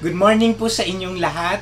Good 0.00 0.16
morning 0.16 0.56
po 0.56 0.72
sa 0.72 0.80
inyong 0.80 1.20
lahat. 1.20 1.60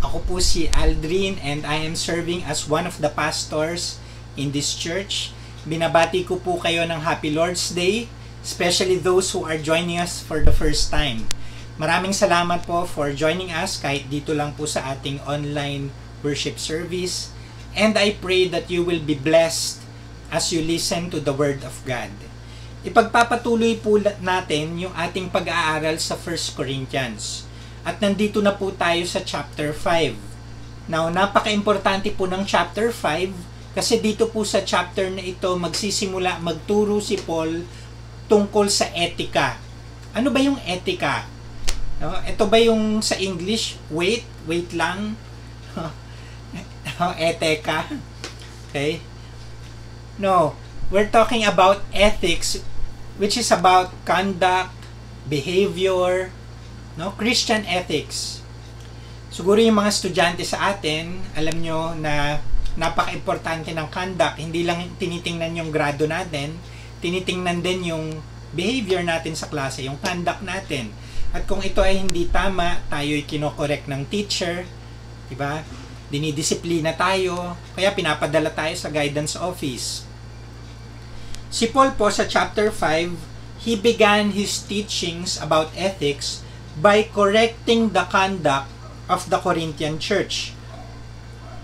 Ako 0.00 0.24
po 0.24 0.40
si 0.40 0.72
Aldrin 0.72 1.36
and 1.44 1.68
I 1.68 1.84
am 1.84 2.00
serving 2.00 2.40
as 2.48 2.64
one 2.64 2.88
of 2.88 2.96
the 3.04 3.12
pastors 3.12 4.00
in 4.40 4.56
this 4.56 4.72
church. 4.72 5.36
Binabati 5.68 6.24
ko 6.24 6.40
po 6.40 6.56
kayo 6.56 6.88
ng 6.88 7.04
Happy 7.04 7.28
Lord's 7.28 7.68
Day, 7.68 8.08
especially 8.40 8.96
those 8.96 9.28
who 9.36 9.44
are 9.44 9.60
joining 9.60 10.00
us 10.00 10.16
for 10.16 10.40
the 10.40 10.48
first 10.48 10.88
time. 10.88 11.28
Maraming 11.76 12.16
salamat 12.16 12.64
po 12.64 12.88
for 12.88 13.12
joining 13.12 13.52
us 13.52 13.76
kahit 13.76 14.08
dito 14.08 14.32
lang 14.32 14.56
po 14.56 14.64
sa 14.64 14.96
ating 14.96 15.20
online 15.28 15.92
worship 16.24 16.56
service. 16.56 17.36
And 17.76 18.00
I 18.00 18.16
pray 18.16 18.48
that 18.48 18.72
you 18.72 18.80
will 18.80 19.04
be 19.04 19.12
blessed 19.12 19.84
as 20.32 20.48
you 20.56 20.64
listen 20.64 21.12
to 21.12 21.20
the 21.20 21.36
Word 21.36 21.68
of 21.68 21.76
God. 21.84 22.16
Ipagpapatuloy 22.80 23.76
po 23.84 24.00
natin 24.24 24.80
yung 24.80 24.96
ating 24.96 25.28
pag-aaral 25.28 26.00
sa 26.00 26.16
1 26.16 26.56
Corinthians. 26.56 27.47
At 27.86 28.02
nandito 28.02 28.38
na 28.42 28.54
po 28.54 28.74
tayo 28.74 29.02
sa 29.06 29.22
chapter 29.22 29.74
5. 29.74 30.14
Now, 30.88 31.12
napaka-importante 31.12 32.08
po 32.16 32.24
ng 32.24 32.48
chapter 32.48 32.88
5 32.90 33.76
kasi 33.76 34.00
dito 34.02 34.26
po 34.32 34.42
sa 34.42 34.64
chapter 34.64 35.12
na 35.12 35.22
ito 35.22 35.52
magsisimula, 35.54 36.42
magturo 36.42 36.98
si 36.98 37.20
Paul 37.20 37.62
tungkol 38.26 38.66
sa 38.72 38.88
etika. 38.90 39.60
Ano 40.16 40.34
ba 40.34 40.40
yung 40.42 40.58
etika? 40.64 41.28
No? 42.00 42.16
Ito 42.24 42.48
ba 42.48 42.58
yung 42.58 43.04
sa 43.04 43.14
English? 43.20 43.78
Wait, 43.92 44.26
wait 44.48 44.72
lang. 44.74 45.14
etika. 47.22 47.86
Okay? 48.68 49.04
No, 50.18 50.58
we're 50.90 51.06
talking 51.06 51.46
about 51.46 51.84
ethics 51.94 52.58
which 53.18 53.36
is 53.36 53.50
about 53.50 53.90
conduct, 54.06 54.74
behavior, 55.26 56.30
no? 56.98 57.14
Christian 57.14 57.62
ethics. 57.64 58.42
Siguro 59.30 59.62
yung 59.62 59.78
mga 59.78 59.94
estudyante 59.94 60.42
sa 60.42 60.74
atin, 60.74 61.22
alam 61.38 61.54
nyo 61.62 61.94
na 61.94 62.42
napaka-importante 62.74 63.70
ng 63.70 63.86
conduct. 63.86 64.42
Hindi 64.42 64.66
lang 64.66 64.98
tinitingnan 64.98 65.62
yung 65.62 65.70
grado 65.70 66.10
natin, 66.10 66.58
tinitingnan 66.98 67.62
din 67.62 67.94
yung 67.94 68.18
behavior 68.50 69.06
natin 69.06 69.38
sa 69.38 69.46
klase, 69.46 69.86
yung 69.86 70.02
conduct 70.02 70.42
natin. 70.42 70.90
At 71.30 71.46
kung 71.46 71.62
ito 71.62 71.78
ay 71.84 72.02
hindi 72.02 72.26
tama, 72.26 72.82
tayo 72.90 73.14
ay 73.14 73.22
kinokorek 73.22 73.86
ng 73.86 74.02
teacher, 74.10 74.66
di 75.30 75.38
ba? 75.38 75.62
Dinidisiplina 76.08 76.96
tayo, 76.96 77.54
kaya 77.78 77.92
pinapadala 77.94 78.50
tayo 78.50 78.74
sa 78.74 78.88
guidance 78.88 79.36
office. 79.36 80.08
Si 81.52 81.68
Paul 81.68 81.94
po 81.94 82.08
sa 82.08 82.24
chapter 82.24 82.72
5, 82.72 83.62
he 83.62 83.76
began 83.76 84.32
his 84.32 84.64
teachings 84.64 85.36
about 85.36 85.68
ethics 85.76 86.47
by 86.78 87.06
correcting 87.10 87.90
the 87.90 88.06
conduct 88.06 88.70
of 89.10 89.26
the 89.26 89.38
Corinthian 89.42 89.98
church. 89.98 90.54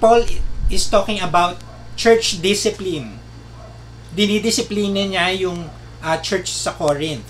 Paul 0.02 0.26
is 0.68 0.90
talking 0.90 1.22
about 1.22 1.60
church 1.94 2.42
discipline. 2.42 3.22
Dinidisiplina 4.14 5.06
niya 5.06 5.26
yung 5.46 5.70
uh, 6.02 6.16
church 6.18 6.50
sa 6.50 6.74
Corinth. 6.74 7.26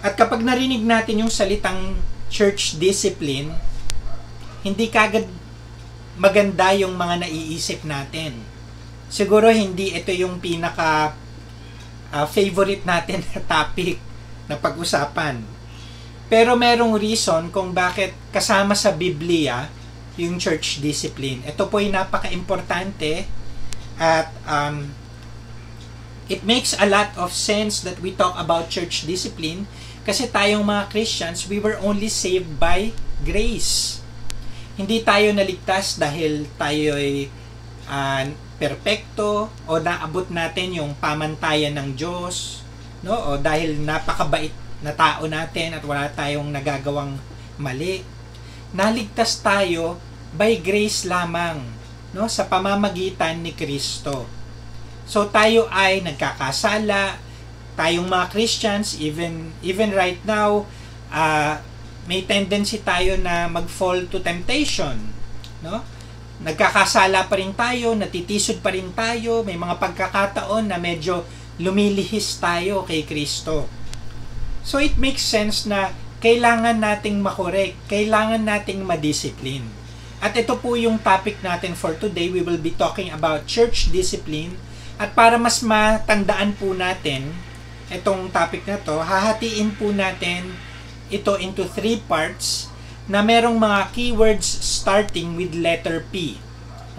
At 0.00 0.14
kapag 0.14 0.40
narinig 0.46 0.84
natin 0.84 1.26
yung 1.26 1.32
salitang 1.32 1.98
church 2.30 2.78
discipline, 2.78 3.52
hindi 4.62 4.86
kagad 4.88 5.26
maganda 6.18 6.74
yung 6.74 6.98
mga 6.98 7.26
naiisip 7.26 7.86
natin. 7.86 8.42
Siguro 9.08 9.48
hindi 9.48 9.94
ito 9.94 10.12
yung 10.12 10.42
pinaka 10.42 11.14
uh, 12.12 12.26
favorite 12.28 12.84
natin 12.84 13.22
na 13.32 13.40
topic 13.40 13.98
na 14.50 14.56
pag-usapan. 14.58 15.57
Pero 16.28 16.54
merong 16.54 16.96
reason 17.00 17.48
kung 17.48 17.72
bakit 17.72 18.12
kasama 18.30 18.76
sa 18.76 18.92
Biblia 18.92 19.72
yung 20.20 20.36
church 20.36 20.84
discipline. 20.84 21.40
Ito 21.48 21.72
po 21.72 21.80
ay 21.80 21.88
napaka-importante 21.88 23.24
at 23.96 24.28
um, 24.44 24.92
it 26.28 26.44
makes 26.44 26.76
a 26.76 26.84
lot 26.84 27.10
of 27.16 27.32
sense 27.32 27.80
that 27.80 27.96
we 28.04 28.12
talk 28.12 28.36
about 28.36 28.68
church 28.68 29.08
discipline 29.08 29.64
kasi 30.08 30.24
tayong 30.24 30.64
mga 30.64 30.88
Christians, 30.88 31.44
we 31.48 31.60
were 31.60 31.76
only 31.84 32.08
saved 32.08 32.56
by 32.56 32.92
grace. 33.24 34.00
Hindi 34.76 35.04
tayo 35.04 35.36
naligtas 35.36 36.00
dahil 36.00 36.48
tayo 36.56 36.96
ay 36.96 37.28
uh, 37.88 38.24
perpekto 38.56 39.52
o 39.68 39.72
naabot 39.76 40.24
natin 40.32 40.80
yung 40.80 40.96
pamantayan 40.96 41.76
ng 41.76 41.92
Diyos, 41.92 42.64
no? 43.04 43.14
O 43.14 43.30
dahil 43.36 43.76
napakabait 43.84 44.54
na 44.82 44.94
tao 44.94 45.26
natin 45.26 45.74
at 45.74 45.82
wala 45.82 46.06
tayong 46.14 46.50
nagagawang 46.54 47.18
mali. 47.58 48.06
Naligtas 48.70 49.42
tayo 49.42 49.98
by 50.36 50.60
grace 50.60 51.08
lamang, 51.08 51.58
no? 52.12 52.28
Sa 52.30 52.46
pamamagitan 52.46 53.40
ni 53.40 53.56
Kristo. 53.56 54.28
So 55.08 55.32
tayo 55.32 55.66
ay 55.72 56.04
nagkakasala, 56.04 57.16
tayong 57.74 58.06
mga 58.06 58.26
Christians, 58.28 59.00
even 59.00 59.50
even 59.64 59.90
right 59.96 60.20
now, 60.28 60.68
uh, 61.08 61.56
may 62.04 62.24
tendency 62.28 62.84
tayo 62.84 63.16
na 63.20 63.48
mag-fall 63.48 64.04
to 64.08 64.20
temptation, 64.20 64.96
no? 65.64 65.80
Nagkakasala 66.38 67.26
pa 67.26 67.34
rin 67.34 67.50
tayo, 67.56 67.98
natitisod 67.98 68.62
pa 68.62 68.70
rin 68.70 68.94
tayo, 68.94 69.42
may 69.42 69.58
mga 69.58 69.74
pagkakataon 69.80 70.70
na 70.70 70.78
medyo 70.78 71.26
lumilihis 71.58 72.38
tayo 72.38 72.86
kay 72.86 73.02
Kristo. 73.02 73.66
So 74.68 74.76
it 74.76 75.00
makes 75.00 75.24
sense 75.24 75.64
na 75.64 75.96
kailangan 76.20 76.76
nating 76.76 77.24
makorek, 77.24 77.72
kailangan 77.88 78.44
nating 78.44 78.84
madisiplin. 78.84 79.64
At 80.20 80.36
ito 80.36 80.60
po 80.60 80.76
yung 80.76 81.00
topic 81.00 81.40
natin 81.40 81.72
for 81.72 81.96
today. 81.96 82.28
We 82.28 82.44
will 82.44 82.60
be 82.60 82.76
talking 82.76 83.08
about 83.08 83.48
church 83.48 83.88
discipline. 83.88 84.60
At 85.00 85.16
para 85.16 85.40
mas 85.40 85.64
matandaan 85.64 86.52
po 86.60 86.76
natin 86.76 87.32
itong 87.88 88.28
topic 88.28 88.68
na 88.68 88.76
to, 88.84 89.00
hahatiin 89.00 89.72
po 89.72 89.88
natin 89.88 90.52
ito 91.08 91.40
into 91.40 91.64
three 91.64 92.04
parts 92.04 92.68
na 93.08 93.24
merong 93.24 93.56
mga 93.56 93.88
keywords 93.96 94.44
starting 94.44 95.32
with 95.40 95.56
letter 95.56 96.04
P. 96.12 96.36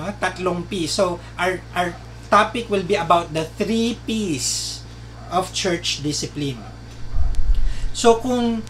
No? 0.02 0.09
Tatlong 0.18 0.66
P. 0.66 0.90
So, 0.90 1.22
our, 1.38 1.62
our 1.78 1.94
topic 2.34 2.66
will 2.66 2.81
be 2.81 2.97
about 2.97 3.29
the 3.38 3.46
three 3.46 4.02
P's 4.09 4.81
of 5.29 5.53
church 5.53 6.02
discipline. 6.02 6.78
So, 7.94 8.22
kung 8.22 8.62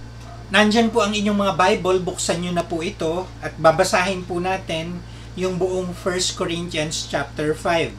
nandyan 0.50 0.90
po 0.90 1.06
ang 1.06 1.13
inyong 1.13 1.38
mga 1.38 1.56
Bible, 1.56 2.00
buksan 2.02 2.41
nyo 2.41 2.52
na 2.56 2.66
po 2.66 2.81
ito 2.81 3.30
at 3.44 3.53
babasahin 3.59 4.25
po 4.25 4.41
natin 4.41 5.03
yung 5.38 5.62
buong 5.62 5.94
1 5.94 6.40
Corinthians 6.40 7.06
chapter 7.06 7.53
5. 7.53 7.94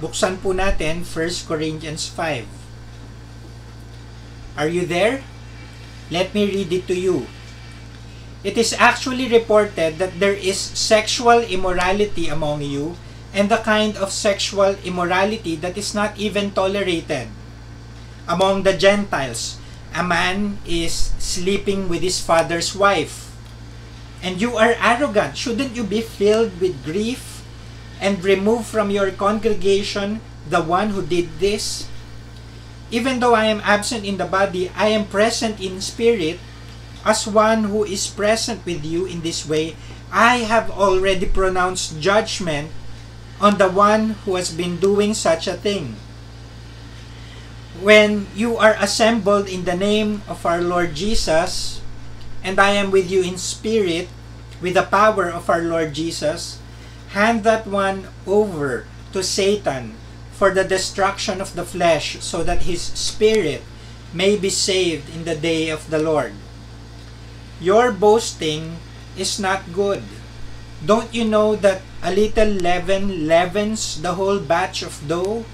Buksan 0.00 0.40
po 0.40 0.56
natin 0.56 1.04
1 1.04 1.44
Corinthians 1.44 2.08
5. 2.08 2.48
Are 4.56 4.72
you 4.72 4.88
there? 4.88 5.20
Let 6.08 6.32
me 6.32 6.48
read 6.48 6.72
it 6.72 6.88
to 6.88 6.96
you. 6.96 7.28
It 8.40 8.56
is 8.56 8.72
actually 8.72 9.28
reported 9.28 10.00
that 10.00 10.16
there 10.16 10.32
is 10.32 10.56
sexual 10.56 11.44
immorality 11.44 12.32
among 12.32 12.64
you, 12.64 12.96
and 13.36 13.52
the 13.52 13.60
kind 13.60 13.94
of 14.00 14.08
sexual 14.08 14.80
immorality 14.80 15.54
that 15.60 15.76
is 15.76 15.92
not 15.92 16.16
even 16.16 16.50
tolerated. 16.56 17.28
Among 18.24 18.64
the 18.64 18.72
Gentiles, 18.72 19.59
a 19.94 20.02
man 20.02 20.58
is 20.66 21.12
sleeping 21.18 21.88
with 21.88 22.02
his 22.02 22.20
father's 22.20 22.74
wife. 22.74 23.34
And 24.22 24.40
you 24.40 24.56
are 24.56 24.76
arrogant. 24.78 25.36
Shouldn't 25.36 25.74
you 25.74 25.82
be 25.82 26.00
filled 26.00 26.60
with 26.60 26.84
grief 26.84 27.42
and 28.00 28.22
remove 28.22 28.66
from 28.66 28.90
your 28.90 29.10
congregation 29.10 30.20
the 30.48 30.62
one 30.62 30.90
who 30.90 31.02
did 31.02 31.40
this? 31.40 31.88
Even 32.90 33.20
though 33.20 33.34
I 33.34 33.46
am 33.46 33.62
absent 33.64 34.04
in 34.04 34.18
the 34.18 34.26
body, 34.26 34.70
I 34.76 34.88
am 34.88 35.06
present 35.06 35.60
in 35.60 35.80
spirit. 35.80 36.38
As 37.04 37.26
one 37.26 37.64
who 37.64 37.84
is 37.84 38.06
present 38.06 38.66
with 38.66 38.84
you 38.84 39.06
in 39.06 39.22
this 39.22 39.48
way, 39.48 39.76
I 40.12 40.44
have 40.44 40.70
already 40.70 41.24
pronounced 41.24 42.00
judgment 42.00 42.68
on 43.40 43.56
the 43.56 43.70
one 43.70 44.20
who 44.26 44.36
has 44.36 44.52
been 44.52 44.76
doing 44.76 45.14
such 45.14 45.46
a 45.46 45.56
thing. 45.56 45.96
When 47.80 48.28
you 48.36 48.60
are 48.60 48.76
assembled 48.76 49.48
in 49.48 49.64
the 49.64 49.72
name 49.72 50.20
of 50.28 50.44
our 50.44 50.60
Lord 50.60 50.92
Jesus, 50.92 51.80
and 52.44 52.60
I 52.60 52.76
am 52.76 52.92
with 52.92 53.08
you 53.08 53.24
in 53.24 53.40
spirit, 53.40 54.12
with 54.60 54.76
the 54.76 54.84
power 54.84 55.32
of 55.32 55.48
our 55.48 55.64
Lord 55.64 55.96
Jesus, 55.96 56.60
hand 57.16 57.40
that 57.48 57.64
one 57.64 58.12
over 58.28 58.84
to 59.16 59.24
Satan 59.24 59.96
for 60.28 60.52
the 60.52 60.62
destruction 60.62 61.40
of 61.40 61.56
the 61.56 61.64
flesh, 61.64 62.20
so 62.20 62.44
that 62.44 62.68
his 62.68 62.82
spirit 62.82 63.64
may 64.12 64.36
be 64.36 64.50
saved 64.52 65.08
in 65.16 65.24
the 65.24 65.36
day 65.36 65.72
of 65.72 65.88
the 65.88 66.04
Lord. 66.04 66.36
Your 67.64 67.92
boasting 67.92 68.76
is 69.16 69.40
not 69.40 69.72
good. 69.72 70.04
Don't 70.84 71.14
you 71.14 71.24
know 71.24 71.56
that 71.56 71.80
a 72.04 72.12
little 72.12 72.60
leaven 72.60 73.26
leavens 73.26 74.02
the 74.04 74.20
whole 74.20 74.38
batch 74.38 74.82
of 74.82 75.00
dough? 75.08 75.48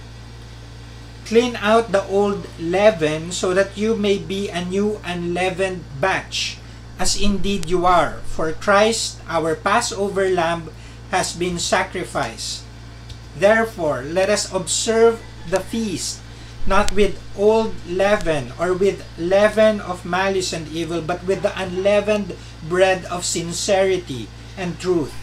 Clean 1.27 1.59
out 1.59 1.91
the 1.91 2.07
old 2.07 2.47
leaven 2.55 3.33
so 3.35 3.53
that 3.53 3.75
you 3.75 3.99
may 3.99 4.17
be 4.17 4.49
a 4.49 4.65
new 4.65 5.03
unleavened 5.03 5.83
batch, 5.99 6.59
as 7.03 7.19
indeed 7.19 7.69
you 7.69 7.85
are. 7.85 8.23
For 8.31 8.55
Christ, 8.55 9.19
our 9.27 9.59
Passover 9.59 10.31
lamb, 10.31 10.71
has 11.11 11.35
been 11.35 11.59
sacrificed. 11.59 12.63
Therefore, 13.35 14.07
let 14.07 14.31
us 14.31 14.47
observe 14.55 15.19
the 15.51 15.59
feast, 15.59 16.23
not 16.67 16.95
with 16.95 17.19
old 17.37 17.75
leaven 17.91 18.55
or 18.59 18.73
with 18.73 19.03
leaven 19.19 19.81
of 19.83 20.07
malice 20.07 20.55
and 20.55 20.71
evil, 20.71 21.03
but 21.03 21.27
with 21.27 21.43
the 21.43 21.55
unleavened 21.59 22.39
bread 22.63 23.05
of 23.07 23.27
sincerity 23.27 24.31
and 24.57 24.79
truth. 24.79 25.15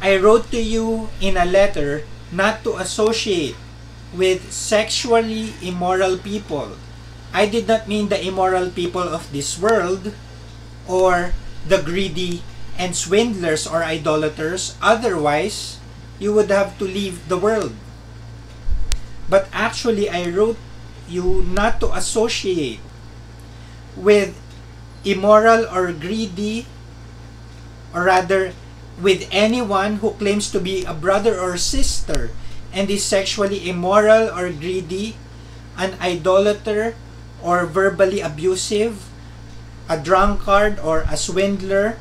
I 0.00 0.16
wrote 0.16 0.50
to 0.50 0.60
you 0.60 1.08
in 1.20 1.36
a 1.36 1.44
letter 1.44 2.04
not 2.32 2.64
to 2.64 2.76
associate 2.76 3.56
with 4.14 4.52
sexually 4.54 5.52
immoral 5.60 6.16
people. 6.16 6.78
I 7.34 7.46
did 7.46 7.66
not 7.66 7.90
mean 7.90 8.08
the 8.08 8.22
immoral 8.22 8.70
people 8.70 9.02
of 9.02 9.30
this 9.34 9.58
world 9.58 10.14
or 10.86 11.34
the 11.66 11.82
greedy 11.82 12.42
and 12.78 12.94
swindlers 12.94 13.66
or 13.66 13.82
idolaters. 13.82 14.78
Otherwise, 14.80 15.78
you 16.18 16.32
would 16.32 16.50
have 16.50 16.78
to 16.78 16.84
leave 16.84 17.28
the 17.28 17.38
world. 17.38 17.74
But 19.28 19.48
actually, 19.52 20.08
I 20.08 20.30
wrote 20.30 20.58
you 21.08 21.42
not 21.42 21.80
to 21.80 21.90
associate 21.92 22.80
with 23.96 24.38
immoral 25.04 25.66
or 25.66 25.92
greedy, 25.92 26.66
or 27.92 28.04
rather, 28.04 28.54
with 29.00 29.26
anyone 29.32 29.98
who 29.98 30.14
claims 30.22 30.50
to 30.52 30.60
be 30.60 30.84
a 30.84 30.94
brother 30.94 31.38
or 31.38 31.58
sister 31.58 32.30
and 32.74 32.90
is 32.90 33.06
sexually 33.06 33.70
immoral 33.70 34.28
or 34.34 34.50
greedy, 34.50 35.14
an 35.78 35.94
idolater 36.02 36.98
or 37.40 37.64
verbally 37.64 38.20
abusive, 38.20 39.06
a 39.88 39.96
drunkard 39.96 40.78
or 40.82 41.06
a 41.06 41.16
swindler. 41.16 41.96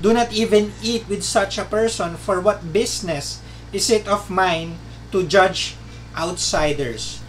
Do 0.00 0.14
not 0.14 0.32
even 0.32 0.72
eat 0.82 1.08
with 1.08 1.24
such 1.26 1.58
a 1.58 1.66
person, 1.66 2.16
for 2.16 2.40
what 2.40 2.72
business 2.72 3.42
is 3.72 3.90
it 3.90 4.06
of 4.06 4.30
mine 4.30 4.78
to 5.10 5.26
judge 5.26 5.74
outsiders? 6.16 7.20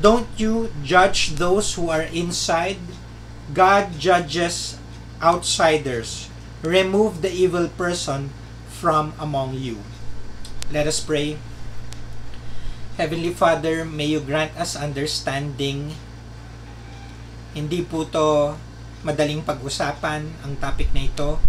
Don't 0.00 0.28
you 0.36 0.70
judge 0.82 1.34
those 1.34 1.74
who 1.74 1.90
are 1.90 2.02
inside? 2.02 2.78
God 3.52 3.98
judges 3.98 4.78
outsiders. 5.22 6.28
Remove 6.62 7.22
the 7.22 7.30
evil 7.30 7.68
person 7.68 8.30
from 8.68 9.14
among 9.18 9.54
you. 9.54 9.78
Let 10.72 10.86
us 10.86 11.00
pray. 11.00 11.38
Heavenly 12.94 13.34
Father, 13.34 13.82
may 13.82 14.06
you 14.06 14.22
grant 14.22 14.54
us 14.54 14.78
understanding. 14.78 15.98
Hindi 17.50 17.82
po 17.82 18.06
to 18.06 18.54
madaling 19.02 19.42
pag-usapan 19.42 20.30
ang 20.46 20.54
topic 20.62 20.94
na 20.94 21.10
ito. 21.10 21.42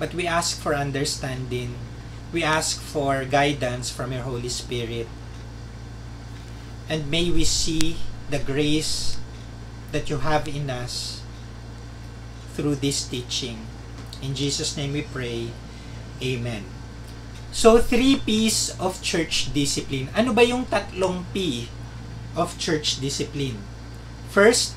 But 0.00 0.16
we 0.16 0.24
ask 0.24 0.56
for 0.56 0.72
understanding. 0.72 1.76
We 2.32 2.40
ask 2.40 2.80
for 2.80 3.28
guidance 3.28 3.92
from 3.92 4.16
your 4.16 4.24
Holy 4.24 4.48
Spirit. 4.48 5.04
And 6.88 7.12
may 7.12 7.28
we 7.28 7.44
see 7.44 8.00
the 8.32 8.40
grace 8.40 9.20
that 9.92 10.08
you 10.08 10.24
have 10.24 10.48
in 10.48 10.72
us 10.72 11.20
through 12.56 12.80
this 12.80 13.04
teaching. 13.04 13.68
In 14.24 14.32
Jesus' 14.32 14.80
name 14.80 14.96
we 14.96 15.04
pray. 15.04 15.52
Amen. 16.24 16.81
So, 17.52 17.76
three 17.76 18.16
P's 18.16 18.72
of 18.80 19.04
church 19.04 19.52
discipline. 19.52 20.08
Ano 20.16 20.32
ba 20.32 20.40
yung 20.40 20.64
tatlong 20.64 21.28
P 21.36 21.68
of 22.32 22.56
church 22.56 22.96
discipline? 22.96 23.60
First, 24.32 24.72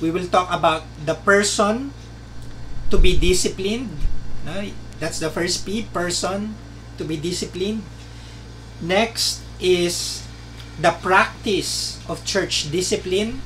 we 0.00 0.08
will 0.08 0.24
talk 0.24 0.48
about 0.48 0.88
the 1.04 1.12
person 1.12 1.92
to 2.88 2.96
be 2.96 3.20
disciplined. 3.20 3.92
That's 4.96 5.20
the 5.20 5.28
first 5.28 5.68
P, 5.68 5.84
person 5.92 6.56
to 6.96 7.04
be 7.04 7.20
disciplined. 7.20 7.84
Next 8.80 9.44
is 9.60 10.24
the 10.80 10.96
practice 10.96 12.00
of 12.08 12.24
church 12.24 12.72
discipline. 12.72 13.44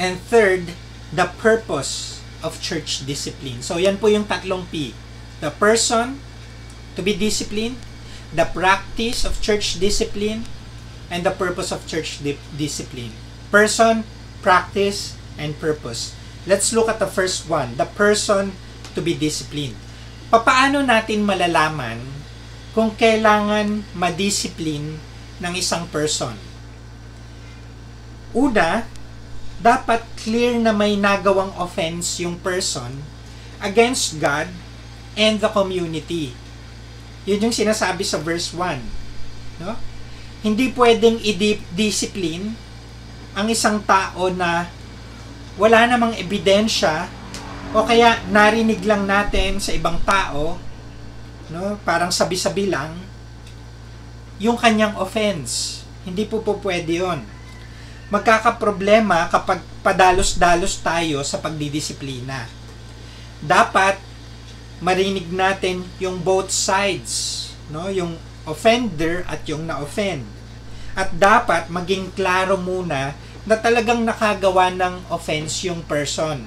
And 0.00 0.16
third, 0.16 0.72
the 1.12 1.28
purpose 1.36 2.24
of 2.40 2.64
church 2.64 3.04
discipline. 3.04 3.60
So, 3.60 3.76
yan 3.76 4.00
po 4.00 4.08
yung 4.08 4.24
tatlong 4.24 4.64
P. 4.72 4.96
The 5.44 5.52
person 5.52 6.24
to 6.96 7.04
be 7.04 7.14
disciplined, 7.14 7.76
the 8.32 8.48
practice 8.50 9.22
of 9.22 9.38
church 9.44 9.78
discipline, 9.78 10.48
and 11.12 11.22
the 11.22 11.30
purpose 11.30 11.70
of 11.70 11.86
church 11.86 12.18
di- 12.24 12.40
discipline. 12.56 13.14
Person, 13.52 14.02
practice, 14.42 15.14
and 15.38 15.54
purpose. 15.60 16.16
Let's 16.48 16.72
look 16.72 16.88
at 16.88 16.98
the 16.98 17.06
first 17.06 17.46
one, 17.46 17.76
the 17.76 17.86
person 17.86 18.56
to 18.96 19.00
be 19.04 19.14
disciplined. 19.14 19.76
Papaano 20.32 20.82
natin 20.82 21.22
malalaman 21.22 22.02
kung 22.74 22.92
kailangan 22.98 23.86
madisiplin 23.94 24.98
ng 25.38 25.52
isang 25.54 25.86
person? 25.92 26.34
Una, 28.36 28.84
dapat 29.62 30.04
clear 30.20 30.60
na 30.60 30.74
may 30.74 30.98
nagawang 30.98 31.54
offense 31.56 32.20
yung 32.20 32.36
person 32.36 33.00
against 33.62 34.20
God 34.20 34.50
and 35.16 35.40
the 35.40 35.48
community. 35.48 36.36
Yun 37.26 37.50
yung 37.50 37.54
sinasabi 37.54 38.06
sa 38.06 38.22
verse 38.22 38.54
1. 38.54 38.80
No? 39.62 39.74
Hindi 40.46 40.70
pwedeng 40.72 41.18
i-discipline 41.20 42.54
ang 43.36 43.46
isang 43.50 43.82
tao 43.82 44.30
na 44.30 44.70
wala 45.58 45.84
namang 45.90 46.14
ebidensya 46.16 47.10
o 47.74 47.82
kaya 47.84 48.22
narinig 48.30 48.80
lang 48.86 49.04
natin 49.04 49.58
sa 49.58 49.74
ibang 49.74 49.98
tao, 50.06 50.56
no? 51.50 51.76
parang 51.82 52.14
sabi-sabi 52.14 52.70
lang, 52.70 52.94
yung 54.38 54.56
kanyang 54.56 54.94
offense. 54.96 55.82
Hindi 56.06 56.24
po 56.24 56.40
po 56.40 56.62
pwede 56.62 57.02
yon 57.02 57.36
magkakaproblema 58.06 59.26
kapag 59.26 59.58
padalos-dalos 59.82 60.78
tayo 60.78 61.26
sa 61.26 61.42
pagdidisiplina. 61.42 62.46
Dapat 63.42 63.98
marinig 64.80 65.32
natin 65.32 65.84
yung 65.96 66.20
both 66.20 66.52
sides, 66.52 67.48
no? 67.72 67.88
Yung 67.88 68.20
offender 68.46 69.26
at 69.26 69.42
yung 69.48 69.66
na-offend. 69.66 70.24
At 70.96 71.12
dapat 71.12 71.68
maging 71.68 72.14
klaro 72.16 72.56
muna 72.56 73.12
na 73.46 73.56
talagang 73.58 74.02
nakagawa 74.02 74.72
ng 74.74 75.06
offense 75.12 75.62
yung 75.66 75.84
person. 75.84 76.46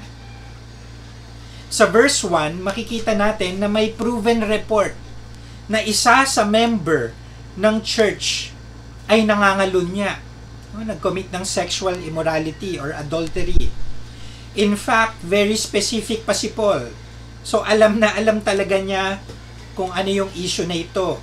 Sa 1.69 1.85
verse 1.85 2.25
1, 2.25 2.59
makikita 2.59 3.13
natin 3.13 3.61
na 3.61 3.69
may 3.69 3.93
proven 3.93 4.41
report 4.41 4.97
na 5.69 5.85
isa 5.85 6.25
sa 6.25 6.43
member 6.43 7.13
ng 7.53 7.77
church 7.85 8.49
ay 9.05 9.21
nangangalunya 9.21 10.17
no, 10.73 10.81
nag-commit 10.81 11.29
ng 11.29 11.45
sexual 11.45 11.93
immorality 12.01 12.81
or 12.81 12.93
adultery. 12.93 13.69
In 14.57 14.73
fact, 14.73 15.21
very 15.21 15.53
specific 15.53 16.25
pa 16.25 16.33
si 16.33 16.49
Paul. 16.49 16.89
So 17.45 17.63
alam 17.63 17.97
na 17.97 18.13
alam 18.13 18.43
talaga 18.43 18.77
niya 18.77 19.21
kung 19.73 19.89
ano 19.93 20.09
yung 20.11 20.31
issue 20.35 20.67
na 20.67 20.75
ito. 20.75 21.19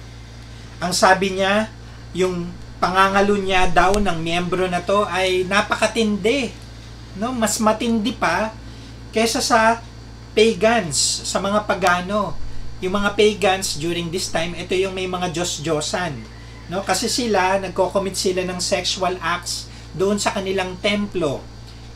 Ang 0.81 0.93
sabi 0.93 1.37
niya, 1.37 1.69
yung 2.17 2.49
pangangalo 2.81 3.37
niya 3.37 3.69
daw 3.73 3.97
ng 3.97 4.19
miyembro 4.21 4.65
na 4.69 4.81
to 4.81 5.05
ay 5.09 5.45
napakatindi. 5.45 6.53
No, 7.17 7.33
mas 7.33 7.57
matindi 7.61 8.13
pa 8.13 8.53
kaysa 9.13 9.41
sa 9.41 9.81
pagans, 10.37 10.97
sa 11.25 11.41
mga 11.41 11.65
pagano. 11.65 12.37
Yung 12.85 12.93
mga 12.93 13.17
pagans 13.17 13.81
during 13.81 14.13
this 14.13 14.29
time, 14.29 14.53
ito 14.53 14.77
yung 14.77 14.93
may 14.93 15.09
mga 15.09 15.33
Diyos-Diyosan 15.33 16.37
No? 16.67 16.83
Kasi 16.83 17.07
sila, 17.07 17.63
nagko-commit 17.63 18.19
sila 18.19 18.43
ng 18.43 18.59
sexual 18.59 19.15
acts 19.23 19.71
doon 19.95 20.19
sa 20.19 20.35
kanilang 20.35 20.75
templo. 20.83 21.41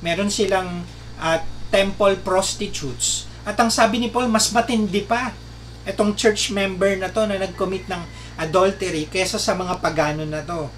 Meron 0.00 0.30
silang 0.30 0.86
uh, 1.18 1.38
temple 1.74 2.22
prostitutes. 2.22 3.26
At 3.50 3.58
ang 3.58 3.66
sabi 3.66 3.98
ni 3.98 4.06
Paul, 4.06 4.30
mas 4.30 4.54
matindi 4.54 5.02
pa 5.02 5.34
itong 5.82 6.14
church 6.14 6.54
member 6.54 6.94
na 6.94 7.10
to 7.10 7.26
na 7.26 7.34
nag-commit 7.34 7.90
ng 7.90 8.02
adultery 8.38 9.10
kaysa 9.10 9.42
sa 9.42 9.58
mga 9.58 9.82
pagano 9.82 10.22
na 10.22 10.46
to. 10.46 10.70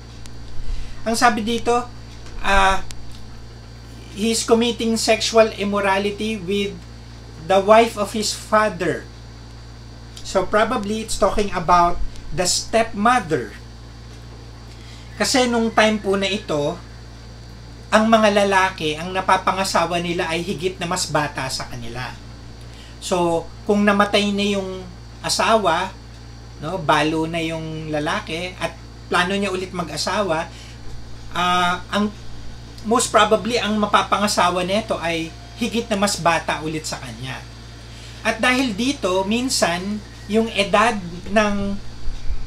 Ang 1.05 1.13
sabi 1.13 1.45
dito, 1.45 1.85
uh, 2.41 2.77
he's 4.17 4.41
committing 4.49 4.97
sexual 4.97 5.53
immorality 5.61 6.41
with 6.41 6.73
the 7.45 7.61
wife 7.61 8.01
of 8.01 8.17
his 8.17 8.33
father. 8.33 9.05
So 10.25 10.49
probably 10.49 11.05
it's 11.05 11.21
talking 11.21 11.53
about 11.53 12.01
the 12.33 12.49
stepmother 12.49 13.53
kasi 15.23 15.47
nung 15.47 15.71
time 15.71 16.01
po 16.01 16.17
na 16.17 16.27
ito, 16.27 16.75
ang 17.93 18.05
mga 18.09 18.43
lalaki, 18.43 18.97
ang 18.97 19.13
napapangasawa 19.13 20.01
nila 20.01 20.27
ay 20.27 20.41
higit 20.41 20.81
na 20.81 20.89
mas 20.91 21.07
bata 21.07 21.45
sa 21.53 21.69
kanila. 21.69 22.11
So, 23.03 23.51
kung 23.67 23.83
namatay 23.83 24.31
na 24.31 24.47
yung 24.47 24.87
asawa, 25.27 25.91
no, 26.63 26.79
balo 26.79 27.27
na 27.27 27.43
yung 27.43 27.91
lalaki 27.91 28.55
at 28.63 28.79
plano 29.11 29.35
niya 29.35 29.51
ulit 29.51 29.75
mag-asawa, 29.75 30.47
uh, 31.35 31.75
ang 31.91 32.15
most 32.87 33.11
probably 33.11 33.59
ang 33.59 33.75
mapapangasawa 33.79 34.63
nito 34.63 34.99
ay 35.03 35.31
higit 35.59 35.87
na 35.91 35.99
mas 35.99 36.19
bata 36.19 36.63
ulit 36.63 36.87
sa 36.87 37.03
kanya. 37.03 37.43
At 38.23 38.39
dahil 38.39 38.75
dito, 38.79 39.27
minsan, 39.27 39.99
yung 40.31 40.47
edad 40.55 40.95
ng 41.31 41.75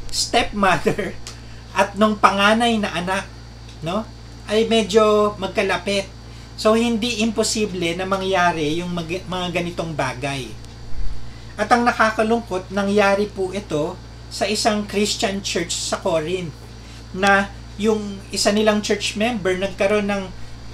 stepmother 0.08 1.12
at 1.80 2.00
nung 2.00 2.16
panganay 2.16 2.80
na 2.80 2.96
anak, 2.96 3.28
no, 3.84 4.08
ay 4.48 4.64
medyo 4.72 5.36
magkalapit. 5.36 6.08
So, 6.56 6.80
hindi 6.80 7.20
imposible 7.20 8.00
na 8.00 8.08
mangyari 8.08 8.80
yung 8.80 8.96
mag- 8.96 9.28
mga 9.28 9.48
ganitong 9.52 9.92
bagay. 9.92 10.48
At 11.56 11.72
ang 11.72 11.84
nakakalungkot, 11.88 12.72
nangyari 12.72 13.28
po 13.28 13.52
ito 13.52 13.96
sa 14.32 14.48
isang 14.48 14.84
Christian 14.88 15.40
church 15.40 15.72
sa 15.72 16.00
Corinth 16.00 16.52
na 17.16 17.48
yung 17.76 18.20
isa 18.32 18.52
nilang 18.52 18.80
church 18.80 19.20
member 19.20 19.56
nagkaroon 19.56 20.08
ng 20.08 20.24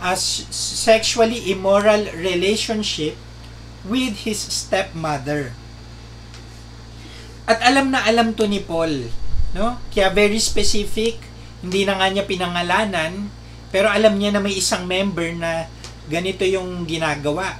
uh, 0.01 0.17
sexually 0.17 1.49
immoral 1.49 2.09
relationship 2.17 3.17
with 3.85 4.25
his 4.25 4.37
stepmother. 4.37 5.53
At 7.49 7.61
alam 7.65 7.89
na 7.89 8.05
alam 8.05 8.33
to 8.37 8.45
ni 8.45 8.61
Paul, 8.61 9.09
no? 9.57 9.81
Kaya 9.89 10.13
very 10.13 10.37
specific, 10.37 11.17
hindi 11.61 11.85
na 11.85 11.97
nga 11.97 12.07
niya 12.09 12.25
pinangalanan, 12.25 13.29
pero 13.71 13.87
alam 13.87 14.19
niya 14.19 14.35
na 14.35 14.43
may 14.43 14.53
isang 14.53 14.85
member 14.85 15.31
na 15.33 15.65
ganito 16.11 16.43
yung 16.43 16.83
ginagawa. 16.83 17.55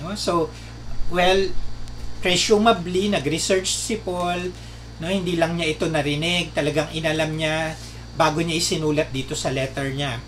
No? 0.00 0.16
So, 0.16 0.48
well, 1.12 1.52
presumably, 2.24 3.12
nag-research 3.12 3.68
si 3.68 4.00
Paul, 4.00 4.50
no? 4.98 5.12
hindi 5.12 5.36
lang 5.36 5.60
niya 5.60 5.68
ito 5.68 5.86
narinig, 5.86 6.56
talagang 6.56 6.90
inalam 6.96 7.36
niya 7.36 7.76
bago 8.18 8.42
niya 8.42 8.58
isinulat 8.58 9.12
dito 9.14 9.36
sa 9.36 9.52
letter 9.52 9.92
niya. 9.94 10.18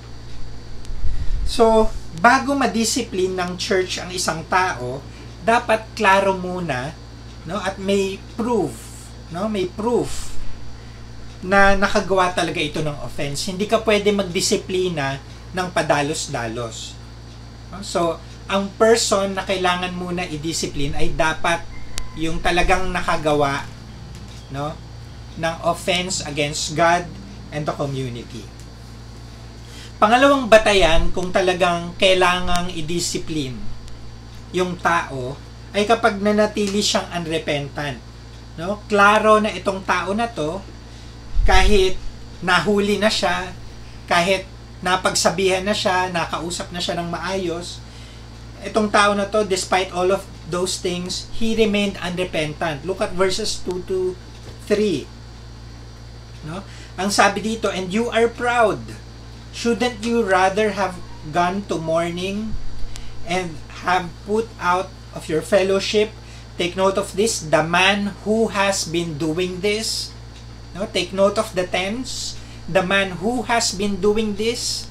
So, 1.49 1.90
bago 2.23 2.54
ma-discipline 2.54 3.35
ng 3.35 3.59
church 3.59 3.99
ang 3.99 4.14
isang 4.14 4.47
tao, 4.47 5.02
dapat 5.40 5.88
klaro 5.97 6.37
muna 6.37 6.92
no 7.49 7.57
at 7.57 7.80
may 7.80 8.21
proof 8.37 9.09
no 9.33 9.49
may 9.49 9.64
proof 9.64 10.29
na 11.40 11.73
nakagawa 11.76 12.32
talaga 12.37 12.61
ito 12.61 12.85
ng 12.85 13.00
offense. 13.00 13.49
Hindi 13.49 13.64
ka 13.64 13.80
pwede 13.80 14.12
magdisiplina 14.12 15.16
ng 15.56 15.68
padalos-dalos. 15.73 16.92
So, 17.80 18.20
ang 18.50 18.68
person 18.76 19.38
na 19.38 19.47
kailangan 19.47 19.94
muna 19.94 20.26
i-discipline 20.26 20.92
ay 20.99 21.14
dapat 21.14 21.62
yung 22.18 22.42
talagang 22.42 22.90
nakagawa 22.90 23.62
no, 24.50 24.75
ng 25.38 25.56
offense 25.64 26.26
against 26.26 26.75
God 26.75 27.06
and 27.54 27.62
the 27.62 27.75
community. 27.75 28.42
Pangalawang 30.02 30.50
batayan 30.50 31.12
kung 31.14 31.30
talagang 31.30 31.94
kailangang 31.94 32.73
i-discipline 32.75 33.56
yung 34.50 34.75
tao 34.80 35.38
ay 35.70 35.87
kapag 35.87 36.18
nanatili 36.18 36.82
siyang 36.82 37.06
unrepentant. 37.14 38.02
No? 38.59 38.82
Klaro 38.90 39.38
na 39.38 39.54
itong 39.54 39.87
tao 39.87 40.11
na 40.11 40.26
to 40.26 40.59
kahit 41.50 41.99
nahuli 42.47 43.02
na 43.02 43.11
siya, 43.11 43.50
kahit 44.07 44.47
napagsabihan 44.87 45.66
na 45.66 45.75
siya, 45.75 46.07
nakausap 46.14 46.71
na 46.71 46.78
siya 46.78 46.95
ng 47.02 47.11
maayos, 47.11 47.83
itong 48.62 48.87
tao 48.87 49.19
na 49.19 49.26
to, 49.26 49.42
despite 49.42 49.90
all 49.90 50.14
of 50.14 50.23
those 50.47 50.78
things, 50.78 51.26
he 51.35 51.59
remained 51.59 51.99
unrepentant. 51.99 52.87
Look 52.87 53.02
at 53.02 53.19
verses 53.19 53.59
2 53.66 53.83
to 53.90 54.14
3. 54.71 55.11
No? 56.47 56.62
Ang 56.95 57.11
sabi 57.11 57.42
dito, 57.42 57.66
and 57.66 57.90
you 57.90 58.07
are 58.14 58.30
proud. 58.30 58.78
Shouldn't 59.50 60.07
you 60.07 60.23
rather 60.23 60.78
have 60.78 61.02
gone 61.35 61.66
to 61.66 61.83
mourning 61.83 62.54
and 63.26 63.59
have 63.83 64.07
put 64.23 64.47
out 64.62 64.87
of 65.19 65.26
your 65.26 65.42
fellowship? 65.42 66.14
Take 66.54 66.78
note 66.78 66.95
of 66.95 67.19
this, 67.19 67.42
the 67.42 67.66
man 67.66 68.14
who 68.23 68.54
has 68.54 68.87
been 68.87 69.19
doing 69.19 69.66
this 69.66 70.14
No, 70.75 70.87
take 70.87 71.11
note 71.11 71.39
of 71.39 71.50
the 71.59 71.67
tense. 71.67 72.39
The 72.71 72.83
man 72.87 73.19
who 73.19 73.43
has 73.50 73.75
been 73.75 73.99
doing 73.99 74.39
this. 74.39 74.87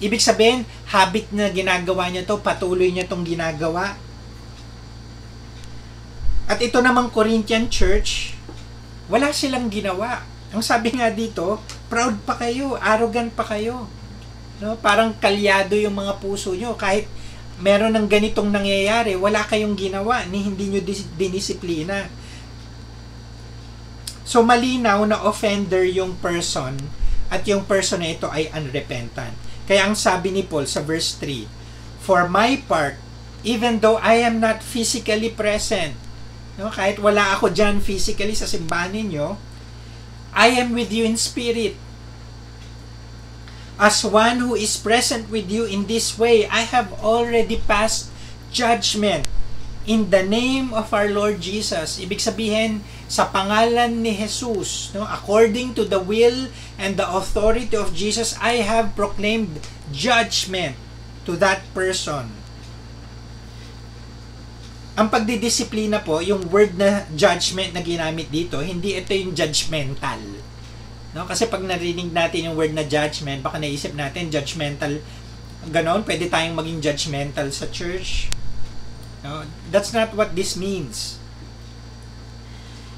Ibig 0.00 0.18
sabihin, 0.18 0.66
habit 0.90 1.30
na 1.30 1.52
ginagawa 1.52 2.08
niya 2.10 2.26
to, 2.26 2.40
patuloy 2.40 2.90
niya 2.90 3.06
tong 3.06 3.22
ginagawa. 3.22 3.94
At 6.50 6.58
ito 6.58 6.82
namang 6.82 7.14
Corinthian 7.14 7.70
church, 7.70 8.34
wala 9.06 9.30
silang 9.30 9.70
ginawa. 9.70 10.26
Ang 10.50 10.66
sabi 10.66 10.90
nga 10.98 11.12
dito, 11.14 11.62
proud 11.86 12.18
pa 12.26 12.34
kayo, 12.34 12.74
arrogant 12.80 13.30
pa 13.30 13.46
kayo. 13.46 13.86
No? 14.58 14.74
Parang 14.82 15.14
kalyado 15.14 15.78
yung 15.78 15.94
mga 15.94 16.18
puso 16.18 16.56
nyo. 16.58 16.74
Kahit 16.74 17.06
meron 17.62 17.94
ng 17.94 18.10
ganitong 18.10 18.50
nangyayari, 18.50 19.14
wala 19.14 19.46
kayong 19.46 19.78
ginawa, 19.78 20.26
ni 20.26 20.42
hindi 20.42 20.74
nyo 20.74 20.80
dinisiplina 21.14 22.10
So 24.30 24.46
malinaw 24.46 25.02
na 25.10 25.18
offender 25.26 25.82
yung 25.82 26.14
person 26.22 26.78
at 27.34 27.42
yung 27.50 27.66
person 27.66 27.98
na 27.98 28.14
ito 28.14 28.30
ay 28.30 28.46
unrepentant. 28.54 29.34
Kaya 29.66 29.90
ang 29.90 29.98
sabi 29.98 30.30
ni 30.30 30.46
Paul 30.46 30.70
sa 30.70 30.86
verse 30.86 31.18
3, 31.18 31.50
For 31.98 32.30
my 32.30 32.62
part, 32.62 32.94
even 33.42 33.82
though 33.82 33.98
I 33.98 34.22
am 34.22 34.38
not 34.38 34.62
physically 34.62 35.34
present, 35.34 35.98
no, 36.54 36.70
kahit 36.70 37.02
wala 37.02 37.34
ako 37.34 37.50
dyan 37.50 37.82
physically 37.82 38.38
sa 38.38 38.46
simbahan 38.46 38.94
ninyo, 38.94 39.34
I 40.30 40.54
am 40.62 40.78
with 40.78 40.94
you 40.94 41.02
in 41.02 41.18
spirit. 41.18 41.74
As 43.82 44.06
one 44.06 44.46
who 44.46 44.54
is 44.54 44.78
present 44.78 45.26
with 45.26 45.50
you 45.50 45.66
in 45.66 45.90
this 45.90 46.14
way, 46.14 46.46
I 46.46 46.70
have 46.70 46.94
already 47.02 47.58
passed 47.66 48.14
judgment 48.54 49.26
in 49.90 50.14
the 50.14 50.22
name 50.22 50.70
of 50.70 50.94
our 50.94 51.10
Lord 51.10 51.42
Jesus. 51.42 51.98
Ibig 51.98 52.22
sabihin, 52.22 52.86
sa 53.10 53.26
pangalan 53.26 54.06
ni 54.06 54.14
Jesus, 54.14 54.94
no, 54.94 55.02
according 55.02 55.74
to 55.74 55.82
the 55.82 55.98
will 55.98 56.46
and 56.78 56.94
the 56.94 57.02
authority 57.02 57.74
of 57.74 57.90
Jesus, 57.90 58.38
I 58.38 58.62
have 58.62 58.94
proclaimed 58.94 59.66
judgment 59.90 60.78
to 61.26 61.34
that 61.42 61.66
person. 61.74 62.30
Ang 64.94 65.10
pagdidisiplina 65.10 66.06
po, 66.06 66.22
yung 66.22 66.54
word 66.54 66.78
na 66.78 67.02
judgment 67.10 67.74
na 67.74 67.82
ginamit 67.82 68.30
dito, 68.30 68.62
hindi 68.62 68.94
ito 68.94 69.10
yung 69.10 69.34
judgmental. 69.34 70.22
No? 71.10 71.26
Kasi 71.26 71.50
pag 71.50 71.66
narinig 71.66 72.14
natin 72.14 72.46
yung 72.46 72.54
word 72.54 72.78
na 72.78 72.86
judgment, 72.86 73.42
baka 73.42 73.58
naisip 73.58 73.90
natin 73.90 74.30
judgmental, 74.30 75.02
ganon, 75.66 76.06
pwede 76.06 76.30
tayong 76.30 76.54
maging 76.54 76.78
judgmental 76.78 77.50
sa 77.50 77.66
church. 77.74 78.30
No? 79.26 79.42
That's 79.74 79.90
not 79.90 80.14
what 80.14 80.38
this 80.38 80.54
means 80.54 81.19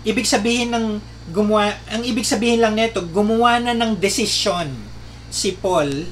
ibig 0.02 0.26
sabihin 0.26 0.75
ng 0.75 0.87
gumawa, 1.30 1.78
ang 1.87 2.02
ibig 2.02 2.26
sabihin 2.26 2.62
lang 2.62 2.75
nito, 2.75 3.02
gumawa 3.06 3.62
na 3.62 3.75
ng 3.75 3.94
desisyon 3.94 4.71
si 5.30 5.54
Paul 5.54 6.11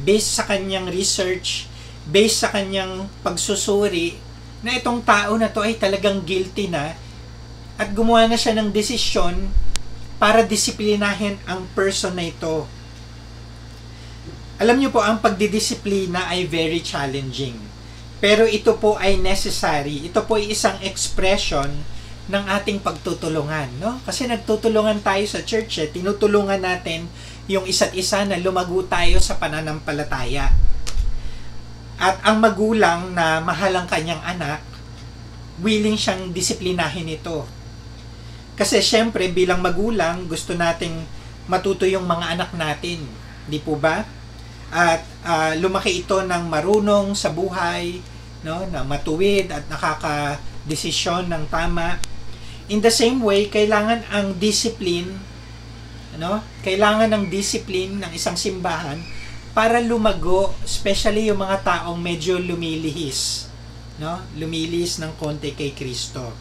based 0.00 0.40
sa 0.40 0.48
kanyang 0.48 0.88
research, 0.88 1.68
based 2.08 2.40
sa 2.40 2.48
kanyang 2.48 3.06
pagsusuri 3.20 4.16
na 4.64 4.74
itong 4.74 5.04
tao 5.04 5.36
na 5.36 5.52
to 5.52 5.62
ay 5.62 5.76
talagang 5.76 6.24
guilty 6.24 6.66
na 6.66 6.96
at 7.78 7.88
gumawa 7.94 8.26
na 8.26 8.34
siya 8.34 8.56
ng 8.58 8.74
desisyon 8.74 9.52
para 10.18 10.42
disiplinahin 10.42 11.38
ang 11.46 11.62
person 11.78 12.18
na 12.18 12.26
ito. 12.26 12.66
Alam 14.58 14.82
niyo 14.82 14.90
po, 14.90 14.98
ang 14.98 15.22
pagdidisiplina 15.22 16.26
ay 16.34 16.50
very 16.50 16.82
challenging. 16.82 17.54
Pero 18.18 18.42
ito 18.42 18.74
po 18.74 18.98
ay 18.98 19.14
necessary. 19.14 20.10
Ito 20.10 20.26
po 20.26 20.34
ay 20.34 20.50
isang 20.50 20.74
expression 20.82 21.70
ng 22.28 22.44
ating 22.44 22.84
pagtutulungan, 22.84 23.80
no? 23.80 23.96
Kasi 24.04 24.28
nagtutulungan 24.28 25.00
tayo 25.00 25.24
sa 25.24 25.40
church, 25.40 25.80
eh. 25.80 25.88
tinutulungan 25.88 26.60
natin 26.60 27.08
yung 27.48 27.64
isa't 27.64 27.96
isa 27.96 28.28
na 28.28 28.36
lumago 28.36 28.84
tayo 28.84 29.16
sa 29.16 29.40
pananampalataya. 29.40 30.52
At 31.96 32.20
ang 32.22 32.44
magulang 32.44 33.16
na 33.16 33.40
mahal 33.40 33.72
ang 33.72 33.88
kanyang 33.88 34.20
anak, 34.20 34.60
willing 35.64 35.96
siyang 35.96 36.30
disiplinahin 36.30 37.08
ito. 37.08 37.48
Kasi 38.54 38.84
syempre 38.84 39.32
bilang 39.32 39.64
magulang, 39.64 40.28
gusto 40.28 40.52
nating 40.52 41.00
matuto 41.48 41.88
yung 41.88 42.04
mga 42.04 42.36
anak 42.36 42.50
natin, 42.52 43.08
di 43.48 43.56
po 43.56 43.80
ba? 43.80 44.04
At 44.68 45.00
uh, 45.24 45.56
lumaki 45.56 46.04
ito 46.04 46.20
ng 46.20 46.44
marunong 46.44 47.16
sa 47.16 47.32
buhay, 47.32 48.04
no, 48.44 48.68
na 48.68 48.84
matuwid 48.84 49.48
at 49.48 49.64
nakaka-desisyon 49.72 51.32
ng 51.32 51.48
tama 51.48 52.17
In 52.68 52.84
the 52.84 52.92
same 52.92 53.24
way, 53.24 53.48
kailangan 53.48 54.04
ang 54.12 54.36
discipline, 54.36 55.16
ano? 56.16 56.44
Kailangan 56.60 57.08
ng 57.12 57.24
discipline 57.32 57.96
ng 58.00 58.12
isang 58.12 58.36
simbahan 58.36 59.00
para 59.56 59.80
lumago, 59.80 60.52
especially 60.62 61.32
yung 61.32 61.40
mga 61.40 61.64
taong 61.64 61.96
medyo 61.96 62.36
lumilihis, 62.36 63.48
no? 63.96 64.20
Lumilihis 64.36 65.00
ng 65.00 65.16
konti 65.16 65.56
kay 65.56 65.72
Kristo. 65.72 66.36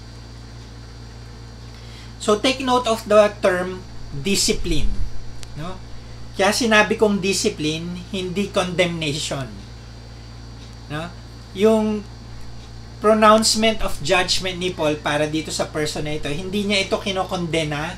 So 2.20 2.44
take 2.44 2.60
note 2.60 2.92
of 2.92 3.08
the 3.08 3.32
term 3.40 3.80
discipline, 4.12 4.92
no? 5.56 5.88
Kaya 6.38 6.54
sinabi 6.54 7.02
kong 7.02 7.18
discipline, 7.18 7.98
hindi 8.14 8.54
condemnation. 8.54 9.50
No? 10.86 11.10
Yung 11.58 12.06
pronouncement 13.08 13.80
of 13.88 13.96
judgment 14.04 14.60
ni 14.60 14.76
Paul 14.76 15.00
para 15.00 15.32
dito 15.32 15.48
sa 15.48 15.72
person 15.72 16.04
na 16.04 16.20
ito, 16.20 16.28
hindi 16.28 16.68
niya 16.68 16.84
ito 16.84 17.00
kinokondena, 17.00 17.96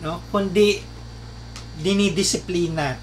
no? 0.00 0.24
kundi 0.32 0.80
dinidisiplina. 1.84 2.96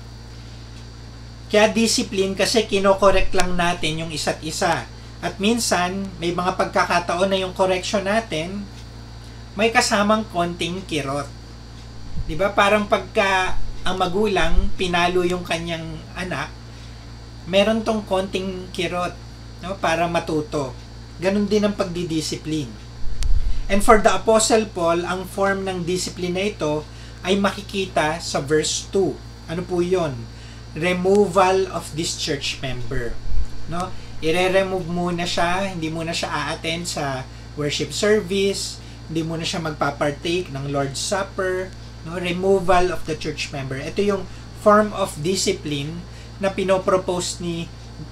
Kaya 1.45 1.69
discipline 1.69 2.33
kasi 2.33 2.65
kinokorek 2.65 3.29
lang 3.37 3.53
natin 3.53 4.01
yung 4.01 4.09
isa't 4.09 4.41
isa. 4.41 4.89
At 5.21 5.37
minsan, 5.37 6.09
may 6.17 6.33
mga 6.33 6.57
pagkakataon 6.57 7.29
na 7.29 7.37
yung 7.37 7.53
correction 7.53 8.01
natin, 8.01 8.65
may 9.53 9.69
kasamang 9.69 10.25
konting 10.33 10.81
kirot. 10.89 11.29
ba? 12.33 12.49
Parang 12.57 12.89
pagka 12.89 13.61
ang 13.85 14.01
magulang 14.01 14.73
pinalo 14.73 15.21
yung 15.21 15.45
kanyang 15.45 16.01
anak, 16.17 16.49
meron 17.45 17.85
tong 17.85 18.01
konting 18.09 18.73
kirot, 18.73 19.13
no, 19.61 19.77
para 19.77 20.09
matuto. 20.09 20.80
Ganon 21.21 21.45
din 21.45 21.61
ang 21.61 21.77
pagdidisiplin. 21.77 22.65
And 23.69 23.85
for 23.85 24.01
the 24.01 24.09
Apostle 24.09 24.65
Paul, 24.73 25.05
ang 25.05 25.29
form 25.29 25.69
ng 25.69 25.85
discipline 25.85 26.33
na 26.33 26.49
ito 26.49 26.81
ay 27.21 27.37
makikita 27.37 28.17
sa 28.17 28.41
verse 28.41 28.89
2. 28.89 29.13
Ano 29.45 29.61
po 29.61 29.85
'yon? 29.85 30.17
Removal 30.73 31.69
of 31.69 31.93
this 31.93 32.17
church 32.17 32.57
member. 32.65 33.13
No? 33.69 33.93
Ire-remove 34.17 34.89
muna 34.89 35.29
siya, 35.29 35.69
hindi 35.69 35.93
muna 35.93 36.09
siya 36.09 36.33
a-attend 36.33 36.89
sa 36.89 37.21
worship 37.53 37.93
service, 37.93 38.81
hindi 39.05 39.21
mo 39.21 39.37
na 39.37 39.45
siya 39.45 39.61
magpa-partake 39.61 40.49
ng 40.49 40.73
Lord's 40.73 40.97
Supper, 40.97 41.69
no? 42.03 42.17
removal 42.17 42.89
of 42.89 43.05
the 43.05 43.13
church 43.13 43.53
member. 43.53 43.77
Ito 43.77 44.01
yung 44.01 44.23
form 44.65 44.89
of 44.97 45.13
discipline 45.21 46.01
na 46.41 46.49
pinopropose 46.49 47.41
ni 47.45 47.69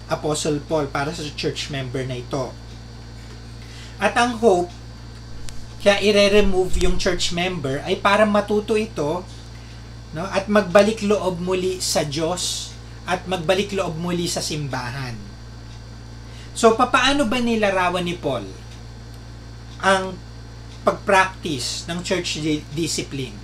Apostle 0.10 0.62
Paul 0.62 0.94
para 0.94 1.10
sa 1.10 1.26
church 1.34 1.74
member 1.74 2.06
na 2.06 2.22
ito. 2.22 2.54
At 4.00 4.16
ang 4.16 4.40
hope, 4.40 4.72
kaya 5.84 6.00
ire-remove 6.04 6.80
yung 6.84 6.96
church 7.00 7.32
member 7.32 7.80
ay 7.84 8.00
para 8.00 8.28
matuto 8.28 8.76
ito 8.76 9.24
no? 10.12 10.24
at 10.28 10.48
magbalik 10.52 11.04
loob 11.08 11.40
muli 11.40 11.80
sa 11.80 12.04
Diyos 12.04 12.76
at 13.08 13.24
magbalik 13.28 13.72
loob 13.76 13.96
muli 13.96 14.28
sa 14.28 14.44
simbahan. 14.44 15.16
So, 16.52 16.76
papaano 16.76 17.24
ba 17.28 17.40
nilarawan 17.40 18.04
ni 18.04 18.20
Paul 18.20 18.44
ang 19.80 20.20
pag-practice 20.84 21.88
ng 21.88 22.04
church 22.04 22.44
discipline. 22.76 23.36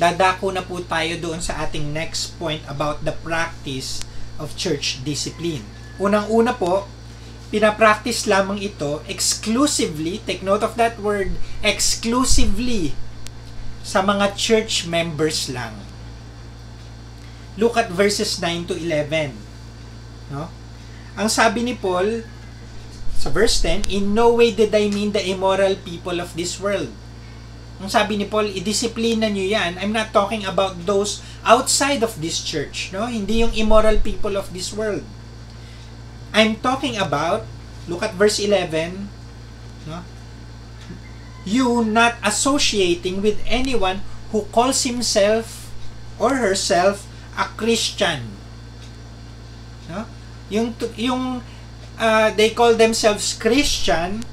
Dadako 0.00 0.48
na 0.50 0.64
po 0.64 0.80
tayo 0.80 1.20
doon 1.20 1.44
sa 1.44 1.64
ating 1.64 1.92
next 1.92 2.36
point 2.40 2.64
about 2.64 3.04
the 3.04 3.12
practice 3.24 4.00
of 4.40 4.56
church 4.56 5.04
discipline. 5.04 5.62
Unang-una 6.00 6.56
po, 6.56 6.88
pinapractice 7.54 8.26
lamang 8.26 8.58
ito 8.58 8.98
exclusively, 9.06 10.18
take 10.26 10.42
note 10.42 10.66
of 10.66 10.74
that 10.74 10.98
word, 10.98 11.38
exclusively 11.62 12.98
sa 13.86 14.02
mga 14.02 14.34
church 14.34 14.90
members 14.90 15.46
lang. 15.46 15.78
Look 17.54 17.78
at 17.78 17.94
verses 17.94 18.42
9 18.42 18.66
to 18.66 18.74
11. 18.74 19.38
No? 20.34 20.50
Ang 21.14 21.30
sabi 21.30 21.62
ni 21.62 21.78
Paul, 21.78 22.26
sa 23.14 23.30
verse 23.30 23.62
10, 23.62 23.86
In 23.86 24.18
no 24.18 24.34
way 24.34 24.50
did 24.50 24.74
I 24.74 24.90
mean 24.90 25.14
the 25.14 25.22
immoral 25.22 25.78
people 25.78 26.18
of 26.18 26.34
this 26.34 26.58
world. 26.58 26.90
Ang 27.78 27.86
sabi 27.86 28.18
ni 28.18 28.26
Paul, 28.26 28.50
idisiplina 28.50 29.30
nyo 29.30 29.46
yan. 29.46 29.78
I'm 29.78 29.94
not 29.94 30.10
talking 30.10 30.42
about 30.42 30.90
those 30.90 31.22
outside 31.46 32.02
of 32.02 32.18
this 32.18 32.42
church. 32.42 32.90
No? 32.90 33.06
Hindi 33.06 33.46
yung 33.46 33.54
immoral 33.54 34.02
people 34.02 34.34
of 34.34 34.50
this 34.50 34.74
world. 34.74 35.06
I'm 36.34 36.58
talking 36.58 36.98
about, 36.98 37.46
look 37.86 38.02
at 38.02 38.18
verse 38.18 38.42
11, 38.42 39.08
no? 39.86 40.02
you 41.46 41.86
not 41.86 42.18
associating 42.26 43.22
with 43.22 43.38
anyone 43.46 44.02
who 44.34 44.42
calls 44.50 44.82
himself 44.82 45.70
or 46.18 46.42
herself 46.42 47.06
a 47.38 47.46
Christian. 47.54 48.34
No? 49.86 50.10
Yung 50.50 50.74
yung 50.98 51.38
uh, 52.02 52.28
they 52.34 52.50
call 52.50 52.74
themselves 52.74 53.38
Christian, 53.38 54.26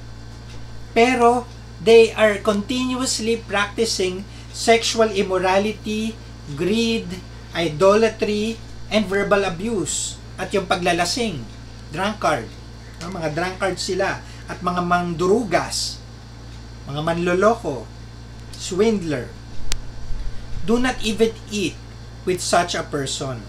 pero 0.98 1.46
they 1.78 2.10
are 2.18 2.42
continuously 2.42 3.38
practicing 3.38 4.26
sexual 4.50 5.14
immorality, 5.14 6.18
greed, 6.58 7.08
idolatry, 7.54 8.58
and 8.90 9.06
verbal 9.06 9.46
abuse. 9.46 10.18
At 10.42 10.50
yung 10.50 10.66
paglalasing, 10.66 11.46
drunkard. 11.92 12.48
No, 13.04 13.12
mga 13.12 13.36
drunkard 13.36 13.78
sila. 13.78 14.24
At 14.48 14.60
mga 14.60 14.84
mangdurugas, 14.84 16.00
mga 16.88 17.02
manloloko, 17.04 17.88
swindler. 18.52 19.32
Do 20.68 20.80
not 20.80 21.00
even 21.00 21.32
eat 21.48 21.80
with 22.28 22.44
such 22.44 22.76
a 22.76 22.84
person. 22.84 23.44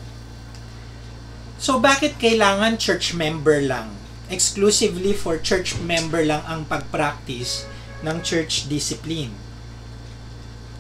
So, 1.58 1.78
bakit 1.78 2.18
kailangan 2.18 2.78
church 2.78 3.14
member 3.14 3.62
lang? 3.62 4.02
exclusively 4.32 5.12
for 5.12 5.36
church 5.36 5.76
member 5.76 6.24
lang 6.24 6.40
ang 6.48 6.64
pag-practice 6.64 7.68
ng 8.00 8.24
church 8.24 8.66
discipline. 8.66 9.36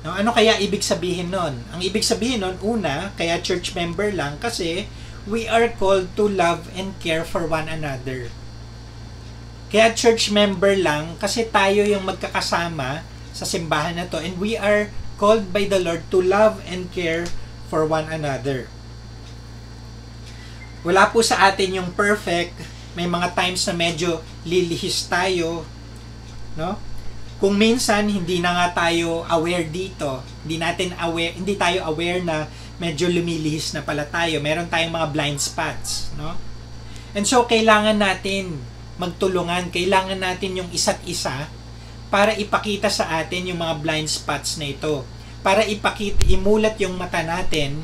No, 0.02 0.16
ano 0.18 0.34
kaya 0.34 0.58
ibig 0.58 0.82
sabihin 0.82 1.30
nun? 1.30 1.62
Ang 1.70 1.80
ibig 1.84 2.02
sabihin 2.02 2.42
nun, 2.42 2.58
una, 2.64 3.14
kaya 3.14 3.38
church 3.38 3.76
member 3.76 4.10
lang 4.10 4.40
kasi 4.42 4.90
we 5.26 5.46
are 5.46 5.70
called 5.70 6.10
to 6.18 6.26
love 6.26 6.66
and 6.74 6.94
care 6.98 7.22
for 7.22 7.46
one 7.46 7.70
another. 7.70 8.30
Kaya 9.72 9.94
church 9.96 10.28
member 10.28 10.76
lang 10.76 11.16
kasi 11.16 11.48
tayo 11.48 11.86
yung 11.86 12.04
magkakasama 12.04 13.06
sa 13.32 13.44
simbahan 13.48 13.96
na 13.96 14.06
to 14.10 14.20
and 14.20 14.36
we 14.36 14.58
are 14.58 14.92
called 15.16 15.48
by 15.54 15.64
the 15.64 15.80
Lord 15.80 16.04
to 16.12 16.20
love 16.20 16.60
and 16.68 16.92
care 16.92 17.24
for 17.72 17.88
one 17.88 18.10
another. 18.10 18.68
Wala 20.82 21.08
po 21.08 21.22
sa 21.22 21.48
atin 21.48 21.78
yung 21.78 21.94
perfect 21.94 22.52
may 22.92 23.08
mga 23.08 23.32
times 23.32 23.64
na 23.64 23.72
medyo 23.72 24.20
lilihis 24.44 25.08
tayo, 25.08 25.64
no? 26.58 26.76
Kung 27.40 27.58
minsan 27.58 28.06
hindi 28.06 28.38
na 28.38 28.54
nga 28.54 28.86
tayo 28.86 29.24
aware 29.26 29.66
dito, 29.66 30.22
hindi 30.44 30.60
natin 30.60 30.94
aware, 31.00 31.32
hindi 31.34 31.56
tayo 31.56 31.88
aware 31.88 32.20
na 32.22 32.46
medyo 32.82 33.06
lumilihis 33.06 33.70
na 33.78 33.86
pala 33.86 34.02
tayo. 34.02 34.42
Meron 34.42 34.66
tayong 34.66 34.90
mga 34.90 35.08
blind 35.14 35.38
spots, 35.38 36.10
no? 36.18 36.34
And 37.14 37.22
so 37.22 37.46
kailangan 37.46 38.02
natin 38.02 38.58
magtulungan, 38.98 39.70
kailangan 39.70 40.18
natin 40.18 40.58
yung 40.58 40.70
isa't 40.74 40.98
isa 41.06 41.46
para 42.10 42.34
ipakita 42.34 42.90
sa 42.90 43.22
atin 43.22 43.54
yung 43.54 43.62
mga 43.62 43.78
blind 43.78 44.10
spots 44.10 44.58
na 44.58 44.66
ito. 44.66 45.06
Para 45.46 45.62
ipakita, 45.62 46.26
imulat 46.26 46.74
yung 46.82 46.98
mata 46.98 47.22
natin 47.22 47.78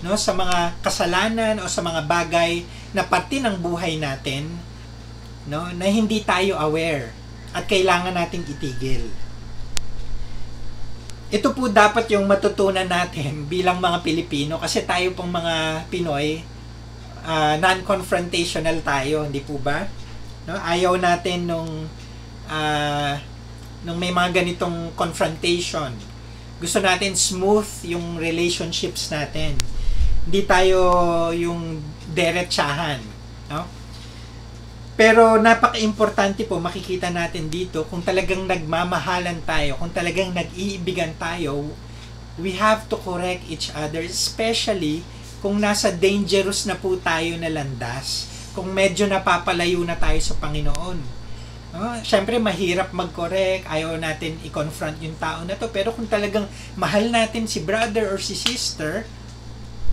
no 0.00 0.16
sa 0.16 0.32
mga 0.32 0.80
kasalanan 0.80 1.60
o 1.60 1.68
sa 1.68 1.84
mga 1.84 2.08
bagay 2.08 2.64
na 2.96 3.04
parte 3.04 3.36
ng 3.36 3.52
buhay 3.60 4.00
natin 4.00 4.48
no 5.44 5.68
na 5.76 5.86
hindi 5.92 6.24
tayo 6.24 6.56
aware 6.56 7.12
at 7.52 7.68
kailangan 7.68 8.16
nating 8.16 8.46
itigil. 8.48 9.06
Ito 11.30 11.54
po 11.54 11.70
dapat 11.70 12.10
yung 12.10 12.26
matutunan 12.26 12.86
natin 12.86 13.46
bilang 13.46 13.78
mga 13.78 14.02
Pilipino 14.02 14.58
kasi 14.58 14.82
tayo 14.82 15.14
pong 15.14 15.30
mga 15.30 15.86
Pinoy 15.86 16.42
uh, 17.22 17.54
non-confrontational 17.62 18.82
tayo, 18.82 19.26
hindi 19.26 19.38
po 19.42 19.54
ba? 19.62 19.86
No, 20.50 20.58
ayaw 20.58 20.98
natin 20.98 21.46
nung 21.46 21.86
uh, 22.50 23.14
nung 23.86 23.98
may 24.02 24.10
mga 24.10 24.42
ganitong 24.42 24.90
confrontation. 24.98 25.94
Gusto 26.58 26.82
natin 26.82 27.14
smooth 27.14 27.86
yung 27.86 28.18
relationships 28.18 29.08
natin 29.08 29.54
hindi 30.30 30.44
tayo 30.44 30.80
yung 31.32 31.80
derechahan. 32.12 33.00
No? 33.48 33.64
Pero 35.00 35.40
napaka-importante 35.40 36.44
po 36.44 36.60
makikita 36.60 37.08
natin 37.08 37.48
dito 37.48 37.88
kung 37.88 38.04
talagang 38.04 38.44
nagmamahalan 38.44 39.40
tayo, 39.48 39.80
kung 39.80 39.88
talagang 39.88 40.36
nag-iibigan 40.36 41.16
tayo, 41.16 41.72
we 42.36 42.52
have 42.52 42.84
to 42.84 43.00
correct 43.00 43.40
each 43.48 43.72
other, 43.72 44.04
especially 44.04 45.00
kung 45.40 45.56
nasa 45.56 45.88
dangerous 45.88 46.68
na 46.68 46.76
po 46.76 47.00
tayo 47.00 47.32
na 47.40 47.48
landas, 47.48 48.28
kung 48.52 48.76
medyo 48.76 49.08
napapalayo 49.08 49.80
na 49.88 49.96
tayo 49.96 50.20
sa 50.20 50.36
Panginoon. 50.36 51.00
No? 51.72 51.96
Siyempre, 52.04 52.36
mahirap 52.36 52.92
mag-correct, 52.92 53.72
ayaw 53.72 53.96
natin 53.96 54.36
i-confront 54.44 55.00
yung 55.00 55.16
tao 55.16 55.48
na 55.48 55.56
to, 55.56 55.72
pero 55.72 55.96
kung 55.96 56.12
talagang 56.12 56.44
mahal 56.76 57.08
natin 57.08 57.48
si 57.48 57.64
brother 57.64 58.12
or 58.12 58.20
si 58.20 58.36
sister, 58.36 59.08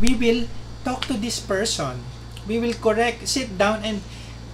we 0.04 0.20
will 0.20 0.52
talk 0.84 1.08
to 1.08 1.15
this 1.15 1.39
person. 1.39 1.96
We 2.43 2.60
will 2.60 2.76
correct, 2.76 3.24
sit 3.24 3.56
down 3.56 3.88
and 3.88 4.04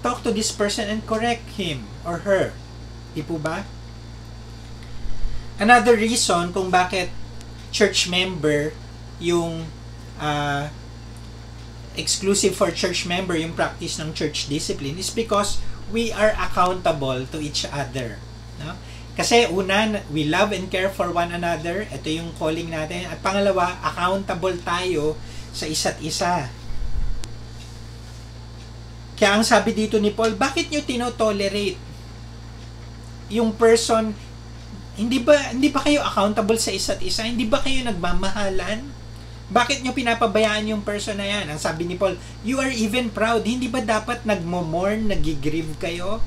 talk 0.03 0.21
to 0.21 0.35
this 0.35 0.51
person 0.51 0.91
and 0.91 1.07
correct 1.07 1.55
him 1.55 1.87
or 2.03 2.27
her. 2.27 2.51
Di 3.15 3.23
po 3.23 3.39
ba? 3.39 3.63
Another 5.57 5.95
reason 5.95 6.51
kung 6.51 6.67
bakit 6.67 7.09
church 7.71 8.11
member 8.11 8.75
yung 9.17 9.65
uh, 10.19 10.67
exclusive 11.95 12.53
for 12.53 12.69
church 12.69 13.07
member 13.07 13.37
yung 13.39 13.55
practice 13.55 13.97
ng 13.97 14.11
church 14.11 14.51
discipline 14.51 14.99
is 14.99 15.09
because 15.09 15.63
we 15.93 16.11
are 16.11 16.35
accountable 16.35 17.23
to 17.31 17.39
each 17.39 17.63
other. 17.71 18.19
No? 18.59 18.75
Kasi 19.13 19.45
una, 19.45 20.01
we 20.09 20.25
love 20.25 20.49
and 20.51 20.73
care 20.73 20.89
for 20.89 21.13
one 21.13 21.29
another. 21.29 21.85
Ito 21.93 22.07
yung 22.09 22.33
calling 22.33 22.73
natin. 22.73 23.05
At 23.05 23.21
pangalawa, 23.21 23.77
accountable 23.85 24.57
tayo 24.65 25.13
sa 25.53 25.69
isa't 25.69 26.01
isa. 26.01 26.49
Kaya 29.13 29.37
ang 29.37 29.45
sabi 29.45 29.77
dito 29.77 30.01
ni 30.01 30.09
Paul, 30.09 30.33
bakit 30.35 30.69
nyo 30.73 30.81
tinotolerate 30.81 31.77
yung 33.31 33.55
person 33.55 34.13
hindi 34.93 35.17
ba 35.17 35.33
hindi 35.49 35.73
ba 35.73 35.81
kayo 35.81 36.05
accountable 36.05 36.57
sa 36.61 36.69
isa't 36.69 37.01
isa? 37.01 37.25
Hindi 37.25 37.49
ba 37.49 37.57
kayo 37.57 37.81
nagmamahalan? 37.81 38.85
Bakit 39.49 39.81
nyo 39.81 39.93
pinapabayaan 39.93 40.69
yung 40.69 40.85
person 40.85 41.17
na 41.17 41.25
yan? 41.25 41.49
Ang 41.49 41.57
sabi 41.61 41.85
ni 41.85 41.97
Paul, 41.97 42.17
you 42.45 42.61
are 42.61 42.69
even 42.69 43.09
proud. 43.09 43.45
Hindi 43.45 43.69
ba 43.69 43.81
dapat 43.81 44.25
nagmo-mourn, 44.25 45.09
nagigrieve 45.09 45.77
kayo? 45.77 46.21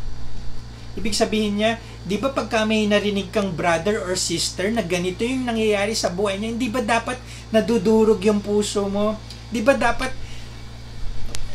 Ibig 0.97 1.15
sabihin 1.15 1.61
niya, 1.61 1.73
di 2.07 2.17
ba 2.17 2.31
pagka 2.33 2.65
may 2.65 2.87
narinig 2.87 3.29
kang 3.29 3.53
brother 3.53 4.01
or 4.01 4.17
sister 4.17 4.71
na 4.73 4.81
ganito 4.81 5.27
yung 5.27 5.45
nangyayari 5.45 5.93
sa 5.93 6.09
buhay 6.09 6.39
niya, 6.39 6.55
hindi 6.55 6.69
ba 6.71 6.81
dapat 6.81 7.19
nadudurog 7.53 8.23
yung 8.25 8.41
puso 8.41 8.87
mo? 8.89 9.19
Di 9.51 9.61
ba 9.61 9.75
dapat 9.75 10.11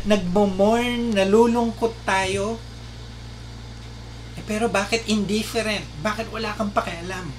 nagmo-mourn, 0.06 1.14
nalulungkot 1.14 1.94
tayo? 2.08 2.58
Eh, 4.38 4.44
pero 4.48 4.72
bakit 4.72 5.06
indifferent? 5.06 5.86
Bakit 6.02 6.34
wala 6.34 6.56
kang 6.58 6.74
pakialam? 6.74 7.30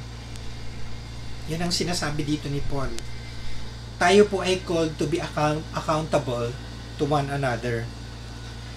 Yan 1.51 1.62
ang 1.66 1.75
sinasabi 1.75 2.22
dito 2.22 2.46
ni 2.46 2.62
Paul. 2.62 2.92
Tayo 3.98 4.27
po 4.31 4.42
ay 4.42 4.62
called 4.62 4.94
to 4.98 5.07
be 5.11 5.18
account- 5.18 5.66
accountable 5.75 6.55
to 6.98 7.03
one 7.07 7.27
another. 7.31 7.87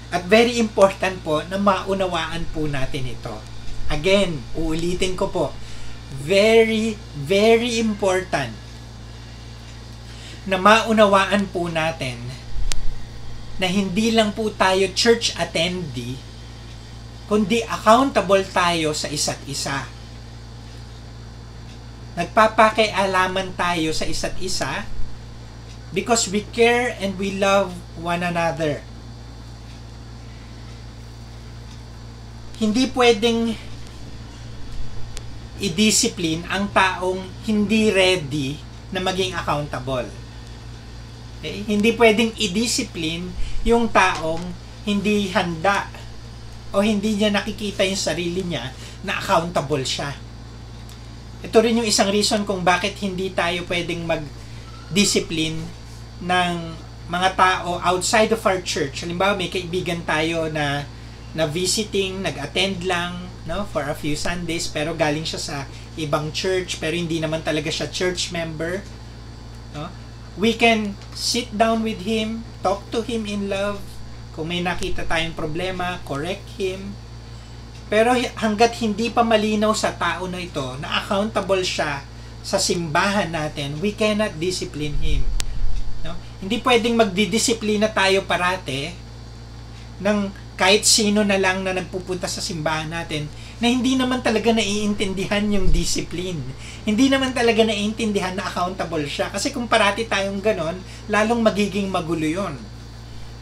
At 0.10 0.26
very 0.26 0.58
important 0.62 1.22
po 1.22 1.42
na 1.46 1.58
maunawaan 1.58 2.46
po 2.54 2.66
natin 2.66 3.10
ito. 3.10 3.38
Again, 3.90 4.42
uulitin 4.58 5.14
ko 5.14 5.30
po. 5.30 5.46
Very, 6.26 6.98
very 7.14 7.78
important 7.82 8.54
na 10.46 10.62
maunawaan 10.62 11.50
po 11.50 11.70
natin 11.74 12.22
na 13.56 13.68
hindi 13.72 14.12
lang 14.12 14.36
po 14.36 14.52
tayo 14.52 14.92
church 14.92 15.32
attendee, 15.40 16.20
kundi 17.26 17.64
accountable 17.64 18.44
tayo 18.44 18.92
sa 18.92 19.08
isa't 19.08 19.40
isa. 19.48 19.88
Nagpapakialaman 22.16 23.56
tayo 23.56 23.92
sa 23.92 24.08
isa't 24.08 24.36
isa 24.40 24.88
because 25.92 26.28
we 26.28 26.44
care 26.52 26.96
and 27.00 27.16
we 27.16 27.36
love 27.36 27.76
one 28.00 28.24
another. 28.24 28.84
Hindi 32.56 32.88
pwedeng 32.96 33.52
i-discipline 35.60 36.44
ang 36.52 36.72
taong 36.72 37.20
hindi 37.48 37.92
ready 37.92 38.60
na 38.92 39.00
maging 39.00 39.36
accountable. 39.36 40.25
Okay? 41.40 41.66
Hindi 41.68 41.96
pwedeng 41.96 42.32
i-discipline 42.36 43.32
yung 43.66 43.90
taong 43.90 44.44
hindi 44.86 45.34
handa 45.34 45.90
o 46.76 46.84
hindi 46.84 47.18
niya 47.18 47.32
nakikita 47.32 47.88
yung 47.88 48.00
sarili 48.00 48.46
niya 48.46 48.70
na 49.02 49.18
accountable 49.18 49.82
siya. 49.82 50.14
Ito 51.46 51.58
rin 51.62 51.82
yung 51.82 51.88
isang 51.88 52.10
reason 52.10 52.44
kung 52.44 52.66
bakit 52.66 52.98
hindi 53.00 53.32
tayo 53.32 53.64
pwedeng 53.70 54.04
mag-discipline 54.06 55.62
ng 56.22 56.54
mga 57.06 57.30
tao 57.38 57.78
outside 57.86 58.34
of 58.34 58.42
our 58.44 58.60
church. 58.66 59.06
Halimbawa, 59.06 59.38
may 59.38 59.50
kaibigan 59.50 60.02
tayo 60.04 60.50
na 60.50 60.90
na 61.36 61.46
visiting, 61.46 62.24
nag-attend 62.24 62.88
lang 62.88 63.28
no 63.46 63.68
for 63.70 63.86
a 63.86 63.94
few 63.94 64.18
Sundays 64.18 64.66
pero 64.66 64.98
galing 64.98 65.24
siya 65.24 65.38
sa 65.38 65.58
ibang 65.96 66.34
church 66.34 66.82
pero 66.82 66.98
hindi 66.98 67.22
naman 67.22 67.46
talaga 67.46 67.70
siya 67.70 67.88
church 67.94 68.34
member 68.34 68.82
no 69.78 69.88
we 70.36 70.56
can 70.56 71.00
sit 71.16 71.52
down 71.56 71.84
with 71.84 72.04
him 72.04 72.44
talk 72.66 72.82
to 72.90 73.06
him 73.06 73.30
in 73.30 73.46
love. 73.46 73.78
Kung 74.34 74.50
may 74.50 74.66
nakita 74.66 75.06
tayong 75.06 75.38
problema 75.38 76.02
correct 76.02 76.58
him. 76.58 76.98
Pero 77.86 78.18
hanggat 78.42 78.74
hindi 78.82 79.14
pa 79.14 79.22
malinaw 79.22 79.78
sa 79.78 79.94
tao 79.94 80.26
na 80.26 80.42
ito 80.42 80.66
na 80.82 81.06
accountable 81.06 81.62
siya 81.62 82.02
sa 82.42 82.58
simbahan 82.58 83.30
natin 83.30 83.78
we 83.78 83.94
cannot 83.94 84.34
discipline 84.42 84.98
him. 84.98 85.22
No? 86.02 86.18
Hindi 86.42 86.58
pwedeng 86.66 86.98
magdidisiplina 86.98 87.94
tayo 87.94 88.26
parate 88.26 88.98
ng 90.02 90.34
kahit 90.56 90.88
sino 90.88 91.28
na 91.28 91.36
lang 91.36 91.68
na 91.68 91.76
nagpupunta 91.76 92.32
sa 92.32 92.40
simbahan 92.40 92.88
natin 92.88 93.28
na 93.60 93.72
hindi 93.72 93.96
naman 93.96 94.24
talaga 94.24 94.52
naiintindihan 94.52 95.44
yung 95.52 95.72
discipline. 95.72 96.40
Hindi 96.84 97.08
naman 97.08 97.32
talaga 97.32 97.64
naiintindihan 97.64 98.36
na 98.36 98.48
accountable 98.48 99.04
siya. 99.08 99.32
Kasi 99.32 99.52
kung 99.52 99.68
parati 99.68 100.08
tayong 100.08 100.40
ganon, 100.44 100.80
lalong 101.12 101.44
magiging 101.44 101.88
magulo 101.92 102.28
yun. 102.28 102.56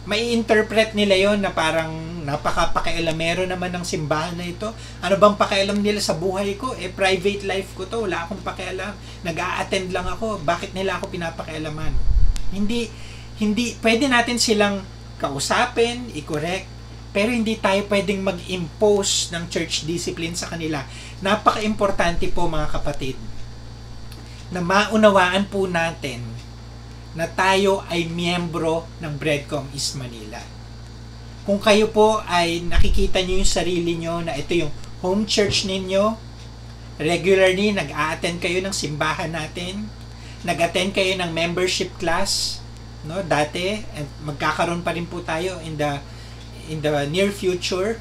May 0.04 0.36
interpret 0.36 0.92
nila 0.98 1.16
yon 1.16 1.40
na 1.40 1.56
parang 1.56 1.96
napaka-pakialamero 2.28 3.48
naman 3.48 3.72
ng 3.72 3.86
simbahan 3.88 4.36
na 4.36 4.44
ito. 4.44 4.68
Ano 5.00 5.16
bang 5.16 5.40
pakialam 5.40 5.80
nila 5.80 6.04
sa 6.04 6.12
buhay 6.18 6.60
ko? 6.60 6.76
Eh, 6.76 6.92
private 6.92 7.48
life 7.48 7.72
ko 7.72 7.88
to. 7.88 8.04
Wala 8.04 8.28
akong 8.28 8.44
pakialam. 8.44 8.92
Nag-a-attend 9.24 9.96
lang 9.96 10.04
ako. 10.04 10.44
Bakit 10.44 10.76
nila 10.76 11.00
ako 11.00 11.08
pinapakialaman? 11.08 11.96
Hindi, 12.52 12.92
hindi, 13.40 13.80
pwede 13.80 14.12
natin 14.12 14.38
silang 14.38 14.84
kausapin, 15.24 16.12
i-correct, 16.12 16.68
pero 17.14 17.30
hindi 17.30 17.56
tayo 17.62 17.86
pwedeng 17.88 18.26
mag-impose 18.26 19.30
ng 19.32 19.46
church 19.48 19.86
discipline 19.86 20.34
sa 20.34 20.50
kanila. 20.50 20.82
Napaka-importante 21.22 22.26
po 22.34 22.50
mga 22.50 22.74
kapatid 22.74 23.16
na 24.50 24.60
maunawaan 24.66 25.46
po 25.46 25.70
natin 25.70 26.26
na 27.14 27.30
tayo 27.30 27.86
ay 27.94 28.10
miyembro 28.10 28.90
ng 28.98 29.14
Breadcom 29.22 29.70
East 29.78 29.94
Manila. 29.94 30.42
Kung 31.46 31.62
kayo 31.62 31.94
po 31.94 32.18
ay 32.26 32.66
nakikita 32.66 33.22
niyo 33.22 33.46
yung 33.46 33.54
sarili 33.54 33.94
niyo 33.94 34.26
na 34.26 34.34
ito 34.34 34.58
yung 34.58 34.74
home 35.06 35.30
church 35.30 35.70
ninyo, 35.70 36.18
regularly 36.98 37.70
nag-a-attend 37.74 38.42
kayo 38.42 38.58
ng 38.66 38.74
simbahan 38.74 39.30
natin, 39.30 39.86
nag-attend 40.42 40.98
kayo 40.98 41.14
ng 41.22 41.30
membership 41.30 41.94
class, 42.02 42.64
no, 43.06 43.22
dati, 43.22 43.84
at 43.94 44.08
magkakaroon 44.26 44.82
pa 44.82 44.98
rin 44.98 45.06
po 45.06 45.22
tayo 45.22 45.62
in 45.62 45.78
the 45.78 46.02
in 46.70 46.84
the 46.84 46.92
near 47.10 47.32
future, 47.34 48.00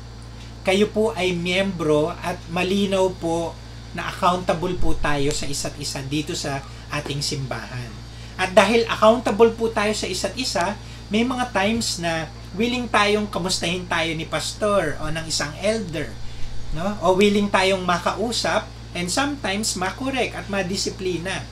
kayo 0.62 0.86
po 0.90 1.10
ay 1.18 1.34
miyembro 1.34 2.14
at 2.22 2.38
malinaw 2.50 3.10
po 3.18 3.56
na 3.92 4.08
accountable 4.08 4.72
po 4.78 4.94
tayo 4.96 5.34
sa 5.34 5.44
isa't 5.44 5.76
isa 5.76 6.00
dito 6.06 6.32
sa 6.32 6.62
ating 6.94 7.20
simbahan. 7.20 7.90
At 8.38 8.56
dahil 8.56 8.88
accountable 8.88 9.52
po 9.52 9.68
tayo 9.68 9.92
sa 9.92 10.08
isa't 10.08 10.38
isa, 10.38 10.78
may 11.12 11.26
mga 11.26 11.52
times 11.52 12.00
na 12.00 12.30
willing 12.56 12.88
tayong 12.88 13.28
kamustahin 13.28 13.84
tayo 13.84 14.12
ni 14.16 14.24
pastor 14.24 14.96
o 15.00 15.12
ng 15.12 15.26
isang 15.28 15.52
elder, 15.60 16.08
no? 16.72 16.96
O 17.04 17.16
willing 17.16 17.52
tayong 17.52 17.84
makausap 17.84 18.64
and 18.96 19.08
sometimes 19.12 19.76
makorek 19.76 20.32
at 20.32 20.48
madisiplina. 20.48 21.44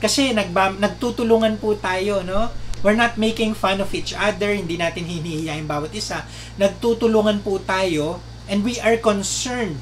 Kasi 0.00 0.32
nagba, 0.32 0.72
nagtutulungan 0.76 1.60
po 1.60 1.76
tayo, 1.76 2.24
no? 2.24 2.48
We're 2.82 2.98
not 2.98 3.14
making 3.14 3.54
fun 3.54 3.78
of 3.78 3.94
each 3.94 4.10
other, 4.10 4.50
hindi 4.50 4.74
natin 4.74 5.06
hinihiya 5.06 5.54
yung 5.62 5.70
bawat 5.70 5.94
isa. 5.94 6.26
Nagtutulungan 6.58 7.46
po 7.46 7.62
tayo 7.62 8.18
and 8.50 8.66
we 8.66 8.82
are 8.82 8.98
concerned. 8.98 9.78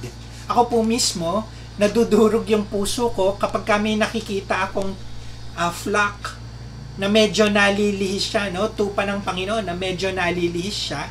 Ako 0.52 0.68
po 0.68 0.78
mismo, 0.84 1.48
nadudurog 1.80 2.44
yung 2.52 2.68
puso 2.68 3.08
ko 3.16 3.40
kapag 3.40 3.64
kami 3.64 3.96
nakikita 3.96 4.68
akong 4.68 4.92
uh, 5.56 5.72
flock 5.72 6.36
na 7.00 7.08
medyo 7.08 7.48
nalilihis 7.48 8.28
siya, 8.28 8.52
no? 8.52 8.68
Tupa 8.68 9.08
ng 9.08 9.24
Panginoon 9.24 9.64
na 9.64 9.72
medyo 9.72 10.12
nalilihis 10.12 10.92
siya. 10.92 11.08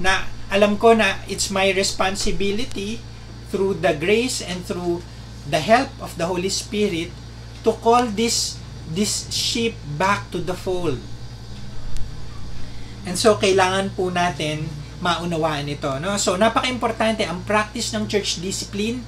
Na 0.00 0.24
alam 0.48 0.80
ko 0.80 0.96
na 0.96 1.20
it's 1.28 1.52
my 1.52 1.68
responsibility 1.76 3.04
through 3.52 3.76
the 3.84 3.92
grace 3.92 4.40
and 4.40 4.64
through 4.64 5.04
the 5.44 5.60
help 5.60 5.92
of 6.00 6.16
the 6.16 6.24
Holy 6.24 6.48
Spirit 6.48 7.12
to 7.60 7.76
call 7.84 8.08
this 8.08 8.61
this 8.92 9.28
sheep 9.32 9.76
back 9.96 10.28
to 10.30 10.38
the 10.38 10.54
fold. 10.54 11.00
And 13.02 13.18
so, 13.18 13.34
kailangan 13.34 13.98
po 13.98 14.12
natin 14.14 14.70
maunawaan 15.02 15.66
ito. 15.66 15.90
No? 15.98 16.14
So, 16.16 16.38
napaka-importante 16.38 17.26
ang 17.26 17.42
practice 17.42 17.90
ng 17.90 18.06
church 18.06 18.38
discipline 18.38 19.02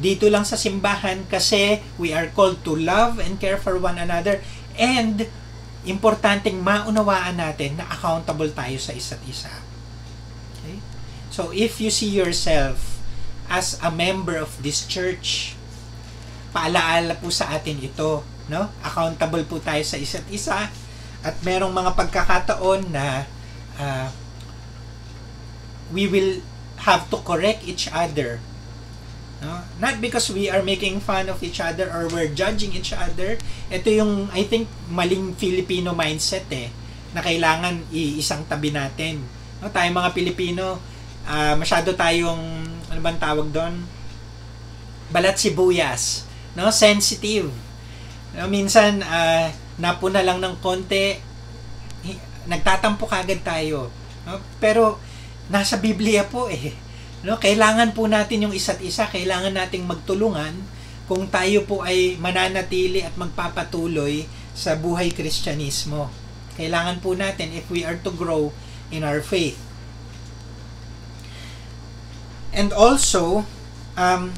dito 0.00 0.30
lang 0.30 0.46
sa 0.46 0.56
simbahan 0.56 1.26
kasi 1.28 1.82
we 2.00 2.14
are 2.14 2.30
called 2.32 2.62
to 2.64 2.72
love 2.78 3.20
and 3.20 3.36
care 3.36 3.60
for 3.60 3.76
one 3.76 4.00
another 4.00 4.40
and 4.78 5.28
importanteng 5.84 6.62
maunawaan 6.62 7.36
natin 7.36 7.76
na 7.76 7.84
accountable 7.90 8.48
tayo 8.54 8.78
sa 8.78 8.94
isa't 8.94 9.20
isa. 9.26 9.50
Okay? 10.56 10.78
So, 11.34 11.50
if 11.50 11.82
you 11.82 11.90
see 11.90 12.08
yourself 12.08 13.02
as 13.50 13.76
a 13.82 13.90
member 13.90 14.38
of 14.38 14.54
this 14.62 14.86
church, 14.86 15.58
paalaala 16.54 17.18
po 17.18 17.34
sa 17.34 17.50
atin 17.58 17.82
ito 17.82 18.22
no? 18.50 18.66
Accountable 18.82 19.46
po 19.46 19.62
tayo 19.62 19.80
sa 19.86 19.94
isa't 19.94 20.26
isa 20.28 20.66
At 21.22 21.38
merong 21.46 21.70
mga 21.70 21.94
pagkakataon 21.94 22.90
na 22.90 23.22
uh, 23.78 24.08
we 25.94 26.10
will 26.10 26.42
have 26.82 27.06
to 27.12 27.20
correct 27.22 27.62
each 27.62 27.86
other. 27.92 28.40
No? 29.40 29.64
Not 29.80 30.00
because 30.00 30.28
we 30.32 30.48
are 30.48 30.64
making 30.64 31.00
fun 31.00 31.28
of 31.28 31.40
each 31.44 31.60
other 31.60 31.88
or 31.92 32.08
we're 32.08 32.32
judging 32.32 32.72
each 32.76 32.92
other. 32.92 33.36
Ito 33.68 33.88
yung, 33.88 34.28
I 34.32 34.44
think, 34.44 34.68
maling 34.88 35.36
Filipino 35.36 35.92
mindset 35.92 36.48
eh, 36.52 36.68
na 37.12 37.20
kailangan 37.20 37.88
iisang 37.92 38.48
tabi 38.48 38.72
natin. 38.72 39.20
No? 39.60 39.68
Tayo 39.68 39.88
mga 39.92 40.10
Pilipino, 40.12 40.80
uh, 41.28 41.54
masyado 41.56 41.92
tayong, 41.96 42.40
ano 42.88 43.00
bang 43.00 43.20
tawag 43.20 43.48
doon? 43.52 43.80
Balat 45.12 45.36
sibuyas. 45.36 46.24
No? 46.56 46.68
Sensitive. 46.72 47.69
No? 48.36 48.46
Minsan, 48.46 49.00
uh, 49.02 49.48
napuna 49.80 50.20
lang 50.20 50.38
ng 50.38 50.60
konti, 50.60 51.16
nagtatampo 52.50 53.08
kagad 53.08 53.40
tayo. 53.42 53.88
No? 54.28 54.38
Pero, 54.62 55.00
nasa 55.50 55.80
Biblia 55.82 56.28
po 56.28 56.46
eh 56.46 56.90
No, 57.20 57.36
kailangan 57.36 57.92
po 57.92 58.08
natin 58.08 58.48
yung 58.48 58.54
isa't 58.56 58.80
isa, 58.80 59.04
kailangan 59.04 59.52
nating 59.52 59.84
magtulungan 59.84 60.56
kung 61.04 61.28
tayo 61.28 61.68
po 61.68 61.84
ay 61.84 62.16
mananatili 62.16 63.04
at 63.04 63.12
magpapatuloy 63.20 64.24
sa 64.56 64.72
buhay 64.72 65.12
Kristyanismo. 65.12 66.08
Kailangan 66.56 67.04
po 67.04 67.12
natin 67.12 67.52
if 67.52 67.68
we 67.68 67.84
are 67.84 68.00
to 68.00 68.08
grow 68.08 68.56
in 68.88 69.04
our 69.04 69.20
faith. 69.20 69.60
And 72.56 72.72
also, 72.72 73.44
um, 74.00 74.32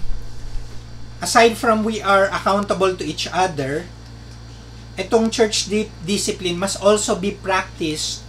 aside 1.23 1.55
from 1.55 1.87
we 1.87 2.03
are 2.03 2.27
accountable 2.35 2.99
to 2.99 3.07
each 3.07 3.31
other, 3.31 3.87
itong 4.99 5.31
church 5.31 5.71
di- 5.71 5.89
discipline 6.03 6.59
must 6.59 6.83
also 6.83 7.15
be 7.15 7.31
practiced 7.31 8.27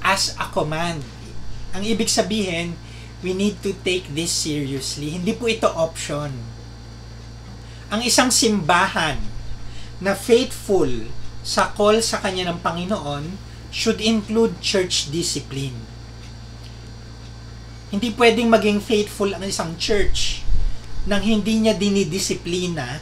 as 0.00 0.32
a 0.40 0.48
command. 0.48 1.04
Ang 1.76 1.84
ibig 1.84 2.08
sabihin, 2.08 2.80
we 3.20 3.36
need 3.36 3.60
to 3.60 3.76
take 3.84 4.08
this 4.16 4.32
seriously. 4.32 5.12
Hindi 5.12 5.36
po 5.36 5.44
ito 5.44 5.68
option. 5.68 6.32
Ang 7.92 8.00
isang 8.00 8.32
simbahan 8.32 9.20
na 10.00 10.16
faithful 10.16 11.12
sa 11.44 11.68
call 11.76 12.00
sa 12.00 12.24
kanya 12.24 12.48
ng 12.48 12.64
Panginoon 12.64 13.36
should 13.68 14.00
include 14.00 14.64
church 14.64 15.12
discipline. 15.12 15.76
Hindi 17.92 18.12
pwedeng 18.16 18.48
maging 18.48 18.80
faithful 18.80 19.36
ang 19.36 19.44
isang 19.44 19.76
church 19.76 20.47
nang 21.08 21.24
hindi 21.24 21.56
niya 21.56 21.74
dinidisiplina 21.74 23.00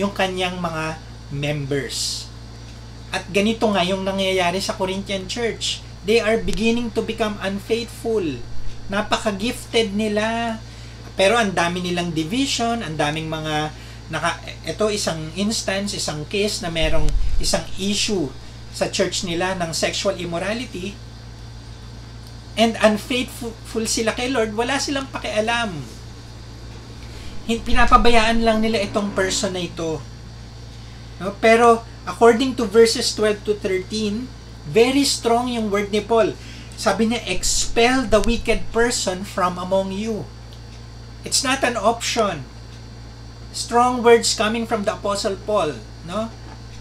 yung 0.00 0.16
kanyang 0.16 0.56
mga 0.56 0.96
members. 1.28 2.26
At 3.12 3.28
ganito 3.28 3.68
nga 3.68 3.84
yung 3.84 4.08
nangyayari 4.08 4.56
sa 4.58 4.72
Corinthian 4.72 5.28
church. 5.28 5.84
They 6.08 6.18
are 6.18 6.40
beginning 6.40 6.96
to 6.96 7.04
become 7.04 7.36
unfaithful 7.44 8.24
napaka-gifted 8.92 9.96
nila. 9.96 10.58
Pero 11.16 11.36
ang 11.36 11.52
dami 11.52 11.84
nilang 11.84 12.12
division, 12.12 12.80
ang 12.84 12.96
daming 12.96 13.28
mga 13.28 13.72
naka 14.12 14.36
ito 14.68 14.92
isang 14.92 15.32
instance, 15.36 15.96
isang 15.96 16.28
case 16.28 16.60
na 16.60 16.68
merong 16.68 17.08
isang 17.40 17.64
issue 17.80 18.28
sa 18.72 18.92
church 18.92 19.24
nila 19.24 19.56
ng 19.56 19.72
sexual 19.72 20.16
immorality 20.20 20.92
and 22.56 22.76
unfaithful 22.84 23.84
sila 23.88 24.12
kay 24.12 24.28
Lord, 24.28 24.52
wala 24.52 24.76
silang 24.76 25.08
pakialam. 25.08 25.72
Pinapabayaan 27.46 28.42
lang 28.42 28.62
nila 28.62 28.78
itong 28.82 29.12
person 29.12 29.54
na 29.54 29.62
ito. 29.62 29.98
No? 31.18 31.34
Pero 31.42 31.82
according 32.06 32.54
to 32.58 32.66
verses 32.66 33.14
12 33.14 33.46
to 33.46 33.52
13, 33.58 34.26
very 34.70 35.02
strong 35.02 35.50
yung 35.50 35.70
word 35.70 35.90
ni 35.90 36.02
Paul 36.02 36.38
sabi 36.82 37.14
niya, 37.14 37.22
expel 37.28 38.10
the 38.10 38.18
wicked 38.18 38.66
person 38.72 39.22
from 39.22 39.54
among 39.54 39.92
you. 39.94 40.26
It's 41.22 41.46
not 41.46 41.62
an 41.62 41.78
option. 41.78 42.42
Strong 43.54 44.02
words 44.02 44.34
coming 44.34 44.66
from 44.66 44.82
the 44.82 44.96
Apostle 44.96 45.38
Paul, 45.46 45.78
no? 46.08 46.32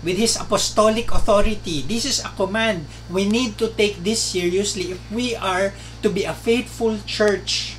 With 0.01 0.17
his 0.17 0.33
apostolic 0.39 1.13
authority. 1.13 1.85
This 1.85 2.09
is 2.09 2.17
a 2.25 2.33
command. 2.33 2.89
We 3.13 3.29
need 3.29 3.61
to 3.61 3.69
take 3.69 4.01
this 4.01 4.17
seriously 4.17 4.97
if 4.97 5.01
we 5.13 5.37
are 5.37 5.77
to 6.01 6.09
be 6.09 6.25
a 6.25 6.33
faithful 6.33 6.97
church. 7.05 7.77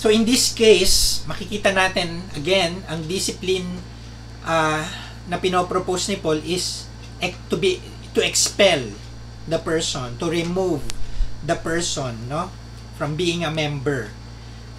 So 0.00 0.08
in 0.08 0.24
this 0.24 0.56
case, 0.56 1.20
makikita 1.28 1.76
natin 1.76 2.24
again, 2.32 2.80
ang 2.88 3.04
discipline 3.04 3.68
uh, 4.48 4.80
na 5.28 5.36
pinopropose 5.36 6.08
ni 6.08 6.16
Paul 6.16 6.40
is 6.40 6.88
to 7.52 7.60
be 7.60 7.84
to 8.16 8.24
expel 8.24 8.80
the 9.44 9.60
person, 9.60 10.16
to 10.16 10.32
remove 10.32 10.80
the 11.44 11.52
person, 11.52 12.16
no? 12.32 12.48
From 12.96 13.12
being 13.12 13.44
a 13.44 13.52
member. 13.52 14.08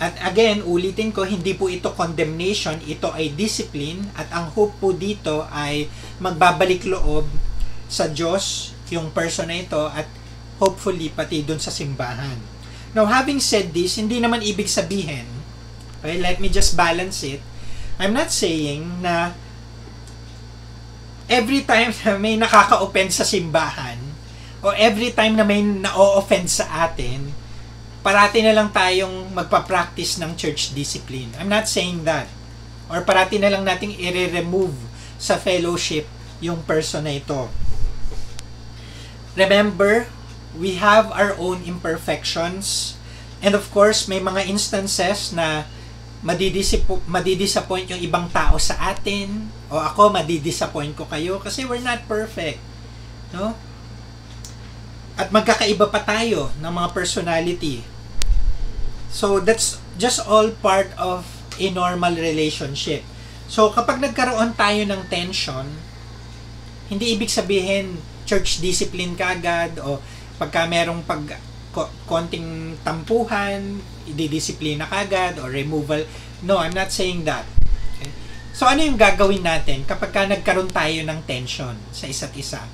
At 0.01 0.17
again, 0.25 0.65
ulitin 0.65 1.13
ko, 1.13 1.21
hindi 1.21 1.53
po 1.53 1.69
ito 1.69 1.93
condemnation, 1.93 2.81
ito 2.81 3.13
ay 3.13 3.37
discipline 3.37 4.09
at 4.17 4.25
ang 4.33 4.49
hope 4.57 4.73
po 4.81 4.89
dito 4.89 5.45
ay 5.53 5.85
magbabalik 6.17 6.89
loob 6.89 7.29
sa 7.85 8.09
Diyos 8.09 8.73
yung 8.89 9.13
person 9.13 9.53
na 9.53 9.61
ito 9.61 9.85
at 9.85 10.09
hopefully 10.57 11.13
pati 11.13 11.45
dun 11.45 11.61
sa 11.61 11.69
simbahan. 11.69 12.60
Now, 12.91 13.07
having 13.07 13.39
said 13.39 13.71
this, 13.71 13.95
hindi 13.95 14.19
naman 14.19 14.43
ibig 14.43 14.67
sabihin, 14.67 15.23
okay, 15.99 16.19
let 16.19 16.43
me 16.43 16.51
just 16.51 16.75
balance 16.75 17.23
it. 17.23 17.39
I'm 17.95 18.11
not 18.11 18.33
saying 18.33 18.99
na 18.99 19.31
every 21.31 21.63
time 21.63 21.95
na 22.03 22.19
may 22.19 22.35
nakaka-offend 22.35 23.15
sa 23.15 23.23
simbahan, 23.23 23.95
o 24.61 24.75
every 24.75 25.15
time 25.15 25.39
na 25.39 25.47
may 25.47 25.63
na-offend 25.63 26.51
sa 26.51 26.85
atin, 26.85 27.31
parati 28.03 28.43
na 28.43 28.53
lang 28.53 28.69
tayong 28.69 29.31
magpa-practice 29.31 30.19
ng 30.19 30.35
church 30.35 30.75
discipline. 30.75 31.31
I'm 31.39 31.49
not 31.49 31.71
saying 31.71 32.03
that. 32.05 32.27
Or 32.91 33.01
parati 33.07 33.39
na 33.39 33.47
lang 33.47 33.63
nating 33.63 33.95
i-remove 33.95 34.75
sa 35.15 35.39
fellowship 35.39 36.09
yung 36.43 36.65
person 36.65 37.07
na 37.07 37.15
ito. 37.15 37.47
Remember, 39.37 40.09
we 40.57 40.79
have 40.81 41.11
our 41.11 41.35
own 41.39 41.63
imperfections. 41.63 42.95
And 43.41 43.55
of 43.57 43.69
course, 43.73 44.05
may 44.05 44.21
mga 44.21 44.45
instances 44.47 45.33
na 45.33 45.65
madidisappoint 46.21 47.89
yung 47.89 48.01
ibang 48.01 48.29
tao 48.29 48.61
sa 48.61 48.77
atin. 48.93 49.49
O 49.73 49.81
ako 49.81 50.13
madidisappoint 50.13 50.93
ko 50.93 51.09
kayo 51.09 51.41
kasi 51.41 51.65
we're 51.65 51.81
not 51.81 52.05
perfect 52.05 52.61
no? 53.35 53.55
At 55.15 55.31
magkakaiba 55.31 55.91
pa 55.91 56.03
tayo 56.03 56.51
ng 56.59 56.71
mga 56.71 56.89
personality. 56.95 57.83
So 59.11 59.43
that's 59.43 59.79
just 59.99 60.23
all 60.23 60.55
part 60.63 60.91
of 60.95 61.27
a 61.59 61.67
normal 61.67 62.15
relationship. 62.15 63.03
So 63.51 63.67
kapag 63.75 63.99
nagkaroon 63.99 64.55
tayo 64.55 64.87
ng 64.87 65.01
tension 65.11 65.67
hindi 66.91 67.15
ibig 67.15 67.31
sabihin 67.31 67.99
church 68.27 68.59
discipline 68.59 69.15
kagad 69.15 69.79
o 69.79 70.03
pagka 70.41 70.65
merong 70.65 71.05
pag 71.05 71.21
konting 72.09 72.73
tampuhan, 72.81 73.77
ididisiplina 74.09 74.89
kagad 74.89 75.37
or 75.37 75.53
removal. 75.53 76.01
No, 76.41 76.57
I'm 76.57 76.73
not 76.73 76.89
saying 76.89 77.29
that. 77.29 77.45
So 78.51 78.65
ano 78.65 78.81
yung 78.81 78.97
gagawin 78.97 79.45
natin 79.45 79.85
kapag 79.85 80.09
ka 80.09 80.25
nagkaroon 80.25 80.73
tayo 80.73 81.05
ng 81.05 81.19
tension 81.29 81.77
sa 81.93 82.09
isa't 82.09 82.33
isa? 82.33 82.65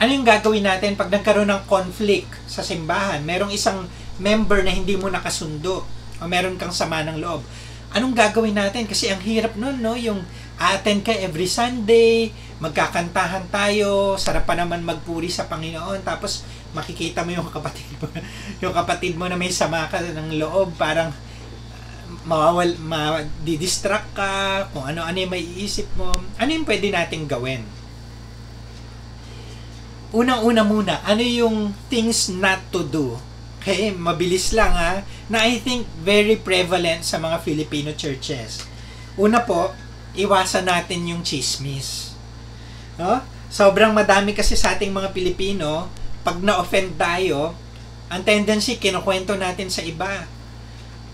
Ano 0.00 0.10
yung 0.16 0.24
gagawin 0.24 0.64
natin 0.64 0.96
pag 0.96 1.12
nagkaroon 1.12 1.52
ng 1.52 1.68
conflict 1.68 2.32
sa 2.48 2.64
simbahan? 2.64 3.20
Merong 3.20 3.52
isang 3.52 3.84
member 4.16 4.64
na 4.64 4.72
hindi 4.72 4.96
mo 4.96 5.12
nakasundo 5.12 5.84
o 6.16 6.22
meron 6.24 6.56
kang 6.56 6.72
sama 6.72 7.04
ng 7.04 7.20
loob. 7.20 7.44
Anong 7.92 8.16
gagawin 8.16 8.56
natin? 8.56 8.88
Kasi 8.88 9.12
ang 9.12 9.20
hirap 9.20 9.54
nun, 9.60 9.84
no? 9.84 10.00
Yung 10.00 10.24
attend 10.56 11.04
ka 11.04 11.12
every 11.12 11.48
Sunday, 11.48 12.32
magkakantahan 12.60 13.48
tayo, 13.48 14.14
sarap 14.20 14.44
pa 14.44 14.52
naman 14.52 14.84
magpuri 14.84 15.32
sa 15.32 15.48
Panginoon, 15.48 16.04
tapos 16.04 16.44
makikita 16.72 17.26
mo 17.26 17.30
yung 17.34 17.48
kapatid 17.50 17.88
mo, 17.98 18.06
yung 18.62 18.74
kapatid 18.74 19.14
mo 19.18 19.26
na 19.26 19.36
may 19.38 19.50
sama 19.50 19.90
ka 19.90 19.98
ng 20.02 20.38
loob, 20.38 20.74
parang 20.78 21.10
mawawal, 22.26 22.76
ma-distract 22.82 24.12
ka, 24.12 24.66
kung 24.74 24.84
ano-ano 24.84 25.16
yung 25.16 25.32
may 25.32 25.42
iisip 25.42 25.86
mo, 25.94 26.10
ano 26.14 26.50
yung 26.50 26.66
pwede 26.66 26.90
nating 26.90 27.24
gawin? 27.26 27.62
Unang-una 30.10 30.66
muna, 30.66 30.98
ano 31.06 31.22
yung 31.22 31.70
things 31.86 32.30
not 32.34 32.58
to 32.74 32.82
do? 32.82 33.14
Okay, 33.60 33.92
mabilis 33.92 34.56
lang 34.56 34.72
ha, 34.72 35.04
na 35.28 35.44
I 35.44 35.60
think 35.60 35.86
very 36.00 36.34
prevalent 36.40 37.04
sa 37.04 37.20
mga 37.20 37.44
Filipino 37.44 37.92
churches. 37.92 38.64
Una 39.20 39.44
po, 39.44 39.70
iwasan 40.16 40.66
natin 40.66 41.06
yung 41.06 41.22
chismis. 41.22 42.16
No? 42.96 43.22
Sobrang 43.52 43.92
madami 43.92 44.32
kasi 44.34 44.56
sa 44.56 44.74
ating 44.74 44.90
mga 44.90 45.12
Pilipino, 45.14 45.90
pag 46.20 46.38
na-offend 46.40 46.96
tayo, 47.00 47.54
ang 48.10 48.22
tendency, 48.26 48.76
kinukwento 48.76 49.38
natin 49.38 49.70
sa 49.70 49.80
iba. 49.86 50.26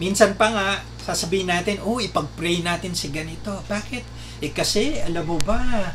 Minsan 0.00 0.36
pa 0.36 0.48
nga, 0.52 0.68
sasabihin 1.02 1.52
natin, 1.52 1.80
oh, 1.84 2.00
ipag-pray 2.00 2.64
natin 2.64 2.96
si 2.96 3.12
ganito. 3.12 3.62
Bakit? 3.68 4.04
Eh 4.44 4.52
kasi, 4.52 5.00
alam 5.00 5.24
mo 5.24 5.36
ba, 5.40 5.92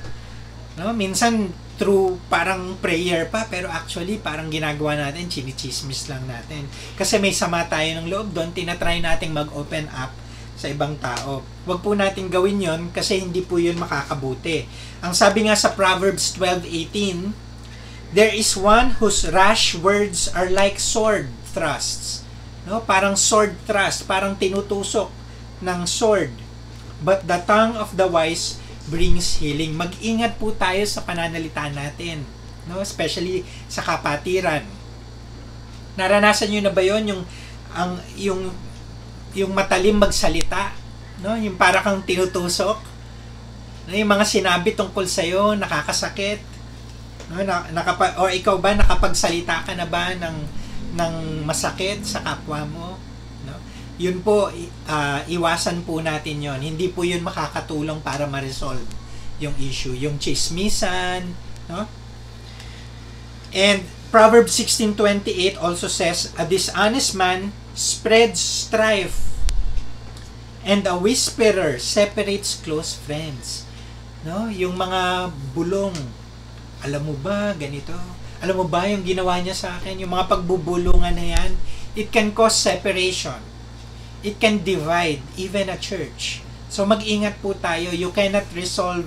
No? 0.80 0.96
Minsan 0.96 1.52
through 1.76 2.22
parang 2.30 2.78
prayer 2.78 3.26
pa 3.28 3.50
pero 3.50 3.66
actually 3.68 4.22
parang 4.22 4.54
ginagawa 4.54 4.96
natin 4.96 5.28
chinichismis 5.28 6.08
lang 6.08 6.24
natin. 6.30 6.70
Kasi 6.96 7.18
may 7.18 7.34
sama 7.36 7.66
tayo 7.68 8.00
ng 8.00 8.08
loob 8.08 8.32
doon, 8.32 8.54
tinatry 8.56 9.02
nating 9.02 9.34
mag-open 9.36 9.90
up 9.92 10.14
sa 10.56 10.70
ibang 10.70 10.94
tao. 11.02 11.42
Huwag 11.66 11.82
po 11.82 11.98
natin 11.98 12.30
gawin 12.30 12.62
yon 12.62 12.82
kasi 12.94 13.18
hindi 13.18 13.42
po 13.42 13.58
yun 13.58 13.82
makakabuti. 13.82 14.70
Ang 15.02 15.18
sabi 15.18 15.50
nga 15.50 15.58
sa 15.58 15.74
Proverbs 15.74 16.38
12:18, 16.38 17.34
There 18.12 18.32
is 18.32 18.60
one 18.60 19.00
whose 19.00 19.24
rash 19.24 19.72
words 19.72 20.28
are 20.28 20.52
like 20.52 20.84
sword 20.84 21.32
thrusts. 21.56 22.28
No? 22.68 22.84
Parang 22.84 23.16
sword 23.16 23.56
thrust, 23.64 24.04
parang 24.04 24.36
tinutusok 24.36 25.08
ng 25.64 25.80
sword. 25.88 26.36
But 27.00 27.26
the 27.26 27.40
tongue 27.48 27.80
of 27.80 27.96
the 27.96 28.06
wise 28.06 28.60
brings 28.92 29.40
healing. 29.40 29.74
Mag-ingat 29.80 30.38
po 30.38 30.52
tayo 30.54 30.84
sa 30.86 31.02
pananalita 31.08 31.72
natin, 31.72 32.28
no? 32.68 32.84
Especially 32.84 33.48
sa 33.72 33.82
kapatiran. 33.82 34.68
Naranasan 35.96 36.52
niyo 36.52 36.62
na 36.62 36.74
ba 36.74 36.84
'yon 36.84 37.04
yung 37.10 37.22
ang 37.74 37.98
yung 38.20 38.52
yung 39.32 39.52
matalim 39.56 39.98
magsalita, 39.98 40.76
no? 41.24 41.40
Yung 41.40 41.56
para 41.56 41.80
kang 41.82 42.04
tinutusok. 42.04 42.78
No, 43.90 43.98
yung 43.98 44.12
mga 44.14 44.26
sinabi 44.30 44.78
tungkol 44.78 45.10
sa 45.10 45.26
iyo 45.26 45.58
nakakasakit. 45.58 46.51
No, 47.32 47.40
na, 47.48 47.64
nakapa, 47.72 48.20
o 48.20 48.28
ikaw 48.28 48.60
ba 48.60 48.76
nakapagsalita 48.76 49.64
ka 49.64 49.72
na 49.72 49.88
ba 49.88 50.12
ng 50.12 50.38
ng 51.00 51.16
masakit 51.48 52.04
sa 52.04 52.20
kapwa 52.20 52.68
mo? 52.68 52.88
No? 53.48 53.56
Yun 53.96 54.20
po 54.20 54.52
uh, 54.92 55.20
iwasan 55.32 55.88
po 55.88 56.04
natin 56.04 56.44
'yon. 56.44 56.60
Hindi 56.60 56.92
po 56.92 57.08
'yun 57.08 57.24
makakatulong 57.24 58.04
para 58.04 58.28
ma-resolve 58.28 58.84
yung 59.40 59.56
issue, 59.58 59.96
yung 59.96 60.20
chismisan, 60.20 61.34
no? 61.72 61.88
And 63.56 63.88
Proverbs 64.12 64.52
16:28 64.60 65.56
also 65.56 65.88
says, 65.88 66.36
"A 66.36 66.44
dishonest 66.44 67.16
man 67.16 67.56
spreads 67.72 68.44
strife, 68.44 69.32
and 70.68 70.84
a 70.84 71.00
whisperer 71.00 71.80
separates 71.80 72.60
close 72.60 72.92
friends." 72.92 73.64
No, 74.22 74.52
yung 74.52 74.78
mga 74.78 75.34
bulong, 75.56 75.96
alam 76.82 77.02
mo 77.06 77.14
ba 77.18 77.54
ganito? 77.54 77.94
Alam 78.42 78.66
mo 78.66 78.66
ba 78.66 78.90
yung 78.90 79.06
ginawa 79.06 79.38
niya 79.38 79.54
sa 79.54 79.70
akin? 79.78 80.02
Yung 80.02 80.12
mga 80.12 80.26
pagbubulungan 80.26 81.14
na 81.14 81.26
yan, 81.38 81.52
it 81.94 82.10
can 82.10 82.34
cause 82.34 82.58
separation. 82.58 83.38
It 84.26 84.42
can 84.42 84.66
divide 84.66 85.22
even 85.38 85.70
a 85.70 85.78
church. 85.78 86.42
So 86.70 86.86
mag-ingat 86.90 87.38
po 87.42 87.54
tayo. 87.54 87.94
You 87.94 88.10
cannot 88.10 88.50
resolve 88.58 89.06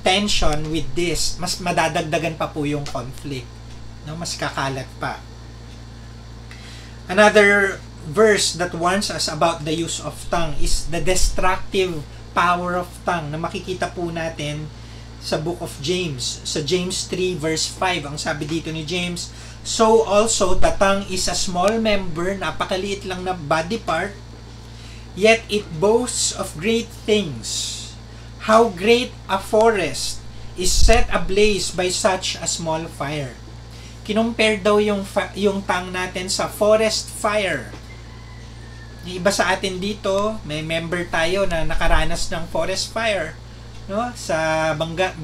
tension 0.00 0.72
with 0.72 0.88
this. 0.96 1.36
Mas 1.36 1.60
madadagdagan 1.60 2.40
pa 2.40 2.48
po 2.48 2.64
yung 2.64 2.88
conflict. 2.88 3.48
No? 4.08 4.16
Mas 4.16 4.32
kakalat 4.36 4.88
pa. 4.96 5.20
Another 7.06 7.82
verse 8.08 8.56
that 8.56 8.72
warns 8.74 9.12
us 9.12 9.28
about 9.28 9.68
the 9.68 9.74
use 9.76 10.00
of 10.00 10.16
tongue 10.32 10.56
is 10.58 10.88
the 10.88 10.98
destructive 10.98 12.02
power 12.32 12.80
of 12.80 12.88
tongue 13.04 13.30
na 13.30 13.38
makikita 13.38 13.92
po 13.92 14.08
natin 14.08 14.66
sa 15.22 15.38
book 15.38 15.62
of 15.62 15.70
James. 15.78 16.42
Sa 16.42 16.58
James 16.60 17.06
3 17.06 17.38
verse 17.38 17.70
5, 17.70 18.10
ang 18.10 18.18
sabi 18.18 18.44
dito 18.44 18.74
ni 18.74 18.82
James, 18.82 19.30
So 19.62 20.02
also 20.02 20.58
tongue 20.58 21.06
is 21.06 21.30
a 21.30 21.38
small 21.38 21.78
member, 21.78 22.34
napakaliit 22.34 23.06
lang 23.06 23.22
na 23.22 23.30
body 23.30 23.78
part, 23.78 24.10
yet 25.14 25.46
it 25.46 25.62
boasts 25.78 26.34
of 26.34 26.58
great 26.58 26.90
things. 27.06 27.78
How 28.50 28.74
great 28.74 29.14
a 29.30 29.38
forest 29.38 30.18
is 30.58 30.74
set 30.74 31.06
ablaze 31.14 31.70
by 31.70 31.94
such 31.94 32.34
a 32.42 32.50
small 32.50 32.90
fire. 32.90 33.38
Kinumpare 34.02 34.58
daw 34.58 34.82
yung, 34.82 35.06
yung 35.38 35.62
tongue 35.62 35.94
natin 35.94 36.26
sa 36.26 36.50
forest 36.50 37.06
fire. 37.06 37.70
Yung 39.06 39.22
iba 39.22 39.30
sa 39.30 39.54
atin 39.54 39.78
dito, 39.78 40.42
may 40.42 40.58
member 40.66 41.06
tayo 41.06 41.46
na 41.46 41.62
nakaranas 41.62 42.26
ng 42.34 42.50
forest 42.50 42.90
fire 42.90 43.38
no 43.90 44.10
sa 44.14 44.70
bangga, 44.78 45.14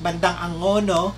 bandang 0.00 0.36
Angono 0.40 1.12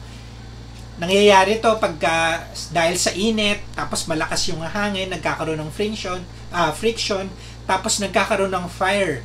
nangyayari 0.98 1.58
to 1.62 1.72
pagka 1.80 2.46
dahil 2.70 2.96
sa 3.00 3.10
init 3.16 3.64
tapos 3.72 4.04
malakas 4.06 4.44
yung 4.52 4.60
hangin 4.60 5.08
nagkakaroon 5.08 5.58
ng 5.62 5.72
friction 5.72 6.20
uh, 6.52 6.70
friction 6.70 7.26
tapos 7.64 8.02
nagkakaroon 8.02 8.50
ng 8.50 8.66
fire. 8.66 9.22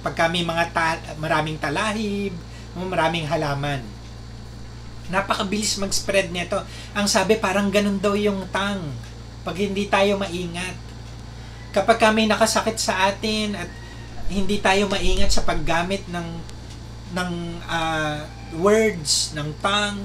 Pagka 0.00 0.32
may 0.32 0.46
mga 0.46 0.72
ta- 0.72 1.02
maraming 1.20 1.60
talahib 1.60 2.32
maraming 2.78 3.26
halaman. 3.26 3.82
Napakabilis 5.10 5.74
mag-spread 5.82 6.30
nito. 6.30 6.62
Ang 6.94 7.10
sabi 7.10 7.34
parang 7.34 7.66
ganun 7.68 7.98
daw 7.98 8.14
yung 8.14 8.46
tang 8.54 8.94
pag 9.42 9.58
hindi 9.58 9.90
tayo 9.90 10.14
maingat. 10.14 10.78
Kapag 11.74 11.98
kami 11.98 12.30
nakasakit 12.30 12.78
sa 12.78 13.10
atin 13.10 13.58
at 13.58 13.70
hindi 14.30 14.62
tayo 14.62 14.86
maingat 14.86 15.34
sa 15.34 15.42
paggamit 15.42 16.06
ng 16.06 16.26
ng 17.10 17.32
uh, 17.66 18.22
words, 18.58 19.34
ng 19.34 19.50
tongue, 19.58 20.02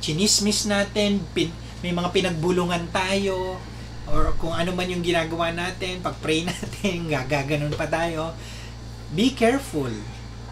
chinismis 0.00 0.68
natin, 0.68 1.20
pin, 1.32 1.52
may 1.84 1.92
mga 1.92 2.12
pinagbulungan 2.12 2.88
tayo, 2.92 3.60
or 4.06 4.32
kung 4.38 4.54
ano 4.54 4.70
man 4.72 4.86
yung 4.86 5.02
ginagawa 5.02 5.50
natin, 5.50 5.98
pag-pray 6.00 6.46
natin, 6.50 7.10
gagaganon 7.10 7.74
pa 7.74 7.90
tayo, 7.90 8.32
be 9.12 9.34
careful. 9.34 9.90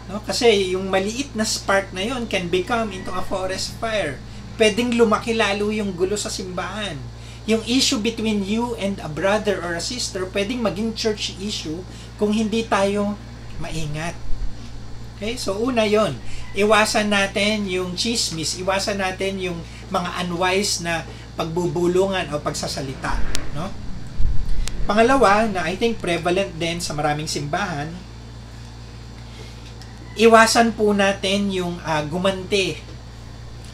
No? 0.05 0.21
Kasi 0.21 0.77
yung 0.77 0.91
maliit 0.91 1.33
na 1.33 1.47
spark 1.47 1.89
na 1.95 2.05
yon 2.05 2.29
can 2.29 2.45
become 2.51 2.93
into 2.93 3.09
a 3.09 3.23
forest 3.25 3.73
fire. 3.81 4.21
Pwedeng 4.55 4.95
lumaki 4.95 5.35
lalo 5.35 5.73
yung 5.73 5.91
gulo 5.97 6.15
sa 6.15 6.31
simbahan. 6.31 6.95
Yung 7.45 7.61
issue 7.69 8.01
between 8.01 8.41
you 8.41 8.73
and 8.81 8.97
a 9.05 9.09
brother 9.09 9.61
or 9.61 9.77
a 9.77 9.83
sister, 9.83 10.25
pwedeng 10.33 10.65
maging 10.65 10.97
church 10.97 11.37
issue 11.37 11.85
kung 12.17 12.33
hindi 12.33 12.65
tayo 12.65 13.13
maingat. 13.61 14.17
Okay? 15.25 15.41
So, 15.41 15.57
una 15.57 15.89
yon 15.89 16.13
Iwasan 16.53 17.09
natin 17.09 17.65
yung 17.65 17.97
chismis, 17.97 18.61
iwasan 18.61 19.01
natin 19.01 19.41
yung 19.41 19.57
mga 19.89 20.21
unwise 20.21 20.85
na 20.85 21.01
pagbubulungan 21.33 22.29
o 22.29 22.37
pagsasalita. 22.37 23.17
No? 23.57 23.73
Pangalawa, 24.85 25.49
na 25.49 25.65
I 25.65 25.81
think 25.81 25.97
prevalent 25.97 26.53
din 26.61 26.77
sa 26.77 26.93
maraming 26.93 27.25
simbahan, 27.25 27.89
iwasan 30.13 30.77
po 30.77 30.93
natin 30.93 31.49
yung 31.49 31.81
uh, 31.81 32.05
gumanti, 32.05 32.77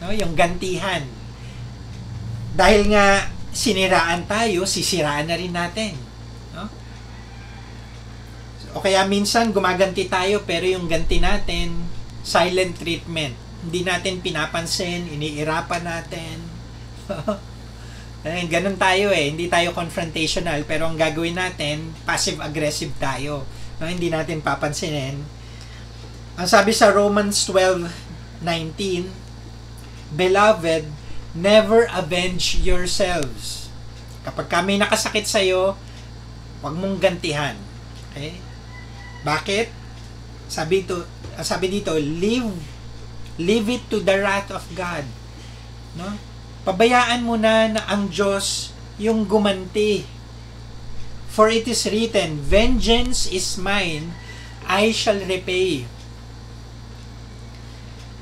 no? 0.00 0.08
yung 0.08 0.32
gantihan. 0.32 1.04
Dahil 2.56 2.88
nga 2.88 3.28
siniraan 3.52 4.24
tayo, 4.24 4.64
sisiraan 4.64 5.28
na 5.28 5.36
rin 5.36 5.52
natin. 5.52 6.00
O 8.72 8.80
kaya 8.80 9.04
minsan 9.04 9.52
gumaganti 9.52 10.08
tayo 10.08 10.48
pero 10.48 10.64
yung 10.64 10.88
ganti 10.88 11.20
natin, 11.20 11.76
silent 12.24 12.80
treatment. 12.80 13.36
Hindi 13.62 13.84
natin 13.84 14.24
pinapansin, 14.24 15.12
iniirapan 15.12 15.82
natin. 15.84 16.36
eh, 18.24 18.46
ganun 18.48 18.80
tayo 18.80 19.12
eh. 19.12 19.28
Hindi 19.28 19.52
tayo 19.52 19.76
confrontational 19.76 20.64
pero 20.64 20.88
ang 20.88 20.96
gagawin 20.96 21.36
natin, 21.36 21.92
passive-aggressive 22.08 22.96
tayo. 22.96 23.44
No, 23.76 23.90
hindi 23.90 24.08
natin 24.08 24.40
papansinin. 24.40 25.20
Ang 26.38 26.48
sabi 26.48 26.72
sa 26.72 26.88
Romans 26.88 27.44
12:19, 27.44 29.12
Beloved, 30.16 30.88
never 31.36 31.88
avenge 31.92 32.56
yourselves. 32.60 33.68
Kapag 34.24 34.48
kami 34.48 34.80
nakasakit 34.80 35.28
sa 35.28 35.44
iyo, 35.44 35.76
huwag 36.62 36.76
mong 36.78 37.00
gantihan. 37.00 37.56
Okay? 38.12 38.51
Bakit? 39.22 39.70
Sabi 40.50 40.82
to, 40.84 41.06
sabi 41.40 41.80
dito, 41.80 41.94
leave 41.96 42.50
leave 43.40 43.70
it 43.70 43.82
to 43.88 44.02
the 44.02 44.18
wrath 44.20 44.50
of 44.52 44.66
God. 44.74 45.06
No? 45.96 46.18
Pabayaan 46.66 47.24
mo 47.24 47.38
na 47.38 47.70
na 47.70 47.82
ang 47.88 48.10
Diyos 48.10 48.74
yung 48.98 49.24
gumanti. 49.24 50.04
For 51.32 51.48
it 51.48 51.64
is 51.64 51.88
written, 51.88 52.44
Vengeance 52.44 53.24
is 53.32 53.56
mine, 53.56 54.12
I 54.68 54.92
shall 54.92 55.18
repay. 55.24 55.88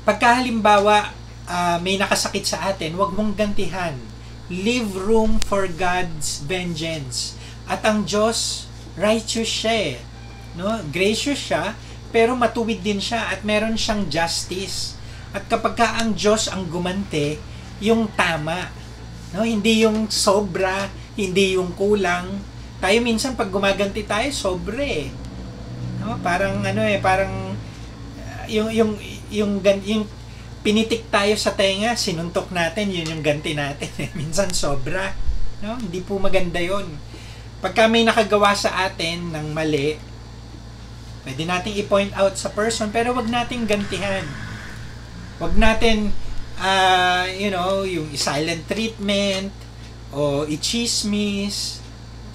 Pagka 0.07 0.41
halimbawa, 0.41 1.11
uh, 1.45 1.77
may 1.83 1.99
nakasakit 1.99 2.47
sa 2.47 2.71
atin, 2.71 2.95
huwag 2.95 3.11
mong 3.13 3.35
gantihan. 3.35 3.99
Leave 4.47 4.95
room 4.95 5.43
for 5.43 5.67
God's 5.67 6.39
vengeance. 6.39 7.35
At 7.67 7.83
ang 7.83 8.07
Diyos, 8.07 8.65
righteous 8.95 9.47
siya 9.47 9.75
eh 9.75 10.10
no? 10.61 10.77
Gracious 10.93 11.49
siya, 11.49 11.73
pero 12.13 12.37
matuwid 12.37 12.85
din 12.85 13.01
siya 13.01 13.33
at 13.33 13.41
meron 13.41 13.73
siyang 13.73 14.05
justice. 14.05 14.93
At 15.33 15.49
kapag 15.49 15.73
ka 15.73 15.87
ang 15.97 16.13
Diyos 16.13 16.51
ang 16.51 16.69
gumante, 16.69 17.41
yung 17.81 18.05
tama, 18.13 18.69
no? 19.33 19.41
Hindi 19.41 19.81
yung 19.83 20.05
sobra, 20.13 20.91
hindi 21.17 21.57
yung 21.57 21.73
kulang. 21.73 22.29
Tayo 22.77 22.97
minsan 23.01 23.33
pag 23.33 23.49
gumaganti 23.49 24.05
tayo, 24.05 24.29
sobre. 24.29 25.09
Eh. 25.09 25.09
No? 26.03 26.21
Parang 26.21 26.61
ano 26.61 26.81
eh, 26.85 27.01
parang 27.01 27.57
uh, 28.21 28.45
yung 28.45 28.69
yung 28.69 28.91
yung 29.31 29.61
yung, 29.63 29.81
yung 29.87 30.03
pinitik 30.61 31.09
tayo 31.09 31.33
sa 31.37 31.57
tenga, 31.57 31.97
sinuntok 31.97 32.53
natin, 32.53 32.93
yun 32.93 33.09
yung 33.09 33.23
ganti 33.25 33.57
natin. 33.57 33.89
Minsan 34.19 34.53
sobra. 34.53 35.17
No? 35.61 35.77
Hindi 35.77 36.05
po 36.05 36.21
maganda 36.21 36.61
yon. 36.61 36.85
Pagka 37.61 37.85
may 37.89 38.05
nakagawa 38.05 38.53
sa 38.57 38.89
atin 38.89 39.33
ng 39.33 39.53
mali, 39.53 39.97
pwede 41.25 41.45
nating 41.45 41.77
i-point 41.85 42.11
out 42.17 42.35
sa 42.37 42.49
person, 42.49 42.89
pero 42.89 43.13
wag 43.13 43.29
nating 43.29 43.69
gantihan. 43.69 44.25
Wag 45.37 45.53
natin, 45.57 46.13
uh, 46.61 47.25
you 47.29 47.49
know, 47.49 47.85
yung 47.85 48.09
silent 48.17 48.65
treatment, 48.65 49.53
o 50.11 50.43
i-chismis, 50.45 51.79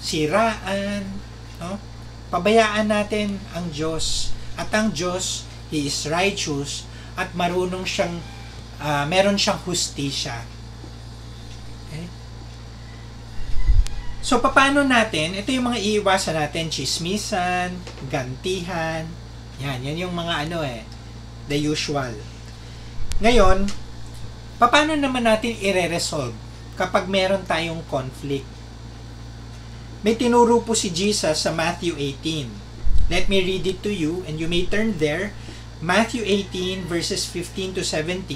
siraan, 0.01 1.05
no? 1.61 1.77
Pabayaan 2.27 2.91
natin 2.91 3.39
ang 3.55 3.71
Diyos. 3.71 4.35
At 4.59 4.73
ang 4.75 4.91
Diyos, 4.91 5.47
He 5.67 5.87
is 5.91 6.07
righteous 6.07 6.87
at 7.19 7.35
marunong 7.35 7.83
siyang, 7.83 8.23
uh, 8.79 9.03
meron 9.07 9.35
siyang 9.35 9.59
hustisya. 9.67 10.56
So, 14.27 14.43
paano 14.43 14.83
natin, 14.83 15.39
ito 15.39 15.55
yung 15.55 15.71
mga 15.71 15.79
iiwasan 15.79 16.35
natin, 16.35 16.67
chismisan, 16.67 17.71
gantihan, 18.11 19.07
yan, 19.55 19.79
yan 19.79 20.03
yung 20.03 20.11
mga 20.11 20.43
ano 20.43 20.67
eh, 20.67 20.83
the 21.47 21.55
usual. 21.55 22.11
Ngayon, 23.23 23.71
paano 24.59 24.99
naman 24.99 25.23
natin 25.23 25.55
i-resolve 25.55 26.35
kapag 26.75 27.07
meron 27.07 27.47
tayong 27.47 27.79
conflict. 27.87 28.43
May 30.03 30.19
tinuro 30.19 30.59
po 30.59 30.75
si 30.75 30.91
Jesus 30.91 31.47
sa 31.47 31.55
Matthew 31.55 31.95
18. 31.95 33.07
Let 33.07 33.31
me 33.31 33.39
read 33.39 33.63
it 33.63 33.79
to 33.79 33.95
you 33.95 34.27
and 34.27 34.43
you 34.43 34.51
may 34.51 34.67
turn 34.67 34.99
there. 34.99 35.31
Matthew 35.79 36.27
18 36.27 36.83
verses 36.83 37.23
15 37.23 37.79
to 37.79 37.83
17. 37.87 38.27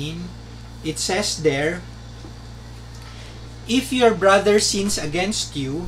It 0.87 1.03
says 1.03 1.43
there, 1.43 1.83
If 3.71 3.95
your 3.95 4.11
brother 4.11 4.59
sins 4.59 4.99
against 4.99 5.55
you, 5.55 5.87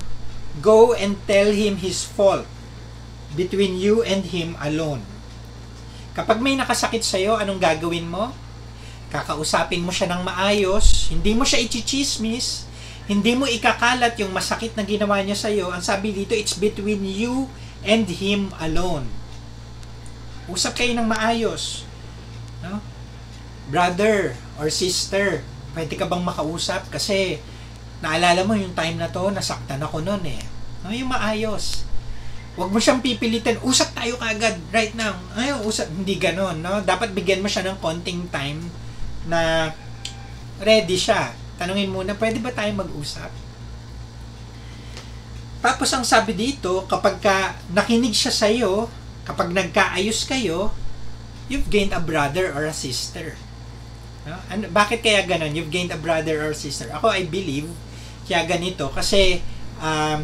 go 0.63 0.95
and 0.95 1.19
tell 1.27 1.51
him 1.51 1.83
his 1.83 2.07
fault 2.07 2.47
between 3.35 3.75
you 3.75 3.99
and 4.07 4.23
him 4.23 4.55
alone. 4.63 5.03
Kapag 6.15 6.39
may 6.39 6.55
nakasakit 6.55 7.03
sa'yo, 7.03 7.35
anong 7.35 7.59
gagawin 7.59 8.07
mo? 8.07 8.31
kakausapin 9.13 9.85
mo 9.85 9.93
siya 9.93 10.09
ng 10.09 10.25
maayos, 10.25 11.13
hindi 11.13 11.37
mo 11.37 11.45
siya 11.45 11.61
ichichismis, 11.61 12.65
hindi 13.05 13.37
mo 13.37 13.45
ikakalat 13.45 14.17
yung 14.17 14.33
masakit 14.33 14.73
na 14.73 14.81
ginawa 14.81 15.21
niya 15.21 15.37
sa 15.37 15.53
iyo. 15.53 15.69
Ang 15.69 15.85
sabi 15.85 16.09
dito, 16.09 16.33
it's 16.33 16.57
between 16.57 17.05
you 17.05 17.45
and 17.85 18.09
him 18.09 18.49
alone. 18.57 19.05
Usap 20.49 20.81
kayo 20.81 20.97
ng 20.97 21.05
maayos. 21.05 21.85
No? 22.65 22.81
Brother 23.69 24.33
or 24.57 24.73
sister, 24.73 25.45
pwede 25.77 25.93
ka 25.93 26.09
bang 26.09 26.25
makausap? 26.25 26.89
Kasi 26.89 27.37
naalala 28.03 28.43
mo 28.43 28.51
yung 28.59 28.75
time 28.75 28.99
na 28.99 29.07
to, 29.07 29.31
nasaktan 29.31 29.79
ako 29.79 30.03
noon 30.03 30.27
eh. 30.27 30.43
No, 30.83 30.91
yung 30.91 31.07
maayos. 31.07 31.87
Huwag 32.59 32.69
mo 32.69 32.77
siyang 32.77 32.99
pipilitin, 32.99 33.63
usap 33.63 33.95
tayo 33.95 34.19
kagad 34.19 34.59
right 34.75 34.91
now. 34.93 35.15
Ay, 35.33 35.55
usap, 35.63 35.87
hindi 35.87 36.19
ganon, 36.19 36.59
no? 36.59 36.83
Dapat 36.83 37.15
bigyan 37.15 37.39
mo 37.39 37.47
siya 37.47 37.63
ng 37.63 37.79
konting 37.79 38.27
time 38.27 38.59
na 39.25 39.71
ready 40.59 40.99
siya. 40.99 41.31
Tanungin 41.55 41.89
muna, 41.89 42.11
pwede 42.19 42.43
ba 42.43 42.51
tayo 42.51 42.69
mag-usap? 42.75 43.31
Tapos 45.63 45.89
ang 45.95 46.03
sabi 46.03 46.35
dito, 46.35 46.83
kapag 46.91 47.23
ka 47.23 47.55
nakinig 47.71 48.11
siya 48.11 48.33
sa 48.35 48.51
iyo, 48.51 48.91
kapag 49.23 49.55
nagkaayos 49.55 50.27
kayo, 50.27 50.75
you've 51.47 51.71
gained 51.71 51.95
a 51.95 52.03
brother 52.03 52.51
or 52.51 52.67
a 52.67 52.75
sister. 52.75 53.39
No? 54.27 54.35
Ano, 54.51 54.67
bakit 54.75 54.99
kaya 54.99 55.23
ganun? 55.23 55.55
You've 55.55 55.71
gained 55.71 55.95
a 55.95 55.99
brother 55.99 56.43
or 56.43 56.51
sister. 56.51 56.91
Ako, 56.91 57.07
I 57.07 57.23
believe, 57.23 57.71
kaya 58.27 58.43
ganito. 58.47 58.89
Kasi, 58.91 59.39
um, 59.79 60.19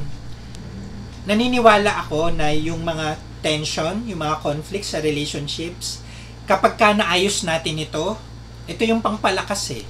naniniwala 1.28 2.08
ako 2.08 2.34
na 2.34 2.50
yung 2.56 2.82
mga 2.82 3.20
tension, 3.40 4.04
yung 4.08 4.20
mga 4.24 4.40
conflicts 4.44 4.96
sa 4.96 5.00
relationships, 5.00 6.04
kapag 6.50 6.76
ka 6.76 6.98
naayos 6.98 7.46
natin 7.46 7.80
ito, 7.80 8.18
ito 8.66 8.82
yung 8.86 9.00
pampalakas 9.02 9.78
eh. 9.78 9.86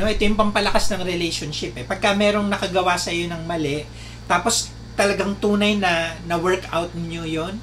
No, 0.00 0.08
ito 0.08 0.24
yung 0.24 0.38
pampalakas 0.38 0.88
ng 0.94 1.04
relationship 1.04 1.76
eh. 1.76 1.84
Pagka 1.84 2.16
merong 2.16 2.48
nakagawa 2.48 2.96
sa 2.96 3.12
iyo 3.12 3.28
ng 3.28 3.44
mali, 3.44 3.84
tapos 4.24 4.72
talagang 4.96 5.36
tunay 5.36 5.76
na 5.76 6.16
na 6.24 6.36
work 6.40 6.64
out 6.72 6.92
niyo 6.96 7.28
'yon. 7.28 7.60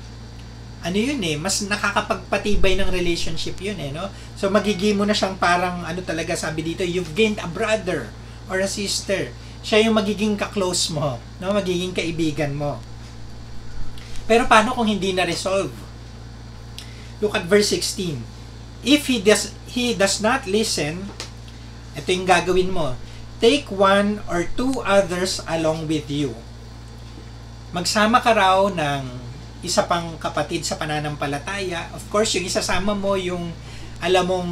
Ano 0.86 0.98
'yun 0.98 1.18
eh, 1.26 1.34
mas 1.40 1.66
nakakapagpatibay 1.66 2.78
ng 2.78 2.90
relationship 2.94 3.58
'yun 3.58 3.78
eh, 3.82 3.90
no? 3.90 4.10
So 4.38 4.54
magiging 4.54 5.02
mo 5.02 5.06
na 5.06 5.18
siyang 5.18 5.40
parang 5.42 5.82
ano 5.82 6.02
talaga 6.06 6.38
sabi 6.38 6.62
dito, 6.62 6.86
you've 6.86 7.18
gained 7.18 7.42
a 7.42 7.50
brother 7.50 8.14
or 8.52 8.62
a 8.62 8.70
sister. 8.70 9.34
Siya 9.68 9.84
yung 9.84 10.00
magiging 10.00 10.40
ka-close 10.40 10.96
mo, 10.96 11.20
no? 11.44 11.52
Magiging 11.52 11.92
kaibigan 11.92 12.56
mo. 12.56 12.80
Pero 14.24 14.48
paano 14.48 14.72
kung 14.72 14.88
hindi 14.88 15.12
na 15.12 15.28
resolve? 15.28 15.76
Look 17.20 17.36
at 17.36 17.44
verse 17.44 17.76
16 17.76 18.38
if 18.86 19.10
he 19.10 19.20
does 19.22 19.54
he 19.70 19.92
does 19.92 20.22
not 20.22 20.46
listen, 20.46 21.10
ito 21.98 22.08
yung 22.08 22.28
gagawin 22.28 22.70
mo. 22.70 22.94
Take 23.38 23.70
one 23.70 24.22
or 24.26 24.50
two 24.58 24.82
others 24.82 25.44
along 25.46 25.86
with 25.86 26.10
you. 26.10 26.34
Magsama 27.70 28.24
ka 28.24 28.34
raw 28.34 28.66
ng 28.72 29.04
isa 29.62 29.86
pang 29.86 30.18
kapatid 30.18 30.66
sa 30.66 30.78
pananampalataya. 30.78 31.94
Of 31.94 32.10
course, 32.10 32.34
yung 32.34 32.50
isasama 32.50 32.98
mo 32.98 33.14
yung 33.14 33.54
alam 34.02 34.26
mong 34.26 34.52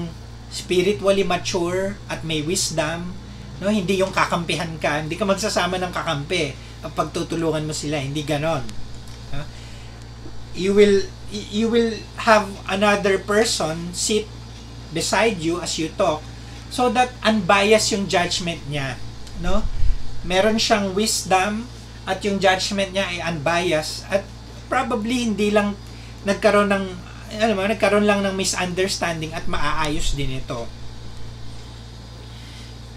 spiritually 0.54 1.26
mature 1.26 1.98
at 2.06 2.22
may 2.22 2.46
wisdom, 2.46 3.14
no? 3.60 3.72
Hindi 3.72 4.00
yung 4.02 4.12
kakampihan 4.12 4.72
ka, 4.80 5.04
hindi 5.04 5.16
ka 5.20 5.24
magsasama 5.28 5.80
ng 5.80 5.92
kakampi 5.92 6.56
kapag 6.86 7.12
tutulungan 7.12 7.66
mo 7.66 7.74
sila, 7.74 7.98
hindi 7.98 8.22
ganon. 8.22 8.64
You 10.56 10.72
will 10.72 11.04
you 11.32 11.68
will 11.68 12.00
have 12.24 12.48
another 12.70 13.18
person 13.20 13.92
sit 13.92 14.30
beside 14.94 15.42
you 15.42 15.60
as 15.60 15.76
you 15.82 15.90
talk 15.98 16.22
so 16.70 16.88
that 16.94 17.12
unbiased 17.26 17.92
yung 17.92 18.06
judgment 18.06 18.62
niya 18.70 18.96
no 19.44 19.66
meron 20.24 20.56
siyang 20.56 20.96
wisdom 20.96 21.68
at 22.06 22.22
yung 22.24 22.38
judgment 22.38 22.94
niya 22.94 23.10
ay 23.10 23.20
unbiased 23.26 24.06
at 24.08 24.24
probably 24.70 25.28
hindi 25.28 25.52
lang 25.52 25.76
nagkaroon 26.24 26.70
ng 26.72 26.86
alam 27.36 27.56
mo 27.58 27.66
nagkaroon 27.68 28.08
lang 28.08 28.24
ng 28.24 28.34
misunderstanding 28.38 29.34
at 29.36 29.44
maaayos 29.50 30.16
din 30.16 30.40
ito 30.40 30.70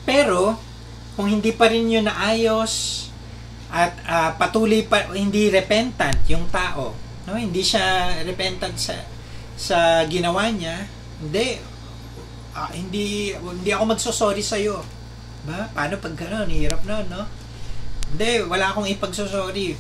pero 0.09 0.57
kung 1.21 1.29
hindi 1.29 1.53
pa 1.53 1.69
rin 1.69 1.93
yun 1.93 2.09
naayos 2.09 3.05
at 3.69 3.93
uh, 4.09 4.31
patuloy 4.41 4.89
pa 4.89 5.13
hindi 5.13 5.53
repentant 5.53 6.25
yung 6.33 6.49
tao 6.49 6.97
No, 7.29 7.37
hindi 7.37 7.61
siya 7.61 8.17
repentant 8.25 8.73
sa 8.81 8.97
sa 9.53 10.01
ginawa 10.09 10.49
niya. 10.49 10.89
Hindi 11.21 11.61
uh, 12.57 12.73
hindi 12.73 13.37
hindi 13.37 13.69
ako 13.69 13.85
magso-sorry 13.85 14.41
sa 14.41 14.57
iyo. 14.57 14.81
Ba? 15.45 15.69
Paano 15.77 16.01
pag 16.01 16.17
gano'n? 16.17 16.49
Hirap 16.49 16.89
na, 16.89 17.05
no? 17.05 17.29
Hindi, 18.09 18.49
wala 18.49 18.73
akong 18.73 18.89
ipagsosorry. 18.89 19.77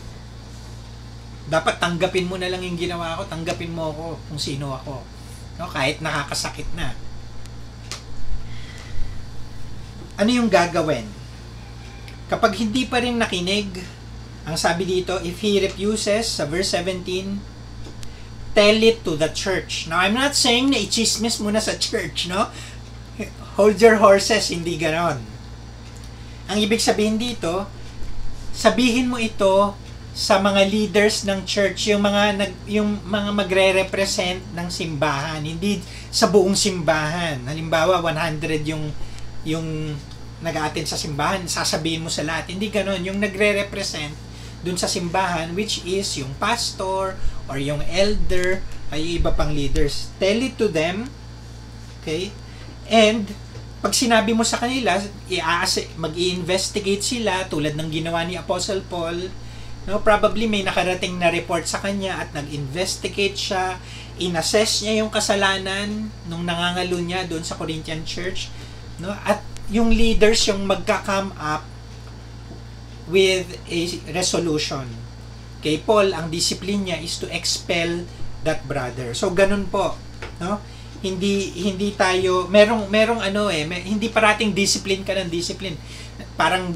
Dapat 1.49 1.81
tanggapin 1.81 2.29
mo 2.29 2.37
na 2.37 2.53
lang 2.53 2.61
yung 2.61 2.76
ginawa 2.76 3.16
ko, 3.16 3.24
tanggapin 3.24 3.72
mo 3.72 3.97
ako 3.97 4.05
kung 4.29 4.37
sino 4.37 4.76
ako. 4.76 5.01
No, 5.57 5.72
kahit 5.72 6.05
nakakasakit 6.05 6.68
na. 6.76 6.93
Ano 10.19 10.35
yung 10.35 10.51
gagawin? 10.51 11.07
Kapag 12.27 12.59
hindi 12.59 12.85
pa 12.91 12.99
rin 12.99 13.23
nakinig, 13.23 13.71
ang 14.43 14.59
sabi 14.59 14.83
dito, 14.83 15.23
if 15.23 15.39
he 15.39 15.62
refuses, 15.62 16.27
sa 16.27 16.43
verse 16.43 16.75
17, 16.75 17.39
tell 18.51 18.79
it 18.83 19.07
to 19.07 19.14
the 19.14 19.31
church. 19.31 19.87
Now, 19.87 20.03
I'm 20.03 20.19
not 20.19 20.35
saying 20.35 20.75
na 20.75 20.83
i-chismis 20.83 21.39
muna 21.39 21.62
sa 21.62 21.79
church, 21.79 22.27
no? 22.27 22.51
Hold 23.55 23.79
your 23.79 24.03
horses, 24.03 24.51
hindi 24.51 24.75
ganon. 24.75 25.23
Ang 26.51 26.59
ibig 26.66 26.83
sabihin 26.83 27.14
dito, 27.14 27.71
sabihin 28.51 29.07
mo 29.07 29.23
ito 29.23 29.79
sa 30.19 30.43
mga 30.43 30.66
leaders 30.66 31.23
ng 31.23 31.47
church, 31.47 31.95
yung 31.95 32.03
mga 32.03 32.23
nag, 32.35 32.53
yung 32.66 32.99
mga 33.07 33.31
magre-represent 33.31 34.43
ng 34.51 34.66
simbahan, 34.66 35.47
hindi 35.47 35.79
sa 36.11 36.27
buong 36.27 36.59
simbahan. 36.59 37.47
Halimbawa, 37.47 38.03
100 38.03 38.66
yung 38.66 38.91
yung 39.49 39.96
nag-aatin 40.44 40.86
sa 40.86 41.01
simbahan, 41.01 41.42
sasabihin 41.49 42.05
mo 42.05 42.11
sa 42.12 42.22
lahat. 42.22 42.53
Hindi 42.53 42.68
ganoon, 42.68 43.03
yung 43.09 43.18
nagre-represent 43.18 44.14
dun 44.59 44.74
sa 44.74 44.90
simbahan 44.90 45.55
which 45.55 45.86
is 45.86 46.18
yung 46.18 46.34
pastor 46.42 47.14
or 47.46 47.57
yung 47.62 47.78
elder 47.86 48.59
ay 48.92 49.18
iba 49.18 49.32
pang 49.32 49.51
leaders. 49.51 50.12
Tell 50.20 50.38
it 50.44 50.61
to 50.61 50.68
them. 50.68 51.09
Okay? 52.03 52.30
And 52.86 53.26
pag 53.78 53.94
sinabi 53.94 54.34
mo 54.34 54.42
sa 54.42 54.59
kanila, 54.59 54.99
mag-i-investigate 55.99 57.03
sila 57.03 57.46
tulad 57.46 57.78
ng 57.78 57.88
ginawa 57.90 58.26
ni 58.26 58.34
Apostle 58.34 58.82
Paul, 58.86 59.30
No, 59.88 60.05
probably 60.05 60.44
may 60.44 60.61
nakarating 60.61 61.16
na 61.16 61.32
report 61.32 61.64
sa 61.64 61.80
kanya 61.80 62.20
at 62.20 62.36
nag-investigate 62.36 63.32
siya, 63.32 63.80
inassess 64.20 64.84
niya 64.84 65.01
yung 65.01 65.09
kasalanan 65.09 66.12
nung 66.28 66.44
nangangalo 66.44 67.01
niya 67.01 67.24
doon 67.24 67.40
sa 67.40 67.57
Corinthian 67.57 68.05
church, 68.05 68.53
no? 69.03 69.14
At 69.26 69.42
yung 69.68 69.92
leaders 69.92 70.49
yung 70.49 70.64
magka-come 70.64 71.32
up 71.36 71.64
with 73.09 73.49
a 73.68 73.80
resolution. 74.12 74.84
Kay 75.64 75.82
Paul, 75.82 76.14
ang 76.14 76.30
discipline 76.30 76.86
niya 76.88 76.99
is 77.03 77.18
to 77.18 77.26
expel 77.32 78.05
that 78.46 78.62
brother. 78.68 79.12
So 79.16 79.32
ganun 79.34 79.66
po, 79.68 79.96
no? 80.38 80.61
Hindi 80.99 81.55
hindi 81.62 81.94
tayo 81.94 82.51
merong 82.51 82.90
merong 82.90 83.20
ano 83.22 83.51
eh, 83.51 83.62
may, 83.64 83.86
hindi 83.86 84.11
parating 84.11 84.51
discipline 84.51 85.07
ka 85.07 85.14
ng 85.14 85.30
discipline. 85.30 85.78
Parang 86.34 86.74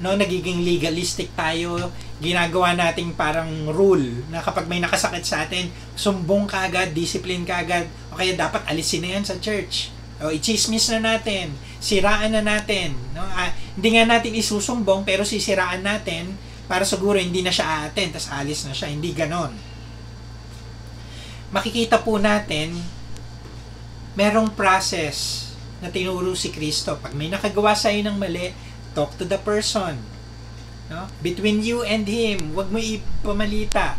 no 0.00 0.16
nagiging 0.16 0.64
legalistic 0.64 1.28
tayo 1.36 1.76
ginagawa 2.24 2.72
nating 2.72 3.12
parang 3.12 3.68
rule 3.68 4.24
na 4.32 4.40
kapag 4.40 4.64
may 4.64 4.80
nakasakit 4.80 5.24
sa 5.24 5.44
atin 5.44 5.68
sumbong 5.92 6.48
ka 6.48 6.64
agad 6.64 6.96
discipline 6.96 7.44
ka 7.44 7.60
agad 7.60 7.84
o 8.08 8.16
kaya 8.16 8.32
dapat 8.32 8.64
alisin 8.64 9.04
na 9.04 9.20
yan 9.20 9.24
sa 9.28 9.36
church 9.36 9.92
o 10.20 10.28
i-chismis 10.28 10.92
na 10.92 11.16
natin 11.16 11.52
siraan 11.80 12.32
na 12.32 12.44
natin 12.44 12.92
no 13.16 13.24
ah, 13.24 13.50
hindi 13.76 13.96
nga 13.96 14.04
natin 14.04 14.36
isusumbong 14.36 15.04
pero 15.04 15.24
sisiraan 15.24 15.80
natin 15.80 16.36
para 16.70 16.84
siguro 16.84 17.16
hindi 17.16 17.40
na 17.40 17.50
siya 17.50 17.88
aaten 17.88 18.12
tas 18.12 18.28
alis 18.30 18.68
na 18.68 18.76
siya 18.76 18.92
hindi 18.92 19.10
ganon 19.16 19.52
makikita 21.50 22.04
po 22.04 22.20
natin 22.20 22.76
merong 24.14 24.52
process 24.54 25.50
na 25.80 25.88
tinuro 25.88 26.36
si 26.36 26.52
Kristo 26.52 27.00
pag 27.00 27.16
may 27.16 27.32
nakagawa 27.32 27.72
sa 27.72 27.88
iyo 27.88 28.04
ng 28.06 28.20
mali 28.20 28.52
talk 28.92 29.14
to 29.18 29.24
the 29.26 29.38
person. 29.38 29.98
No? 30.90 31.06
Between 31.22 31.62
you 31.62 31.86
and 31.86 32.04
him, 32.04 32.54
wag 32.58 32.68
mo 32.68 32.82
ipamalita. 32.82 33.94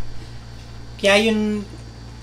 Kaya 0.99 1.31
yun, 1.31 1.63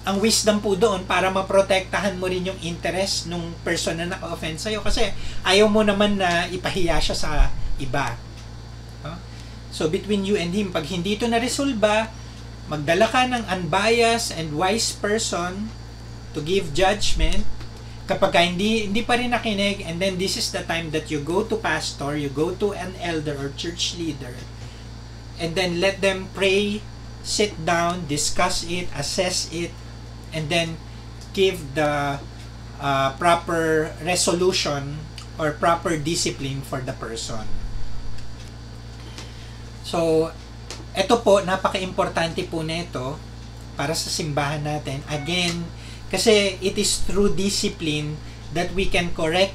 ang 0.06 0.22
wisdom 0.22 0.62
po 0.62 0.78
doon 0.78 1.04
para 1.04 1.28
maprotektahan 1.28 2.16
mo 2.16 2.30
rin 2.30 2.46
yung 2.46 2.60
interest 2.62 3.26
nung 3.26 3.52
person 3.66 3.98
na 3.98 4.14
naka-offend 4.14 4.56
sa'yo 4.56 4.80
kasi 4.80 5.10
ayaw 5.44 5.66
mo 5.66 5.82
naman 5.82 6.16
na 6.16 6.46
ipahiya 6.48 7.02
siya 7.02 7.16
sa 7.16 7.30
iba. 7.78 8.16
So, 9.68 9.86
between 9.86 10.24
you 10.24 10.34
and 10.40 10.50
him, 10.56 10.72
pag 10.72 10.88
hindi 10.88 11.20
ito 11.20 11.28
na-resolba, 11.28 12.08
magdala 12.72 13.06
ka 13.08 13.28
ng 13.28 13.44
unbiased 13.48 14.32
and 14.32 14.56
wise 14.56 14.96
person 14.96 15.68
to 16.32 16.40
give 16.40 16.72
judgment 16.72 17.44
kapag 18.08 18.56
hindi 18.56 18.88
hindi 18.88 19.04
pa 19.04 19.20
rin 19.20 19.36
nakinig 19.36 19.84
and 19.84 20.00
then 20.00 20.16
this 20.16 20.40
is 20.40 20.48
the 20.52 20.64
time 20.64 20.88
that 20.96 21.12
you 21.12 21.20
go 21.20 21.44
to 21.44 21.60
pastor, 21.60 22.16
you 22.16 22.32
go 22.32 22.56
to 22.56 22.72
an 22.72 22.96
elder 23.04 23.36
or 23.36 23.52
church 23.56 24.00
leader 24.00 24.32
and 25.36 25.52
then 25.52 25.76
let 25.84 26.00
them 26.00 26.32
pray, 26.32 26.80
sit 27.20 27.52
down, 27.68 28.08
discuss 28.08 28.64
it, 28.64 28.88
assess 28.96 29.52
it 29.52 29.70
and 30.32 30.48
then 30.48 30.76
give 31.32 31.74
the 31.74 32.18
uh, 32.80 33.08
proper 33.18 33.94
resolution 34.02 34.98
or 35.38 35.54
proper 35.54 35.94
discipline 35.96 36.62
for 36.62 36.82
the 36.82 36.92
person. 36.96 37.46
So, 39.86 40.30
ito 40.92 41.14
po, 41.22 41.40
napaka-importante 41.40 42.44
po 42.50 42.60
nito 42.66 43.16
para 43.78 43.94
sa 43.94 44.10
simbahan 44.10 44.66
natin. 44.66 45.00
Again, 45.08 45.64
kasi 46.10 46.58
it 46.58 46.74
is 46.76 47.00
through 47.06 47.38
discipline 47.38 48.18
that 48.52 48.74
we 48.74 48.90
can 48.90 49.14
correct 49.14 49.54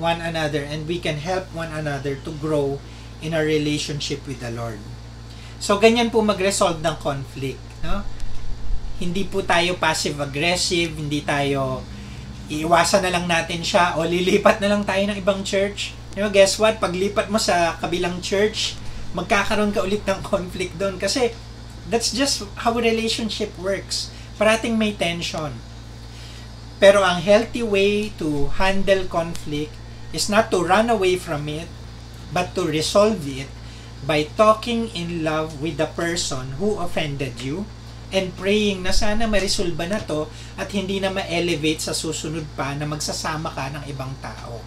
one 0.00 0.18
another 0.18 0.64
and 0.64 0.88
we 0.88 0.98
can 0.98 1.20
help 1.20 1.46
one 1.52 1.70
another 1.70 2.18
to 2.24 2.30
grow 2.40 2.80
in 3.20 3.36
our 3.36 3.44
relationship 3.44 4.24
with 4.24 4.40
the 4.40 4.50
Lord. 4.50 4.80
So, 5.60 5.76
ganyan 5.76 6.08
po 6.08 6.24
mag-resolve 6.24 6.80
ng 6.80 6.96
conflict. 6.98 7.60
No? 7.84 8.02
Hindi 9.00 9.24
po 9.24 9.40
tayo 9.40 9.80
passive-aggressive, 9.80 10.92
hindi 10.92 11.24
tayo 11.24 11.80
iiwasan 12.52 13.06
na 13.06 13.14
lang 13.14 13.24
natin 13.24 13.64
siya 13.64 13.96
o 13.96 14.04
lilipat 14.04 14.60
na 14.60 14.68
lang 14.68 14.84
tayo 14.84 15.00
ng 15.08 15.16
ibang 15.16 15.40
church. 15.40 15.96
You 16.18 16.26
guess 16.28 16.58
what? 16.58 16.82
Paglipat 16.82 17.30
mo 17.30 17.38
sa 17.38 17.78
kabilang 17.78 18.18
church, 18.20 18.74
magkakaroon 19.16 19.70
ka 19.70 19.86
ulit 19.86 20.02
ng 20.04 20.20
conflict 20.30 20.76
doon 20.76 20.98
kasi 20.98 21.32
that's 21.88 22.10
just 22.10 22.44
how 22.66 22.74
relationship 22.74 23.54
works. 23.56 24.10
Parating 24.36 24.76
may 24.76 24.92
tension. 24.92 25.54
Pero 26.82 27.04
ang 27.06 27.22
healthy 27.22 27.62
way 27.62 28.10
to 28.18 28.50
handle 28.56 29.06
conflict 29.06 29.72
is 30.10 30.26
not 30.26 30.50
to 30.50 30.60
run 30.60 30.90
away 30.90 31.14
from 31.14 31.46
it, 31.46 31.68
but 32.34 32.52
to 32.58 32.66
resolve 32.66 33.22
it 33.30 33.46
by 34.02 34.24
talking 34.34 34.88
in 34.96 35.22
love 35.22 35.60
with 35.60 35.76
the 35.76 35.86
person 35.92 36.56
who 36.56 36.80
offended 36.80 37.38
you 37.44 37.68
and 38.10 38.34
praying 38.34 38.82
na 38.82 38.90
sana 38.90 39.30
ma-resolve 39.30 39.78
na 39.86 40.02
to 40.02 40.26
at 40.58 40.66
hindi 40.74 40.98
na 40.98 41.14
ma-elevate 41.14 41.78
sa 41.78 41.94
susunod 41.94 42.44
pa 42.58 42.74
na 42.74 42.86
magsasama 42.86 43.54
ka 43.54 43.70
ng 43.70 43.84
ibang 43.86 44.10
tao. 44.18 44.58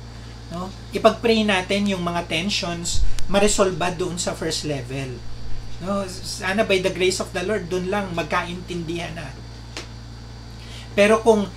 No? 0.54 0.72
Ipag-pray 0.96 1.44
natin 1.44 1.92
yung 1.92 2.04
mga 2.04 2.28
tensions 2.28 3.04
ma-resolve 3.28 3.76
doon 4.00 4.16
sa 4.16 4.32
first 4.32 4.64
level. 4.64 5.20
No? 5.84 6.08
Sana 6.08 6.64
by 6.64 6.80
the 6.80 6.92
grace 6.92 7.20
of 7.20 7.32
the 7.36 7.44
Lord, 7.44 7.68
doon 7.68 7.92
lang 7.92 8.12
magkaintindihan 8.16 9.16
na. 9.18 9.28
Pero 10.96 11.20
kung 11.20 11.50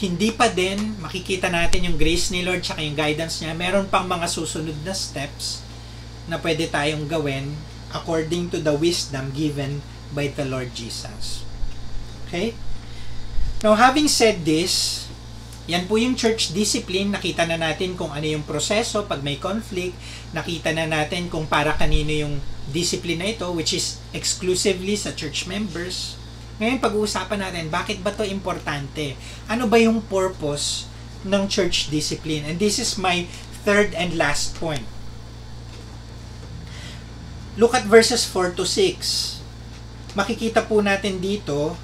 hindi 0.00 0.32
pa 0.32 0.48
din 0.48 0.96
makikita 0.96 1.52
natin 1.52 1.92
yung 1.92 2.00
grace 2.00 2.32
ni 2.32 2.40
Lord 2.40 2.64
tsaka 2.64 2.80
yung 2.80 2.96
guidance 2.96 3.44
niya. 3.44 3.52
Meron 3.52 3.84
pang 3.92 4.08
mga 4.08 4.26
susunod 4.32 4.76
na 4.80 4.96
steps 4.96 5.60
na 6.24 6.40
pwede 6.40 6.72
tayong 6.72 7.04
gawin 7.04 7.52
according 7.92 8.48
to 8.48 8.56
the 8.64 8.72
wisdom 8.72 9.28
given 9.36 9.84
by 10.10 10.30
the 10.30 10.46
Lord 10.46 10.74
Jesus. 10.74 11.42
Okay? 12.26 12.54
Now, 13.60 13.76
having 13.76 14.08
said 14.08 14.46
this, 14.46 15.04
yan 15.70 15.86
po 15.86 16.00
yung 16.00 16.18
church 16.18 16.50
discipline. 16.50 17.14
Nakita 17.14 17.46
na 17.46 17.54
natin 17.54 17.94
kung 17.94 18.10
ano 18.10 18.26
yung 18.26 18.42
proseso 18.42 19.06
pag 19.06 19.22
may 19.22 19.38
conflict. 19.38 19.94
Nakita 20.34 20.74
na 20.74 20.88
natin 20.88 21.30
kung 21.30 21.46
para 21.46 21.76
kanino 21.78 22.10
yung 22.10 22.42
discipline 22.74 23.22
na 23.22 23.30
ito, 23.30 23.46
which 23.54 23.70
is 23.70 24.02
exclusively 24.10 24.98
sa 24.98 25.14
church 25.14 25.46
members. 25.46 26.18
Ngayon, 26.58 26.82
pag-uusapan 26.82 27.40
natin, 27.40 27.64
bakit 27.72 28.02
ba 28.02 28.12
to 28.12 28.26
importante? 28.26 29.16
Ano 29.46 29.70
ba 29.70 29.78
yung 29.80 30.02
purpose 30.04 30.90
ng 31.22 31.46
church 31.46 31.88
discipline? 31.88 32.44
And 32.44 32.58
this 32.58 32.82
is 32.82 32.98
my 32.98 33.30
third 33.62 33.94
and 33.94 34.16
last 34.16 34.56
point. 34.56 34.84
Look 37.60 37.76
at 37.76 37.84
verses 37.84 38.24
4 38.24 38.56
to 38.56 38.64
6. 38.64 39.39
Makikita 40.18 40.66
po 40.66 40.82
natin 40.82 41.22
dito 41.22 41.78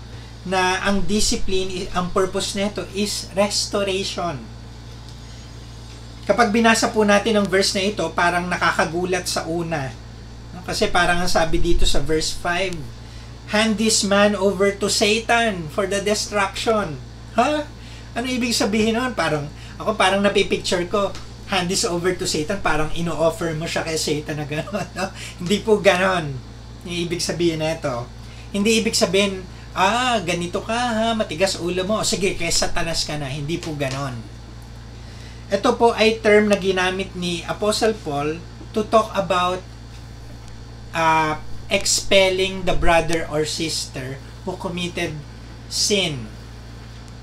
na 0.46 0.82
ang 0.86 1.02
discipline, 1.02 1.90
ang 1.90 2.10
purpose 2.14 2.54
nito 2.54 2.86
is 2.94 3.30
restoration. 3.34 4.38
Kapag 6.26 6.50
binasa 6.50 6.90
po 6.90 7.06
natin 7.06 7.38
ang 7.38 7.46
verse 7.46 7.74
na 7.78 7.86
ito, 7.86 8.02
parang 8.14 8.50
nakakagulat 8.50 9.30
sa 9.30 9.46
una. 9.46 9.90
Kasi 10.66 10.90
parang 10.90 11.22
ang 11.22 11.30
sabi 11.30 11.62
dito 11.62 11.86
sa 11.86 12.02
verse 12.02 12.34
5, 12.34 13.54
hand 13.54 13.78
this 13.78 14.02
man 14.02 14.34
over 14.34 14.74
to 14.74 14.90
Satan 14.90 15.70
for 15.70 15.86
the 15.86 16.02
destruction. 16.02 16.98
Ha? 17.38 17.62
Ano 18.18 18.26
ibig 18.26 18.50
sabihin 18.50 18.98
nun? 18.98 19.14
Parang, 19.14 19.46
ako 19.78 19.94
parang 19.94 20.18
napipicture 20.18 20.82
ko, 20.90 21.14
hand 21.46 21.70
this 21.70 21.86
over 21.86 22.10
to 22.18 22.26
Satan, 22.26 22.58
parang 22.58 22.90
ino-offer 22.98 23.54
mo 23.54 23.70
siya 23.70 23.86
kay 23.86 23.94
Satan 23.94 24.42
na 24.42 24.46
gano'n. 24.46 24.88
No? 24.98 25.14
Hindi 25.38 25.62
po 25.62 25.78
gano'n. 25.78 26.26
Yung 26.86 26.98
ibig 27.06 27.22
sabihin 27.22 27.62
na 27.62 27.78
ito. 27.78 28.15
Hindi 28.56 28.80
ibig 28.80 28.96
sabihin, 28.96 29.44
ah, 29.76 30.16
ganito 30.24 30.64
ka 30.64 30.72
ha, 30.72 31.08
matigas 31.12 31.60
ulo 31.60 31.84
mo. 31.84 32.00
Sige, 32.00 32.32
kay 32.40 32.48
satanas 32.48 33.04
ka 33.04 33.20
na. 33.20 33.28
Hindi 33.28 33.60
po 33.60 33.76
gano'n. 33.76 34.16
Ito 35.52 35.76
po 35.76 35.92
ay 35.92 36.24
term 36.24 36.48
na 36.48 36.56
ginamit 36.56 37.12
ni 37.12 37.44
Apostle 37.44 37.92
Paul 37.92 38.40
to 38.72 38.80
talk 38.88 39.12
about 39.12 39.60
uh, 40.96 41.38
expelling 41.68 42.64
the 42.64 42.74
brother 42.74 43.28
or 43.28 43.44
sister 43.44 44.18
who 44.42 44.56
committed 44.56 45.14
sin. 45.70 46.26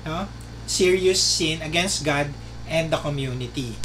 No? 0.06 0.30
Serious 0.64 1.20
sin 1.20 1.60
against 1.60 2.06
God 2.06 2.32
and 2.64 2.88
the 2.88 2.96
community. 2.96 3.76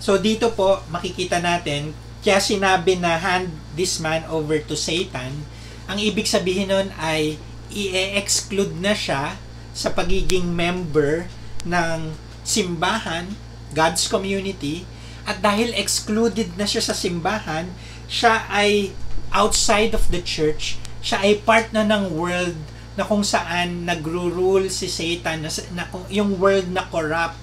So 0.00 0.16
dito 0.16 0.56
po 0.56 0.80
makikita 0.88 1.44
natin 1.44 1.92
kaya 2.20 2.40
sinabi 2.40 3.00
na 3.00 3.16
hand 3.16 3.52
this 3.76 4.00
man 4.00 4.24
over 4.28 4.60
to 4.60 4.76
Satan, 4.76 5.44
ang 5.90 5.98
ibig 5.98 6.30
sabihin 6.30 6.70
nun 6.70 6.94
ay 7.02 7.34
i-exclude 7.74 8.78
na 8.78 8.94
siya 8.94 9.34
sa 9.74 9.90
pagiging 9.90 10.46
member 10.46 11.26
ng 11.66 12.14
simbahan, 12.46 13.34
God's 13.74 14.06
community, 14.06 14.86
at 15.26 15.42
dahil 15.42 15.74
excluded 15.74 16.54
na 16.54 16.66
siya 16.66 16.82
sa 16.82 16.94
simbahan, 16.94 17.70
siya 18.06 18.46
ay 18.46 18.94
outside 19.34 19.90
of 19.90 20.06
the 20.14 20.22
church, 20.22 20.78
siya 21.02 21.26
ay 21.26 21.42
part 21.42 21.74
na 21.74 21.82
ng 21.82 22.14
world 22.14 22.58
na 22.94 23.02
kung 23.06 23.26
saan 23.26 23.86
nagro-rule 23.86 24.70
si 24.70 24.86
Satan, 24.86 25.46
na, 25.46 25.50
na 25.74 25.84
yung 26.06 26.38
world 26.38 26.70
na 26.70 26.86
corrupt, 26.86 27.38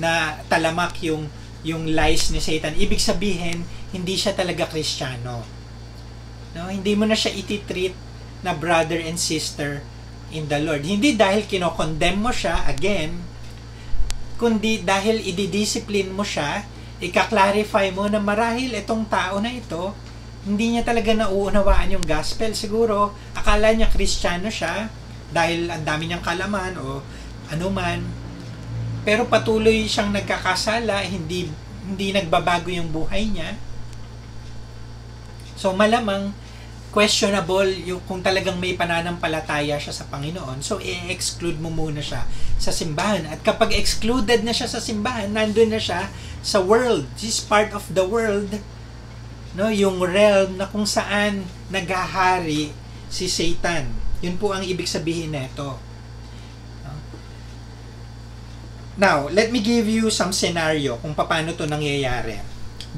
na 0.00 0.40
talamak 0.48 0.96
yung 1.04 1.28
yung 1.60 1.92
lies 1.92 2.32
ni 2.32 2.40
Satan. 2.40 2.72
Ibig 2.72 3.00
sabihin, 3.00 3.60
hindi 3.92 4.16
siya 4.16 4.32
talaga 4.32 4.64
Kristiyano. 4.64 5.59
No, 6.54 6.66
hindi 6.66 6.98
mo 6.98 7.06
na 7.06 7.14
siya 7.14 7.30
ititreat 7.34 7.94
na 8.42 8.56
brother 8.56 8.98
and 8.98 9.20
sister 9.20 9.84
in 10.34 10.46
the 10.50 10.58
Lord. 10.58 10.82
Hindi 10.82 11.14
dahil 11.14 11.46
kinokondemn 11.46 12.18
mo 12.18 12.32
siya, 12.34 12.66
again, 12.66 13.14
kundi 14.40 14.80
dahil 14.80 15.20
ididiscipline 15.20 16.10
mo 16.10 16.24
siya, 16.24 16.64
ika-clarify 16.98 17.92
mo 17.92 18.08
na 18.08 18.18
marahil 18.18 18.72
itong 18.72 19.04
tao 19.06 19.38
na 19.38 19.52
ito, 19.52 19.92
hindi 20.48 20.72
niya 20.72 20.82
talaga 20.88 21.12
nauunawaan 21.12 22.00
yung 22.00 22.06
gospel. 22.06 22.56
Siguro, 22.56 23.12
akala 23.36 23.76
niya 23.76 23.92
kristyano 23.92 24.48
siya 24.48 24.88
dahil 25.30 25.68
ang 25.68 25.84
dami 25.84 26.08
niyang 26.08 26.24
kalaman 26.24 26.74
o 26.80 27.04
anuman. 27.52 28.00
Pero 29.04 29.28
patuloy 29.28 29.84
siyang 29.84 30.12
nagkakasala, 30.12 31.04
hindi 31.04 31.52
hindi 31.84 32.12
nagbabago 32.14 32.68
yung 32.68 32.92
buhay 32.92 33.28
niya. 33.28 33.56
So 35.56 35.76
malamang 35.76 36.32
questionable 36.90 37.70
yung 37.86 38.02
kung 38.04 38.18
talagang 38.18 38.58
may 38.58 38.74
pananampalataya 38.74 39.78
siya 39.78 39.94
sa 39.94 40.10
Panginoon. 40.10 40.58
So 40.60 40.82
i-exclude 40.82 41.62
mo 41.62 41.70
muna 41.70 42.02
siya 42.02 42.26
sa 42.58 42.74
simbahan. 42.74 43.30
At 43.30 43.46
kapag 43.46 43.74
excluded 43.74 44.42
na 44.42 44.50
siya 44.50 44.66
sa 44.66 44.82
simbahan, 44.82 45.30
nandun 45.30 45.70
na 45.70 45.78
siya 45.78 46.10
sa 46.42 46.58
world. 46.58 47.06
He's 47.14 47.38
part 47.38 47.70
of 47.70 47.86
the 47.94 48.02
world. 48.02 48.58
No, 49.54 49.70
yung 49.70 50.02
realm 50.02 50.58
na 50.58 50.66
kung 50.66 50.86
saan 50.86 51.46
naghahari 51.70 52.74
si 53.10 53.26
Satan. 53.26 53.90
Yun 54.22 54.38
po 54.38 54.50
ang 54.50 54.62
ibig 54.66 54.86
sabihin 54.86 55.34
nito. 55.34 55.78
Now, 59.00 59.32
let 59.32 59.48
me 59.48 59.64
give 59.64 59.88
you 59.88 60.12
some 60.12 60.34
scenario 60.34 61.00
kung 61.00 61.16
paano 61.16 61.56
to 61.56 61.64
nangyayari. 61.64 62.36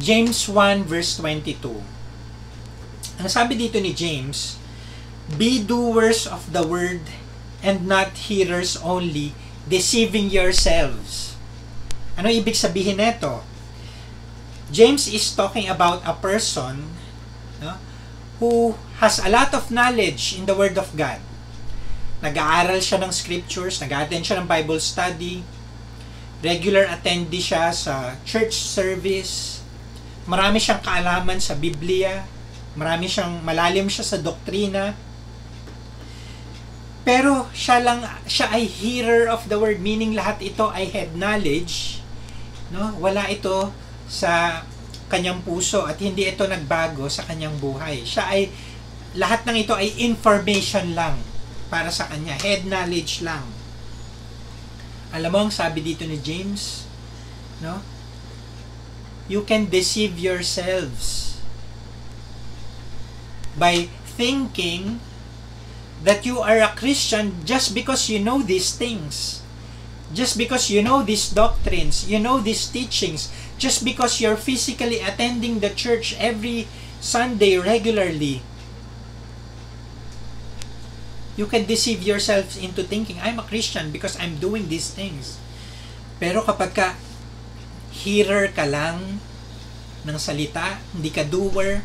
James 0.00 0.48
1 0.50 0.88
verse 0.88 1.20
22. 1.20 2.01
Ang 3.20 3.28
sabi 3.28 3.58
dito 3.58 3.76
ni 3.80 3.92
James, 3.92 4.56
Be 5.36 5.60
doers 5.60 6.24
of 6.28 6.52
the 6.52 6.64
word 6.64 7.04
and 7.62 7.86
not 7.86 8.28
hearers 8.28 8.76
only, 8.80 9.32
deceiving 9.68 10.28
yourselves. 10.28 11.38
Ano 12.18 12.28
ibig 12.28 12.58
sabihin 12.58 13.00
nito? 13.00 13.40
James 14.72 15.08
is 15.08 15.32
talking 15.36 15.68
about 15.68 16.00
a 16.08 16.16
person 16.16 16.88
no, 17.60 17.76
who 18.40 18.74
has 18.98 19.20
a 19.20 19.28
lot 19.28 19.52
of 19.52 19.70
knowledge 19.70 20.34
in 20.34 20.48
the 20.48 20.56
Word 20.56 20.80
of 20.80 20.90
God. 20.96 21.20
Nag-aaral 22.24 22.80
siya 22.80 22.98
ng 23.02 23.12
scriptures, 23.12 23.78
nag-attend 23.84 24.24
siya 24.24 24.40
ng 24.40 24.48
Bible 24.48 24.80
study, 24.80 25.44
regular 26.40 26.88
attendee 26.88 27.42
siya 27.42 27.70
sa 27.70 28.16
church 28.24 28.56
service, 28.56 29.60
marami 30.24 30.58
siyang 30.58 30.80
kaalaman 30.80 31.38
sa 31.38 31.52
Biblia, 31.54 32.24
marami 32.78 33.06
siyang 33.08 33.44
malalim 33.44 33.88
siya 33.88 34.04
sa 34.04 34.18
doktrina, 34.20 34.96
pero 37.02 37.50
siya 37.50 37.82
lang 37.82 38.06
siya 38.30 38.54
ay 38.54 38.64
hearer 38.64 39.26
of 39.26 39.50
the 39.50 39.58
word 39.58 39.82
meaning 39.82 40.14
lahat 40.14 40.38
ito 40.38 40.70
ay 40.70 40.86
head 40.86 41.18
knowledge 41.18 41.98
no? 42.72 42.94
Wala 43.02 43.28
ito 43.28 43.74
sa 44.08 44.64
kanyang 45.12 45.44
puso 45.44 45.84
at 45.84 46.00
hindi 46.00 46.24
ito 46.24 46.48
nagbago 46.48 47.04
sa 47.12 47.28
kanyang 47.28 47.52
buhay. 47.60 48.00
Siya 48.06 48.32
ay 48.32 48.48
lahat 49.12 49.44
ng 49.44 49.56
ito 49.60 49.76
ay 49.76 49.92
information 50.00 50.96
lang 50.96 51.20
para 51.68 51.92
sa 51.92 52.08
kanya 52.08 52.32
head 52.40 52.64
knowledge 52.64 53.20
lang. 53.20 53.44
Alam 55.12 55.28
mo 55.28 55.38
ang 55.44 55.52
sabi 55.52 55.84
dito 55.84 56.08
ni 56.08 56.16
James 56.16 56.88
no? 57.60 57.84
You 59.28 59.44
can 59.44 59.68
deceive 59.68 60.16
yourselves 60.16 61.31
by 63.58 63.88
thinking 64.04 65.00
that 66.02 66.26
you 66.26 66.42
are 66.42 66.58
a 66.58 66.74
Christian 66.74 67.44
just 67.46 67.74
because 67.74 68.10
you 68.10 68.18
know 68.18 68.42
these 68.42 68.74
things. 68.74 69.40
Just 70.12 70.36
because 70.36 70.68
you 70.68 70.84
know 70.84 71.00
these 71.00 71.32
doctrines, 71.32 72.04
you 72.04 72.20
know 72.20 72.36
these 72.36 72.68
teachings, 72.68 73.32
just 73.56 73.80
because 73.80 74.20
you're 74.20 74.36
physically 74.36 75.00
attending 75.00 75.64
the 75.64 75.72
church 75.72 76.12
every 76.20 76.68
Sunday 77.00 77.56
regularly, 77.56 78.44
you 81.36 81.46
can 81.48 81.64
deceive 81.64 82.02
yourself 82.04 82.60
into 82.60 82.84
thinking, 82.84 83.16
I'm 83.22 83.38
a 83.40 83.48
Christian 83.48 83.90
because 83.90 84.18
I'm 84.20 84.36
doing 84.36 84.68
these 84.68 84.92
things. 84.92 85.40
Pero 86.20 86.44
kapag 86.44 86.76
ka 86.76 86.88
hearer 88.04 88.52
ka 88.52 88.68
lang 88.68 89.18
ng 90.04 90.18
salita, 90.20 90.76
hindi 90.92 91.08
ka 91.08 91.24
doer, 91.24 91.80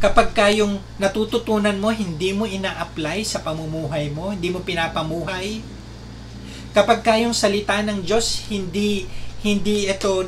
kapag 0.00 0.32
ka 0.32 0.48
natututunan 0.96 1.76
mo, 1.76 1.92
hindi 1.92 2.32
mo 2.32 2.48
ina-apply 2.48 3.20
sa 3.28 3.44
pamumuhay 3.44 4.08
mo, 4.08 4.32
hindi 4.32 4.48
mo 4.48 4.64
pinapamuhay, 4.64 5.60
kapag 6.72 7.04
ka 7.04 7.20
salita 7.36 7.84
ng 7.84 8.00
Diyos, 8.00 8.48
hindi, 8.48 9.04
hindi 9.44 9.92
ito, 9.92 10.24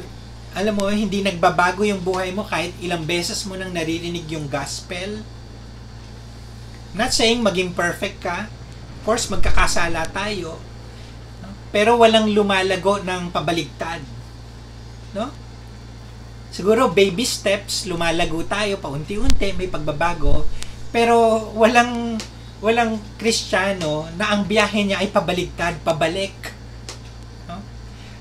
alam 0.52 0.76
mo, 0.76 0.92
hindi 0.92 1.24
nagbabago 1.24 1.88
yung 1.88 2.04
buhay 2.04 2.36
mo 2.36 2.44
kahit 2.44 2.76
ilang 2.84 3.08
beses 3.08 3.48
mo 3.48 3.56
nang 3.56 3.72
naririnig 3.72 4.28
yung 4.28 4.44
gospel. 4.52 5.24
Not 6.92 7.16
saying 7.16 7.40
maging 7.40 7.72
perfect 7.72 8.20
ka. 8.20 8.52
Of 9.00 9.08
course, 9.08 9.32
magkakasala 9.32 10.04
tayo. 10.12 10.60
Pero 11.72 11.96
walang 11.96 12.28
lumalago 12.28 13.00
ng 13.00 13.32
pabaligtad. 13.32 14.04
No? 15.16 15.32
Siguro 16.52 16.92
baby 16.92 17.24
steps, 17.24 17.88
lumalago 17.88 18.44
tayo 18.44 18.76
paunti-unti, 18.78 19.56
may 19.56 19.72
pagbabago, 19.72 20.44
pero 20.92 21.48
walang 21.56 22.20
walang 22.62 23.00
Kristiyano 23.18 24.06
na 24.14 24.36
ang 24.36 24.46
biyahe 24.46 24.86
niya 24.86 25.02
ay 25.02 25.10
pabaligtad, 25.10 25.82
pabalik. 25.82 26.54
No? 27.50 27.58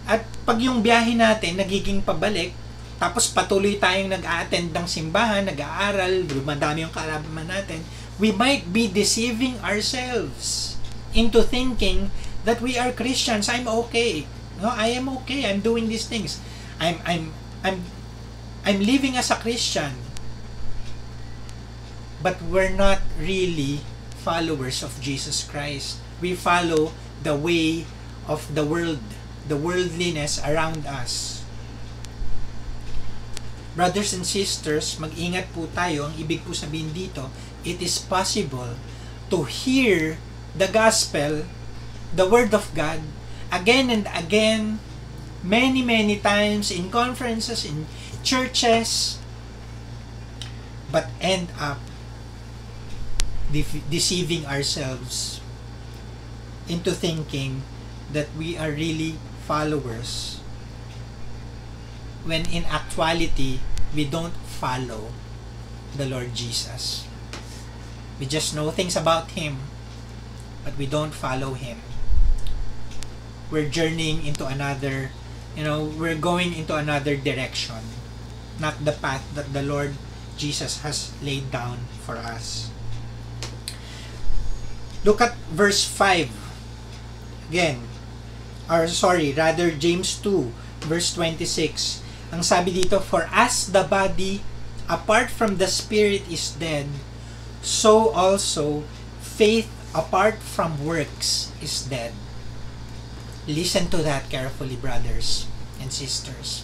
At 0.09 0.25
pag 0.47 0.57
yung 0.57 0.81
biyahe 0.81 1.13
natin 1.13 1.61
nagiging 1.61 2.01
pabalik, 2.01 2.57
tapos 2.97 3.29
patuloy 3.29 3.77
tayong 3.77 4.09
nag-a-attend 4.09 4.73
ng 4.73 4.87
simbahan, 4.89 5.45
nag-aaral, 5.45 6.25
dumadami 6.25 6.85
yung 6.85 6.93
kaalaman 6.93 7.45
natin, 7.45 7.85
we 8.17 8.33
might 8.33 8.65
be 8.73 8.89
deceiving 8.89 9.57
ourselves 9.61 10.77
into 11.13 11.45
thinking 11.45 12.09
that 12.45 12.61
we 12.61 12.77
are 12.77 12.89
Christians. 12.93 13.49
I'm 13.49 13.69
okay. 13.85 14.25
No, 14.61 14.69
I 14.69 14.93
am 14.93 15.09
okay. 15.21 15.49
I'm 15.49 15.61
doing 15.61 15.89
these 15.89 16.05
things. 16.05 16.37
I'm 16.77 17.01
I'm 17.05 17.33
I'm 17.65 17.81
I'm 18.61 18.79
living 18.85 19.17
as 19.17 19.33
a 19.33 19.41
Christian, 19.41 19.97
but 22.21 22.37
we're 22.45 22.69
not 22.69 23.01
really 23.17 23.81
followers 24.21 24.85
of 24.85 25.01
Jesus 25.01 25.41
Christ. 25.41 25.97
We 26.21 26.37
follow 26.37 26.93
the 27.25 27.33
way 27.33 27.89
of 28.29 28.45
the 28.53 28.61
world, 28.61 29.01
the 29.49 29.57
worldliness 29.57 30.37
around 30.45 30.85
us. 30.85 31.41
Brothers 33.73 34.13
and 34.13 34.27
sisters, 34.27 34.99
mag-ingat 35.01 35.49
po 35.57 35.65
tayo. 35.73 36.11
Ang 36.11 36.21
ibig 36.21 36.45
po 36.45 36.53
sabihin 36.53 36.93
dito, 36.93 37.33
it 37.65 37.81
is 37.81 37.97
possible 37.97 38.77
to 39.33 39.47
hear 39.47 40.21
the 40.53 40.69
gospel, 40.69 41.49
the 42.13 42.27
word 42.27 42.53
of 42.53 42.69
God, 42.77 43.01
again 43.49 43.89
and 43.89 44.05
again, 44.11 44.77
many, 45.41 45.81
many 45.81 46.19
times 46.19 46.69
in 46.69 46.93
conferences, 46.93 47.65
in 47.65 47.89
churches, 48.23 49.19
but 50.91 51.09
end 51.19 51.49
up 51.59 51.79
de- 53.51 53.83
deceiving 53.89 54.45
ourselves 54.45 55.41
into 56.67 56.91
thinking 56.91 57.63
that 58.11 58.27
we 58.37 58.57
are 58.57 58.71
really 58.71 59.15
followers 59.47 60.39
when 62.23 62.45
in 62.51 62.63
actuality 62.65 63.59
we 63.95 64.05
don't 64.05 64.35
follow 64.45 65.11
the 65.97 66.05
Lord 66.05 66.35
Jesus. 66.35 67.07
We 68.19 68.25
just 68.29 68.55
know 68.55 68.69
things 68.69 68.95
about 68.95 69.31
Him, 69.31 69.57
but 70.63 70.77
we 70.77 70.85
don't 70.85 71.11
follow 71.11 71.53
Him. 71.57 71.81
We're 73.49 73.67
journeying 73.67 74.23
into 74.23 74.45
another, 74.45 75.09
you 75.57 75.63
know, 75.63 75.83
we're 75.83 76.15
going 76.15 76.53
into 76.53 76.75
another 76.75 77.17
direction 77.17 78.00
not 78.61 78.85
the 78.85 78.93
path 78.93 79.25
that 79.33 79.51
the 79.51 79.65
Lord 79.65 79.97
Jesus 80.37 80.85
has 80.85 81.11
laid 81.19 81.49
down 81.49 81.89
for 82.05 82.15
us. 82.15 82.69
Look 85.03 85.19
at 85.19 85.33
verse 85.49 85.83
5. 85.83 86.29
Again, 87.49 87.81
or 88.69 88.87
sorry, 88.87 89.33
rather 89.33 89.73
James 89.73 90.15
2, 90.21 90.87
verse 90.87 91.11
26. 91.17 92.01
Ang 92.31 92.45
sabi 92.45 92.71
dito, 92.71 93.01
For 93.01 93.27
as 93.33 93.73
the 93.73 93.83
body 93.83 94.39
apart 94.87 95.33
from 95.33 95.57
the 95.57 95.67
spirit 95.67 96.23
is 96.31 96.55
dead, 96.55 96.87
so 97.59 98.13
also 98.15 98.87
faith 99.19 99.67
apart 99.91 100.39
from 100.39 100.85
works 100.85 101.51
is 101.59 101.83
dead. 101.89 102.15
Listen 103.49 103.89
to 103.91 103.99
that 104.05 104.29
carefully, 104.29 104.77
brothers 104.77 105.49
and 105.81 105.91
sisters. 105.91 106.63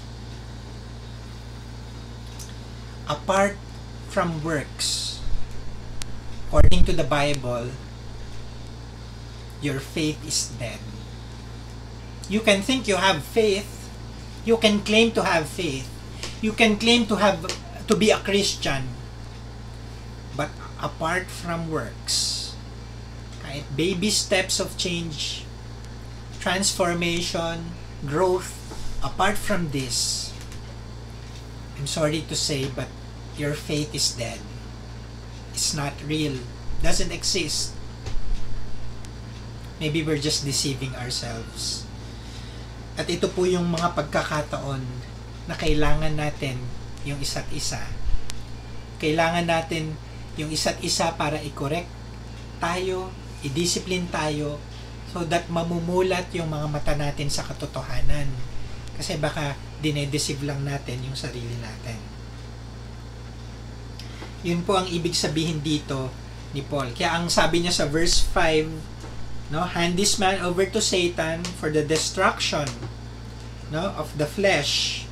Apart 3.08 3.56
from 4.12 4.44
works, 4.44 5.20
according 6.48 6.84
to 6.84 6.92
the 6.92 7.08
Bible, 7.08 7.72
your 9.64 9.80
faith 9.80 10.20
is 10.28 10.52
dead. 10.60 10.80
You 12.28 12.42
can 12.44 12.62
think 12.62 12.88
you 12.88 13.00
have 13.00 13.24
faith, 13.24 13.88
you 14.44 14.58
can 14.58 14.84
claim 14.84 15.12
to 15.16 15.24
have 15.24 15.48
faith, 15.48 15.88
you 16.42 16.52
can 16.52 16.78
claim 16.78 17.08
to 17.08 17.16
have 17.16 17.48
to 17.88 17.96
be 17.96 18.12
a 18.12 18.20
Christian, 18.20 18.92
but 20.36 20.52
apart 20.84 21.32
from 21.32 21.72
works, 21.72 22.54
kahit 23.40 23.64
baby 23.76 24.12
steps 24.12 24.60
of 24.60 24.76
change, 24.76 25.48
transformation, 26.44 27.72
growth, 28.04 28.52
apart 29.00 29.40
from 29.40 29.72
this, 29.72 30.28
I'm 31.80 31.88
sorry 31.88 32.26
to 32.28 32.36
say, 32.36 32.68
but 32.68 32.90
your 33.38 33.54
faith 33.54 33.94
is 33.94 34.18
dead. 34.18 34.42
It's 35.54 35.78
not 35.78 35.94
real. 36.06 36.38
Doesn't 36.82 37.14
exist. 37.14 37.74
Maybe 39.78 40.02
we're 40.02 40.22
just 40.22 40.42
deceiving 40.46 40.94
ourselves. 40.98 41.86
At 42.98 43.06
ito 43.14 43.30
po 43.30 43.46
yung 43.46 43.70
mga 43.70 43.94
pagkakataon 43.94 44.82
na 45.46 45.54
kailangan 45.54 46.18
natin 46.18 46.58
yung 47.06 47.22
isa't 47.22 47.46
isa. 47.54 47.82
Kailangan 48.98 49.46
natin 49.46 49.94
yung 50.38 50.50
isa't 50.50 50.82
isa 50.82 51.14
para 51.14 51.38
i-correct 51.38 51.90
tayo, 52.58 53.14
i-discipline 53.46 54.10
tayo, 54.10 54.58
so 55.14 55.22
that 55.30 55.46
mamumulat 55.48 56.26
yung 56.34 56.50
mga 56.50 56.68
mata 56.74 56.94
natin 56.98 57.30
sa 57.30 57.46
katotohanan. 57.46 58.26
Kasi 58.98 59.22
baka 59.22 59.54
dinedeceive 59.86 60.42
lang 60.42 60.66
natin 60.66 61.06
yung 61.06 61.14
sarili 61.14 61.54
natin. 61.62 62.17
Yun 64.48 64.64
po 64.64 64.80
ang 64.80 64.88
ibig 64.88 65.12
sabihin 65.12 65.60
dito 65.60 66.08
ni 66.56 66.64
Paul. 66.64 66.96
Kaya 66.96 67.20
ang 67.20 67.28
sabi 67.28 67.60
niya 67.60 67.76
sa 67.76 67.86
verse 67.92 68.24
5, 68.24 69.52
no, 69.52 69.68
hand 69.68 70.00
this 70.00 70.16
man 70.16 70.40
over 70.40 70.64
to 70.64 70.80
Satan 70.80 71.44
for 71.44 71.68
the 71.68 71.84
destruction 71.84 72.64
no, 73.68 73.92
of 74.00 74.16
the 74.16 74.24
flesh. 74.24 75.04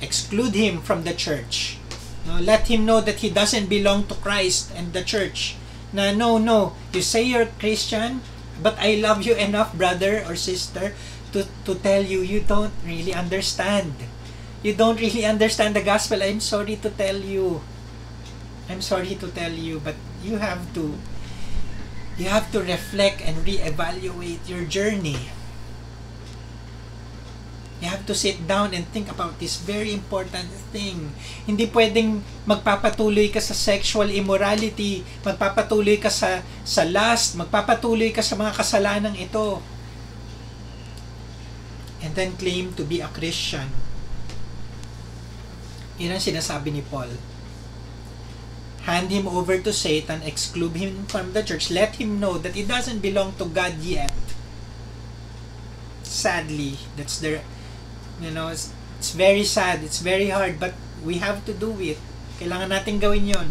Exclude 0.00 0.56
him 0.56 0.80
from 0.80 1.04
the 1.04 1.12
church. 1.12 1.76
No, 2.24 2.40
let 2.40 2.72
him 2.72 2.88
know 2.88 3.04
that 3.04 3.20
he 3.20 3.28
doesn't 3.28 3.68
belong 3.68 4.08
to 4.08 4.16
Christ 4.16 4.72
and 4.72 4.96
the 4.96 5.04
church. 5.04 5.60
Na 5.92 6.16
no, 6.16 6.40
no, 6.40 6.72
you 6.96 7.04
say 7.04 7.20
you're 7.20 7.52
Christian, 7.60 8.24
but 8.64 8.80
I 8.80 8.96
love 8.96 9.28
you 9.28 9.36
enough, 9.36 9.76
brother 9.76 10.24
or 10.24 10.40
sister, 10.40 10.96
to, 11.36 11.44
to 11.68 11.74
tell 11.84 12.00
you 12.00 12.24
you 12.24 12.40
don't 12.40 12.72
really 12.80 13.12
understand. 13.12 13.92
You 14.64 14.72
don't 14.72 14.96
really 14.96 15.28
understand 15.28 15.76
the 15.76 15.84
gospel. 15.84 16.22
I'm 16.22 16.40
sorry 16.40 16.80
to 16.80 16.88
tell 16.88 17.20
you. 17.20 17.60
I'm 18.72 18.80
sorry 18.80 19.20
to 19.20 19.28
tell 19.36 19.52
you, 19.52 19.84
but 19.84 20.00
you 20.24 20.40
have 20.40 20.64
to 20.72 20.96
you 22.16 22.32
have 22.32 22.48
to 22.56 22.64
reflect 22.64 23.20
and 23.20 23.36
reevaluate 23.44 24.48
your 24.48 24.64
journey. 24.64 25.28
You 27.84 27.90
have 27.92 28.08
to 28.08 28.16
sit 28.16 28.48
down 28.48 28.72
and 28.72 28.88
think 28.88 29.12
about 29.12 29.36
this 29.36 29.60
very 29.60 29.92
important 29.92 30.48
thing. 30.72 31.12
Hindi 31.44 31.68
pwedeng 31.68 32.24
magpapatuloy 32.48 33.28
ka 33.28 33.44
sa 33.44 33.52
sexual 33.52 34.08
immorality, 34.08 35.04
magpapatuloy 35.20 36.00
ka 36.00 36.08
sa 36.08 36.40
sa 36.64 36.88
lust, 36.88 37.36
magpapatuloy 37.36 38.08
ka 38.08 38.24
sa 38.24 38.40
mga 38.40 38.56
kasalanang 38.56 39.18
ito. 39.20 39.60
And 42.00 42.16
then 42.16 42.40
claim 42.40 42.72
to 42.80 42.88
be 42.88 43.04
a 43.04 43.10
Christian. 43.12 43.68
Yan 46.00 46.16
ang 46.16 46.24
sinasabi 46.24 46.72
ni 46.72 46.80
Paul. 46.80 47.31
Hand 48.82 49.14
him 49.14 49.30
over 49.30 49.62
to 49.62 49.70
Satan, 49.70 50.26
exclude 50.26 50.74
him 50.74 51.06
from 51.06 51.32
the 51.32 51.42
church, 51.46 51.70
let 51.70 52.02
him 52.02 52.18
know 52.18 52.34
that 52.42 52.58
he 52.58 52.66
doesn't 52.66 52.98
belong 52.98 53.38
to 53.38 53.46
God 53.46 53.78
yet. 53.78 54.10
Sadly, 56.02 56.76
that's 56.98 57.22
the 57.22 57.40
You 58.22 58.30
know, 58.30 58.54
it's, 58.54 58.70
it's 59.02 59.10
very 59.18 59.42
sad, 59.42 59.82
it's 59.82 59.98
very 59.98 60.30
hard, 60.30 60.62
but 60.62 60.74
we 61.02 61.18
have 61.18 61.42
to 61.50 61.54
do 61.54 61.74
it. 61.82 61.98
Kailangan 62.38 62.70
natin 62.70 63.02
gawin 63.02 63.34
yon. 63.34 63.48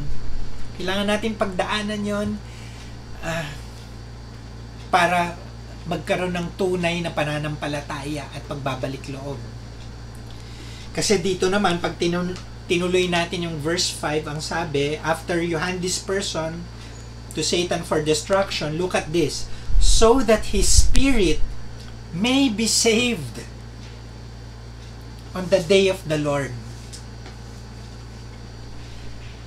Kailangan 0.79 1.07
natin 1.11 1.35
pagdaanan 1.35 2.01
yon 2.07 2.29
uh, 3.19 3.49
para 4.87 5.35
magkaroon 5.87 6.31
ng 6.31 6.47
tunay 6.55 7.03
na 7.03 7.11
pananampalataya 7.11 8.31
at 8.31 8.43
pagbabalik 8.47 9.11
loob. 9.11 9.39
Kasi 10.95 11.19
dito 11.19 11.51
naman, 11.51 11.83
pag 11.83 11.99
tinun- 11.99 12.37
tinuloy 12.71 13.11
natin 13.11 13.43
yung 13.51 13.59
verse 13.59 13.91
5, 13.91 14.31
ang 14.31 14.39
sabi, 14.39 14.95
after 15.03 15.43
you 15.43 15.59
hand 15.59 15.83
this 15.83 15.99
person 15.99 16.63
to 17.35 17.43
Satan 17.43 17.83
for 17.83 17.99
destruction, 17.99 18.79
look 18.79 18.95
at 18.95 19.11
this, 19.11 19.51
so 19.83 20.23
that 20.23 20.55
his 20.55 20.71
spirit 20.71 21.43
may 22.15 22.47
be 22.47 22.71
saved 22.71 23.43
on 25.35 25.51
the 25.51 25.59
day 25.59 25.91
of 25.91 25.99
the 26.07 26.15
Lord. 26.15 26.55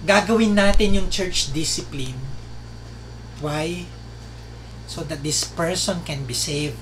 Gagawin 0.04 0.52
natin 0.52 0.92
yung 0.92 1.08
church 1.08 1.48
discipline. 1.56 2.20
Why? 3.40 3.88
So 4.84 5.00
that 5.08 5.24
this 5.24 5.48
person 5.48 6.04
can 6.04 6.28
be 6.28 6.36
saved. 6.36 6.76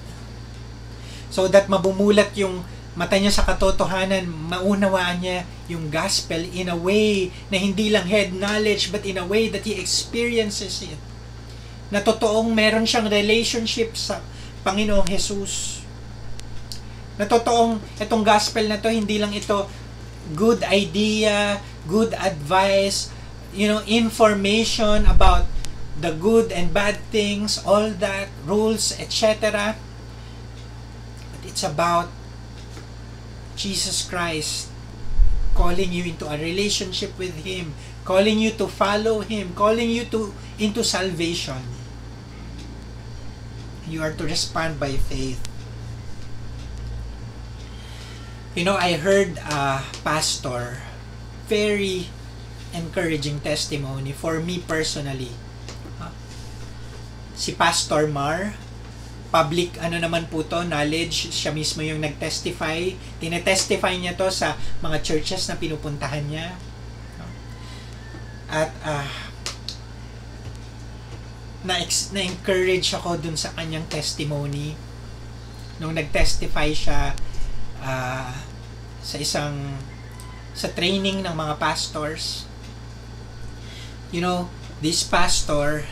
So 1.30 1.46
that 1.46 1.70
mabumulat 1.70 2.34
yung 2.34 2.66
mata 2.92 3.16
niya 3.16 3.32
sa 3.32 3.48
katotohanan, 3.48 4.28
maunawaan 4.28 5.24
niya 5.24 5.48
yung 5.68 5.88
gospel 5.88 6.44
in 6.52 6.68
a 6.68 6.76
way 6.76 7.32
na 7.48 7.56
hindi 7.56 7.88
lang 7.88 8.04
head 8.04 8.36
knowledge 8.36 8.92
but 8.92 9.08
in 9.08 9.16
a 9.16 9.24
way 9.24 9.48
that 9.48 9.64
he 9.64 9.80
experiences 9.80 10.84
it. 10.84 11.00
Na 11.88 12.04
totoong 12.04 12.52
meron 12.52 12.84
siyang 12.84 13.08
relationship 13.08 13.96
sa 13.96 14.20
Panginoong 14.62 15.08
Jesus 15.08 15.82
na 17.20 17.28
totoong 17.28 17.76
itong 18.00 18.24
gospel 18.24 18.64
na 18.64 18.80
to 18.80 18.88
hindi 18.88 19.20
lang 19.20 19.32
ito 19.36 19.68
good 20.32 20.64
idea, 20.64 21.60
good 21.84 22.14
advice, 22.16 23.12
you 23.52 23.68
know, 23.68 23.84
information 23.84 25.04
about 25.04 25.44
the 26.00 26.14
good 26.16 26.48
and 26.50 26.72
bad 26.72 26.96
things, 27.12 27.60
all 27.68 27.92
that, 28.00 28.32
rules, 28.48 28.96
etc. 28.96 29.76
But 31.36 31.42
it's 31.44 31.62
about 31.62 32.08
Jesus 33.56 34.08
Christ 34.08 34.68
calling 35.54 35.92
you 35.92 36.04
into 36.04 36.26
a 36.26 36.36
relationship 36.36 37.12
with 37.18 37.44
Him, 37.44 37.74
calling 38.04 38.38
you 38.38 38.50
to 38.56 38.66
follow 38.66 39.20
Him, 39.20 39.54
calling 39.54 39.90
you 39.90 40.04
to 40.08 40.32
into 40.58 40.84
salvation. 40.84 41.60
You 43.86 44.02
are 44.02 44.12
to 44.12 44.24
respond 44.24 44.80
by 44.80 44.96
faith. 44.96 45.40
You 48.54 48.64
know, 48.64 48.76
I 48.76 49.00
heard 49.00 49.38
a 49.38 49.80
pastor 50.04 50.80
very 51.48 52.08
encouraging 52.72 53.40
testimony 53.40 54.12
for 54.12 54.40
me 54.40 54.64
personally. 54.64 55.32
Si 57.34 57.52
Pastor 57.52 58.06
Mar, 58.06 58.54
public 59.32 59.80
ano 59.80 59.96
naman 59.96 60.28
po 60.28 60.44
to, 60.44 60.60
knowledge, 60.68 61.32
siya 61.32 61.56
mismo 61.56 61.80
yung 61.80 62.04
nag-testify. 62.04 62.92
Tinetestify 63.16 63.96
niya 63.96 64.12
to 64.12 64.28
sa 64.28 64.60
mga 64.84 65.00
churches 65.00 65.48
na 65.48 65.56
pinupuntahan 65.56 66.22
niya. 66.28 66.52
At 68.52 68.68
uh, 68.84 69.32
na 71.64 71.78
na-encourage 72.12 72.92
ako 72.92 73.16
dun 73.16 73.38
sa 73.38 73.54
kanyang 73.56 73.86
testimony 73.88 74.74
nung 75.78 75.94
nag-testify 75.94 76.74
siya 76.74 77.14
uh, 77.80 78.34
sa 79.02 79.16
isang 79.18 79.78
sa 80.52 80.68
training 80.68 81.24
ng 81.24 81.32
mga 81.32 81.56
pastors 81.56 82.44
you 84.12 84.20
know 84.20 84.50
this 84.84 85.06
pastor 85.06 85.86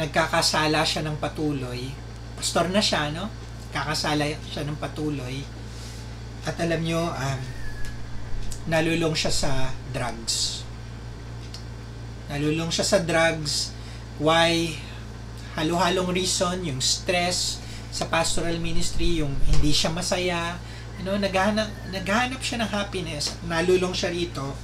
nagkakasala 0.00 0.80
siya 0.80 1.04
ng 1.04 1.20
patuloy. 1.20 1.92
Pastor 2.40 2.72
na 2.72 2.80
siya 2.80 3.12
no? 3.12 3.28
Kakasala 3.68 4.24
siya 4.48 4.64
ng 4.64 4.80
patuloy. 4.80 5.44
At 6.48 6.56
alam 6.56 6.80
nyo 6.80 7.12
um, 7.12 7.40
nalulong 8.72 9.12
siya 9.12 9.28
sa 9.28 9.52
drugs. 9.92 10.64
Nalulong 12.32 12.72
siya 12.72 12.86
sa 12.88 12.98
drugs. 13.04 13.76
Why? 14.16 14.72
Halo-halong 15.60 16.16
reason 16.16 16.64
yung 16.64 16.80
stress 16.80 17.60
sa 17.90 18.06
pastoral 18.06 18.56
ministry, 18.62 19.20
yung 19.20 19.34
hindi 19.50 19.74
siya 19.74 19.90
masaya, 19.90 20.56
know, 21.02 21.16
naghahanap, 21.16 21.68
naghahanap 21.90 22.40
siya 22.44 22.62
ng 22.62 22.70
happiness, 22.70 23.34
nalulong 23.48 23.96
siya 23.96 24.12
rito, 24.12 24.54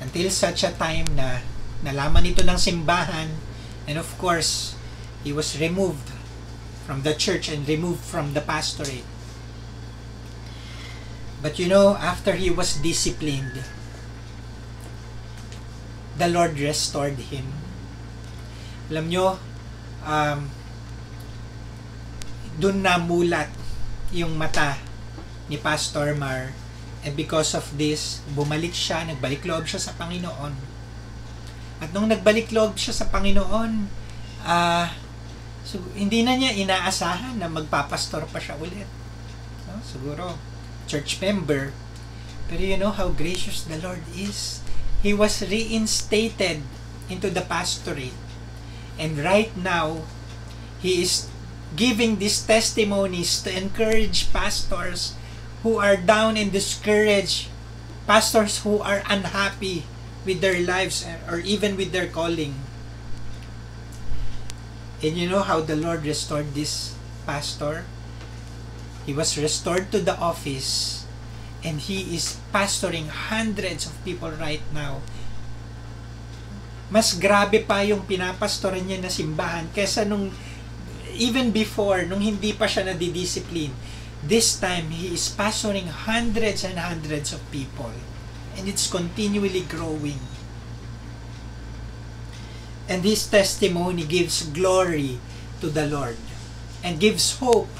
until 0.00 0.26
such 0.32 0.64
a 0.64 0.72
time 0.74 1.06
na 1.14 1.44
nalaman 1.84 2.26
ito 2.26 2.40
ng 2.42 2.58
simbahan, 2.58 3.28
and 3.90 3.98
of 3.98 4.06
course, 4.22 4.78
he 5.26 5.34
was 5.34 5.58
removed 5.58 6.14
from 6.86 7.02
the 7.02 7.10
church 7.10 7.50
and 7.50 7.66
removed 7.66 8.06
from 8.06 8.38
the 8.38 8.40
pastorate. 8.40 9.02
But 11.42 11.58
you 11.58 11.66
know, 11.66 11.98
after 11.98 12.38
he 12.38 12.54
was 12.54 12.78
disciplined, 12.78 13.66
the 16.14 16.30
Lord 16.30 16.54
restored 16.54 17.18
him. 17.34 17.50
Alam 18.94 19.10
nyo, 19.10 19.42
um, 20.06 20.54
dun 22.62 22.86
namulat 22.86 23.50
yung 24.14 24.38
mata 24.38 24.78
ni 25.50 25.58
Pastor 25.58 26.14
Mar 26.14 26.54
and 27.02 27.18
because 27.18 27.58
of 27.58 27.66
this, 27.74 28.22
bumalik 28.38 28.76
siya, 28.76 29.02
nagbalik 29.02 29.42
loob 29.42 29.66
siya 29.66 29.82
sa 29.82 29.98
Panginoon. 29.98 30.69
At 31.80 31.96
nung 31.96 32.12
nagbalik 32.12 32.52
loob 32.52 32.76
siya 32.76 32.92
sa 32.92 33.08
Panginoon, 33.08 33.88
uh, 34.44 34.86
so, 35.64 35.80
hindi 35.96 36.20
na 36.20 36.36
niya 36.36 36.52
inaasahan 36.52 37.40
na 37.40 37.48
magpapastor 37.48 38.28
pa 38.28 38.36
siya 38.36 38.60
ulit. 38.60 38.84
No? 39.64 39.80
Siguro, 39.80 40.36
church 40.84 41.16
member. 41.24 41.72
Pero 42.52 42.60
you 42.60 42.76
know 42.76 42.92
how 42.92 43.08
gracious 43.08 43.64
the 43.64 43.80
Lord 43.80 44.04
is. 44.12 44.60
He 45.00 45.16
was 45.16 45.40
reinstated 45.40 46.60
into 47.08 47.32
the 47.32 47.40
pastorate. 47.40 48.16
And 49.00 49.16
right 49.24 49.48
now, 49.56 50.04
he 50.84 51.00
is 51.00 51.32
giving 51.72 52.20
these 52.20 52.44
testimonies 52.44 53.40
to 53.40 53.48
encourage 53.48 54.28
pastors 54.36 55.16
who 55.64 55.80
are 55.80 55.96
down 55.96 56.36
and 56.36 56.52
discouraged, 56.52 57.48
pastors 58.04 58.60
who 58.60 58.84
are 58.84 59.00
unhappy 59.08 59.88
with 60.24 60.40
their 60.40 60.60
lives 60.60 61.06
or 61.28 61.40
even 61.40 61.76
with 61.76 61.92
their 61.92 62.06
calling. 62.06 62.54
And 65.00 65.16
you 65.16 65.28
know 65.28 65.40
how 65.40 65.64
the 65.64 65.76
Lord 65.76 66.04
restored 66.04 66.52
this 66.52 66.94
pastor? 67.24 67.88
He 69.08 69.16
was 69.16 69.38
restored 69.40 69.88
to 69.92 70.00
the 70.00 70.16
office 70.20 71.04
and 71.64 71.80
he 71.80 72.16
is 72.16 72.36
pastoring 72.52 73.08
hundreds 73.08 73.88
of 73.88 73.96
people 74.04 74.30
right 74.36 74.64
now. 74.72 75.00
Mas 76.90 77.14
grabe 77.14 77.62
pa 77.64 77.86
yung 77.86 78.02
pinapastoran 78.04 78.82
niya 78.82 78.98
na 78.98 79.12
simbahan 79.12 79.70
kesa 79.70 80.02
nung 80.04 80.28
even 81.16 81.52
before, 81.52 82.02
nung 82.08 82.20
hindi 82.20 82.50
pa 82.56 82.66
siya 82.66 82.90
nadidiscipline. 82.90 83.72
This 84.20 84.60
time, 84.60 84.92
he 84.92 85.16
is 85.16 85.32
pastoring 85.32 85.88
hundreds 85.88 86.60
and 86.60 86.76
hundreds 86.76 87.32
of 87.32 87.40
people. 87.48 87.92
And 88.56 88.68
it's 88.68 88.90
continually 88.90 89.62
growing. 89.62 90.18
And 92.88 93.04
his 93.04 93.26
testimony 93.26 94.04
gives 94.04 94.42
glory 94.50 95.20
to 95.60 95.68
the 95.68 95.86
Lord 95.86 96.16
and 96.82 96.98
gives 96.98 97.38
hope 97.38 97.70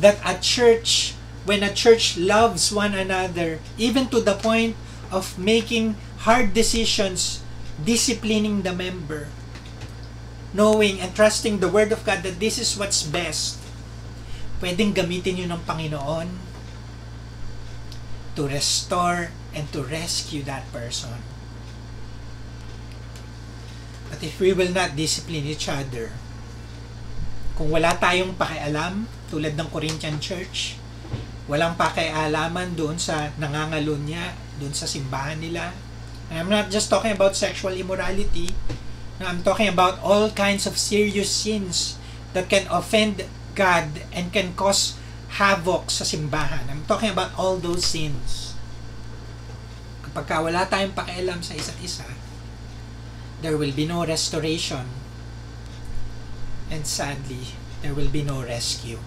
that 0.00 0.20
a 0.24 0.38
church 0.40 1.14
when 1.44 1.62
a 1.64 1.72
church 1.72 2.18
loves 2.20 2.72
one 2.72 2.92
another, 2.92 3.60
even 3.78 4.08
to 4.12 4.20
the 4.20 4.36
point 4.36 4.76
of 5.10 5.38
making 5.38 5.96
hard 6.28 6.52
decisions, 6.52 7.40
disciplining 7.80 8.62
the 8.62 8.72
member, 8.72 9.28
knowing 10.52 11.00
and 11.00 11.14
trusting 11.16 11.58
the 11.58 11.68
Word 11.68 11.92
of 11.92 12.04
God 12.04 12.22
that 12.22 12.38
this 12.38 12.60
is 12.60 12.76
what's 12.76 13.02
best, 13.02 13.56
pwedeng 14.60 14.92
gamitin 14.92 15.40
yun 15.40 15.52
ng 15.56 15.64
Panginoon 15.64 16.28
to 18.36 18.42
restore 18.46 19.32
and 19.54 19.66
to 19.74 19.82
rescue 19.86 20.42
that 20.46 20.66
person. 20.70 21.18
But 24.10 24.22
if 24.22 24.38
we 24.42 24.50
will 24.50 24.74
not 24.74 24.98
discipline 24.98 25.46
each 25.46 25.70
other, 25.70 26.10
kung 27.54 27.70
wala 27.70 27.94
tayong 28.00 28.34
pakialam, 28.34 29.06
tulad 29.30 29.54
ng 29.54 29.68
Corinthian 29.70 30.18
Church, 30.18 30.80
walang 31.50 31.74
pakialaman 31.74 32.78
doon 32.78 32.98
sa 32.98 33.30
niya, 33.36 34.34
doon 34.58 34.74
sa 34.74 34.86
simbahan 34.86 35.38
nila. 35.38 35.74
And 36.30 36.40
I'm 36.40 36.50
not 36.50 36.70
just 36.70 36.88
talking 36.88 37.10
about 37.10 37.34
sexual 37.34 37.74
immorality. 37.74 38.54
I'm 39.20 39.44
talking 39.44 39.68
about 39.68 40.00
all 40.00 40.32
kinds 40.32 40.64
of 40.64 40.80
serious 40.80 41.28
sins 41.28 42.00
that 42.32 42.48
can 42.48 42.64
offend 42.72 43.28
God 43.52 44.00
and 44.14 44.32
can 44.32 44.56
cause 44.56 44.96
havoc 45.36 45.92
sa 45.92 46.08
simbahan. 46.08 46.64
I'm 46.72 46.88
talking 46.88 47.12
about 47.12 47.36
all 47.36 47.60
those 47.60 47.84
sins. 47.84 48.39
Kapag 50.10 50.42
wala 50.42 50.66
tayong 50.66 50.90
pakialam 50.90 51.38
sa 51.38 51.54
isa't 51.54 51.78
isa, 51.78 52.08
there 53.46 53.54
will 53.54 53.70
be 53.70 53.86
no 53.86 54.02
restoration. 54.02 54.90
And 56.66 56.82
sadly, 56.82 57.54
there 57.82 57.94
will 57.94 58.10
be 58.10 58.26
no 58.26 58.42
rescue. 58.42 58.98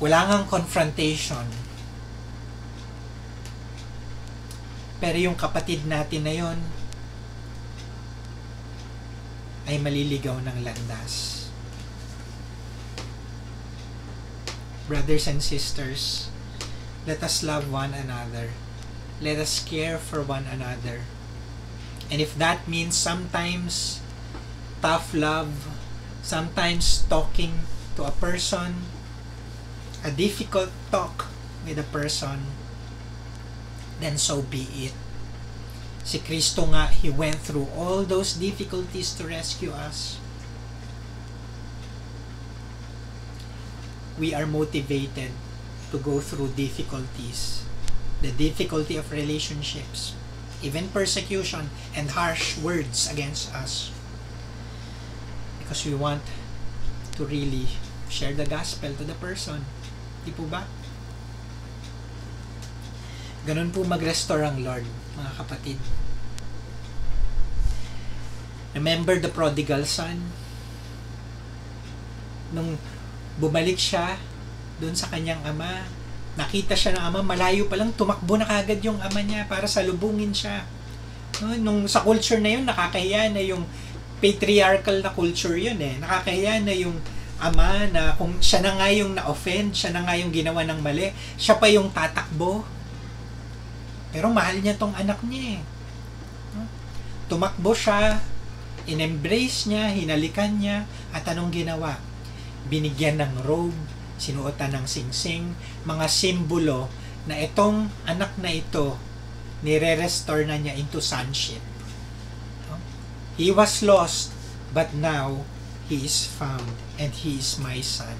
Wala 0.00 0.28
ngang 0.28 0.48
confrontation. 0.48 1.44
Pero 4.96 5.16
yung 5.20 5.36
kapatid 5.36 5.84
natin 5.84 6.24
na 6.24 6.32
yon 6.32 6.58
ay 9.68 9.76
maliligaw 9.76 10.40
ng 10.40 10.64
landas. 10.64 11.48
Brothers 14.88 15.28
and 15.28 15.42
sisters, 15.42 16.32
let 17.06 17.22
us 17.22 17.42
love 17.42 17.70
one 17.70 17.94
another. 17.94 18.50
Let 19.20 19.38
us 19.38 19.64
care 19.64 19.96
for 19.96 20.20
one 20.20 20.44
another 20.44 21.08
And 22.10 22.22
if 22.22 22.38
that 22.38 22.68
means 22.68 22.94
sometimes 22.94 24.00
tough 24.80 25.10
love, 25.14 25.66
sometimes 26.22 27.02
talking 27.10 27.66
to 27.96 28.04
a 28.04 28.14
person, 28.14 28.86
a 30.04 30.10
difficult 30.10 30.70
talk 30.90 31.26
with 31.66 31.78
a 31.78 31.88
person, 31.90 32.46
then 33.98 34.18
so 34.18 34.42
be 34.42 34.68
it. 34.86 34.94
Si 36.06 36.22
Kristo 36.22 36.70
nga, 36.70 36.86
He 36.86 37.10
went 37.10 37.42
through 37.42 37.66
all 37.74 38.06
those 38.06 38.38
difficulties 38.38 39.10
to 39.18 39.26
rescue 39.26 39.74
us. 39.74 40.22
We 44.14 44.30
are 44.30 44.46
motivated 44.46 45.34
to 45.90 45.98
go 45.98 46.20
through 46.20 46.56
difficulties. 46.56 47.64
The 48.22 48.32
difficulty 48.32 48.96
of 48.96 49.12
relationships 49.12 50.16
even 50.62 50.88
persecution 50.88 51.68
and 51.92 52.10
harsh 52.16 52.56
words 52.58 53.10
against 53.12 53.52
us 53.52 53.92
because 55.60 55.84
we 55.84 55.94
want 55.94 56.22
to 57.16 57.24
really 57.24 57.68
share 58.08 58.32
the 58.32 58.46
gospel 58.46 58.94
to 58.94 59.04
the 59.04 59.16
person. 59.18 59.66
Di 60.24 60.32
po 60.32 60.46
ba? 60.48 60.64
Ganun 63.44 63.70
po 63.70 63.84
mag-restore 63.84 64.42
ang 64.46 64.62
Lord, 64.62 64.86
mga 65.18 65.30
kapatid. 65.38 65.78
Remember 68.74 69.16
the 69.18 69.30
prodigal 69.30 69.86
son? 69.86 70.34
Nung 72.54 72.78
bumalik 73.38 73.78
siya 73.78 74.18
doon 74.80 74.92
sa 74.92 75.08
kanyang 75.08 75.40
ama, 75.44 75.84
nakita 76.36 76.76
siya 76.76 76.96
ng 76.96 77.04
ama, 77.08 77.20
malayo 77.24 77.64
pa 77.66 77.80
lang, 77.80 77.92
tumakbo 77.96 78.36
na 78.36 78.44
kagad 78.44 78.84
yung 78.84 79.00
ama 79.00 79.20
niya 79.24 79.48
para 79.48 79.64
salubungin 79.64 80.36
siya. 80.36 80.68
No, 81.40 81.52
nung 81.56 81.80
sa 81.88 82.04
culture 82.04 82.40
na 82.40 82.56
yun, 82.56 82.64
nakakahiya 82.68 83.32
na 83.32 83.40
yung 83.40 83.64
patriarchal 84.20 85.00
na 85.00 85.12
culture 85.12 85.56
yun 85.56 85.80
eh. 85.80 85.96
Nakakahiya 86.00 86.64
na 86.64 86.72
yung 86.76 86.96
ama 87.36 87.84
na 87.92 88.16
kung 88.16 88.36
siya 88.40 88.64
na 88.64 88.72
nga 88.80 88.88
yung 88.88 89.12
na-offend, 89.16 89.76
siya 89.76 89.92
na 89.92 90.04
nga 90.04 90.16
yung 90.16 90.32
ginawa 90.32 90.64
ng 90.64 90.80
mali, 90.80 91.12
siya 91.36 91.60
pa 91.60 91.68
yung 91.68 91.92
tatakbo. 91.92 92.64
Pero 94.12 94.32
mahal 94.32 94.60
niya 94.64 94.76
tong 94.80 94.96
anak 94.96 95.20
niya 95.24 95.60
eh. 95.60 95.62
Tumakbo 97.28 97.76
siya, 97.76 98.20
in-embrace 98.88 99.68
niya, 99.68 99.92
hinalikan 99.92 100.56
niya, 100.56 100.88
at 101.12 101.28
anong 101.28 101.52
ginawa? 101.52 102.00
Binigyan 102.72 103.20
ng 103.20 103.44
robe, 103.44 103.76
sinuotan 104.16 104.72
ng 104.76 104.86
singsing, 104.88 105.56
mga 105.84 106.06
simbolo 106.08 106.88
na 107.26 107.36
itong 107.40 107.90
anak 108.06 108.32
na 108.38 108.52
ito, 108.54 108.96
nire-restore 109.64 110.46
na 110.46 110.56
niya 110.60 110.76
into 110.76 111.00
sonship. 111.00 111.62
He 113.36 113.52
was 113.52 113.84
lost, 113.84 114.32
but 114.72 114.96
now 114.96 115.44
he 115.90 116.08
is 116.08 116.24
found, 116.24 116.80
and 116.96 117.12
he 117.12 117.40
is 117.40 117.60
my 117.60 117.84
son. 117.84 118.16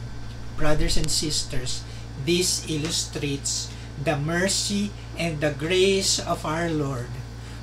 Brothers 0.56 0.96
and 0.96 1.08
sisters, 1.08 1.84
this 2.24 2.64
illustrates 2.68 3.72
the 3.96 4.16
mercy 4.16 4.92
and 5.16 5.40
the 5.40 5.52
grace 5.52 6.20
of 6.20 6.44
our 6.44 6.68
Lord 6.68 7.08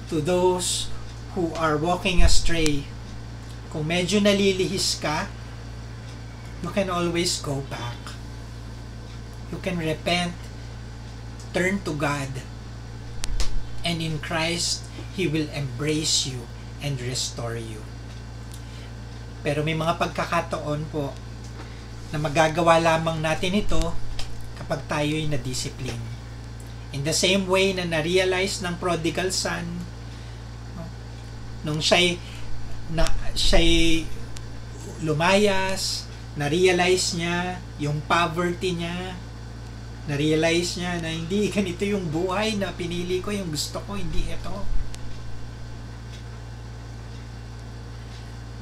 to 0.09 0.21
those 0.21 0.89
who 1.34 1.53
are 1.57 1.77
walking 1.77 2.21
astray. 2.21 2.86
Kung 3.73 3.89
medyo 3.89 4.21
nalilihis 4.21 5.01
ka, 5.01 5.29
you 6.61 6.69
can 6.69 6.89
always 6.89 7.41
go 7.41 7.65
back 7.69 8.03
you 9.54 9.62
can 9.62 9.78
repent, 9.78 10.34
turn 11.54 11.78
to 11.86 11.93
God, 11.93 12.34
and 13.86 14.01
in 14.01 14.18
Christ, 14.18 14.89
He 15.14 15.30
will 15.30 15.45
embrace 15.54 16.26
you 16.26 16.49
and 16.82 16.97
restore 16.97 17.54
you. 17.54 17.86
Pero 19.45 19.62
may 19.62 19.78
mga 19.78 20.01
pagkakataon 20.01 20.89
po 20.89 21.14
na 22.10 22.18
magagawa 22.18 22.82
lamang 22.82 23.22
natin 23.22 23.62
ito 23.62 23.93
kapag 24.58 24.82
tayo'y 24.89 25.30
na-discipline. 25.30 26.01
In 26.89 27.06
the 27.06 27.14
same 27.14 27.45
way 27.45 27.78
na 27.78 27.86
na-realize 27.86 28.66
ng 28.66 28.82
prodigal 28.82 29.30
son, 29.30 29.86
nung 31.62 31.78
siya'y, 31.78 32.18
na, 32.89 33.06
siya'y 33.38 34.10
lumayas, 35.06 36.10
na-realize 36.34 37.14
niya 37.14 37.62
yung 37.78 38.01
poverty 38.10 38.82
niya, 38.82 39.14
na-realize 40.04 40.80
niya 40.80 40.99
na 40.99 41.10
hindi 41.12 41.47
ganito 41.56 41.88
yung 41.88 42.12
buhay 42.12 42.60
na 42.60 42.76
pinili 42.76 43.24
ko, 43.24 43.32
yung 43.32 43.51
gusto 43.51 43.80
ko, 43.84 43.95
hindi 43.95 44.28
ito. 44.28 44.56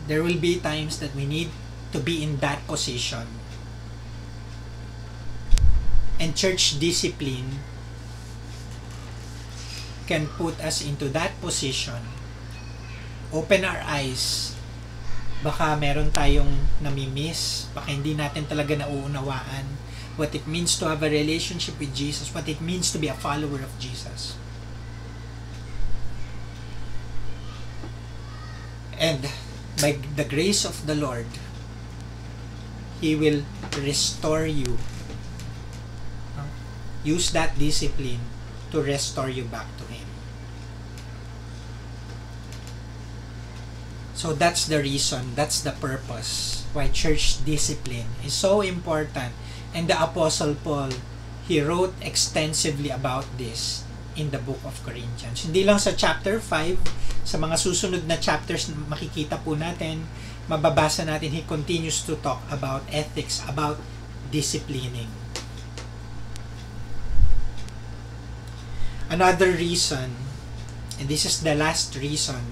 There 0.06 0.22
will 0.22 0.38
be 0.38 0.60
times 0.60 1.00
that 1.00 1.14
we 1.16 1.24
need 1.24 1.50
to 1.96 2.00
be 2.02 2.22
in 2.22 2.42
that 2.44 2.66
position. 2.68 3.26
And 6.22 6.38
church 6.38 6.78
discipline 6.78 7.66
can 10.06 10.30
put 10.38 10.60
us 10.62 10.84
into 10.84 11.10
that 11.16 11.34
position. 11.42 12.04
Open 13.32 13.64
our 13.64 13.80
eyes. 13.88 14.54
Baka 15.42 15.74
meron 15.80 16.14
tayong 16.14 16.52
namimiss. 16.84 17.72
Baka 17.74 17.90
hindi 17.90 18.14
natin 18.14 18.46
talaga 18.46 18.78
nauunawaan 18.78 19.91
what 20.18 20.36
it 20.36 20.48
means 20.48 20.78
to 20.80 20.88
have 20.88 21.04
a 21.04 21.10
relationship 21.10 21.80
with 21.80 21.96
Jesus, 21.96 22.34
what 22.34 22.48
it 22.48 22.62
means 22.62 22.92
to 22.92 23.00
be 23.00 23.08
a 23.08 23.14
follower 23.14 23.60
of 23.60 23.72
Jesus. 23.80 24.36
And 28.98 29.28
by 29.82 29.98
the 30.16 30.24
grace 30.24 30.64
of 30.66 30.86
the 30.86 30.96
Lord, 30.96 31.26
He 33.00 33.16
will 33.16 33.44
restore 33.80 34.46
you. 34.46 34.78
Use 37.04 37.32
that 37.32 37.58
discipline 37.58 38.22
to 38.72 38.82
restore 38.82 39.30
you 39.30 39.46
back 39.46 39.66
to 39.78 39.86
Him. 39.90 40.06
So 44.14 44.34
that's 44.34 44.68
the 44.68 44.78
reason, 44.78 45.34
that's 45.34 45.62
the 45.62 45.72
purpose 45.72 46.62
why 46.74 46.88
church 46.88 47.44
discipline 47.44 48.08
is 48.24 48.34
so 48.34 48.62
important. 48.62 49.34
And 49.72 49.88
the 49.88 49.96
Apostle 49.96 50.60
Paul, 50.60 50.92
he 51.48 51.64
wrote 51.64 51.96
extensively 52.04 52.92
about 52.92 53.26
this 53.40 53.88
in 54.20 54.32
the 54.32 54.40
book 54.40 54.60
of 54.68 54.84
Corinthians. 54.84 55.48
Hindi 55.48 55.64
lang 55.64 55.80
sa 55.80 55.96
chapter 55.96 56.44
5, 56.44 57.24
sa 57.24 57.40
mga 57.40 57.56
susunod 57.56 58.04
na 58.04 58.20
chapters 58.20 58.68
makikita 58.92 59.40
po 59.40 59.56
natin, 59.56 60.04
mababasa 60.52 61.08
natin, 61.08 61.32
he 61.32 61.44
continues 61.48 62.04
to 62.04 62.20
talk 62.20 62.44
about 62.52 62.84
ethics, 62.92 63.40
about 63.48 63.80
disciplining. 64.34 65.08
Another 69.12 69.52
reason, 69.52 70.16
and 71.00 71.08
this 71.08 71.28
is 71.28 71.44
the 71.44 71.56
last 71.56 71.96
reason 72.00 72.52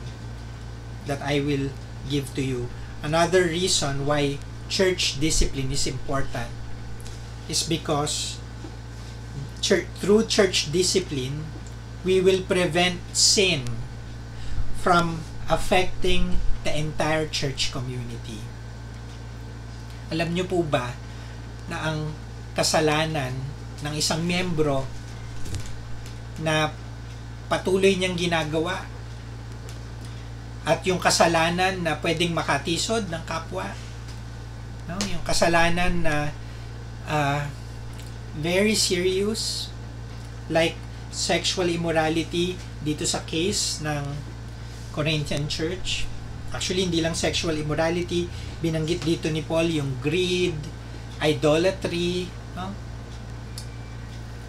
that 1.07 1.24
I 1.24 1.39
will 1.39 1.72
give 2.07 2.32
to 2.36 2.43
you. 2.43 2.67
Another 2.99 3.47
reason 3.47 4.03
why 4.03 4.39
church 4.67 5.20
discipline 5.24 5.72
is 5.72 5.88
important 5.88 6.59
is 7.50 7.66
because 7.66 8.38
church, 9.60 9.89
through 9.97 10.30
church 10.30 10.72
discipline, 10.72 11.50
we 12.06 12.22
will 12.22 12.45
prevent 12.45 13.02
sin 13.12 13.66
from 14.80 15.26
affecting 15.50 16.39
the 16.64 16.72
entire 16.72 17.26
church 17.28 17.74
community. 17.74 18.39
Alam 20.14 20.38
niyo 20.38 20.45
po 20.45 20.62
ba 20.62 20.93
na 21.68 21.91
ang 21.91 22.14
kasalanan 22.54 23.34
ng 23.82 23.93
isang 23.97 24.22
miyembro 24.24 24.86
na 26.39 26.72
patuloy 27.50 27.97
niyang 27.97 28.16
ginagawa 28.16 28.86
at 30.70 30.86
yung 30.86 31.02
kasalanan 31.02 31.82
na 31.82 31.97
pwedeng 31.97 32.36
makatisod 32.36 33.10
ng 33.10 33.24
kapwa 33.26 33.74
no 34.86 34.97
yung 35.10 35.24
kasalanan 35.26 35.93
na 36.06 36.16
uh, 37.10 37.49
very 38.38 38.78
serious 38.78 39.74
like 40.47 40.78
sexual 41.10 41.68
immorality 41.68 42.55
dito 42.86 43.03
sa 43.03 43.26
case 43.26 43.82
ng 43.82 44.05
Corinthian 44.93 45.49
church 45.49 46.05
actually 46.53 46.86
hindi 46.86 47.01
lang 47.01 47.18
sexual 47.18 47.57
immorality 47.57 48.30
binanggit 48.62 49.01
dito 49.01 49.28
ni 49.30 49.41
Paul 49.41 49.74
yung 49.74 49.97
greed 50.01 50.57
idolatry 51.22 52.30
no? 52.55 52.72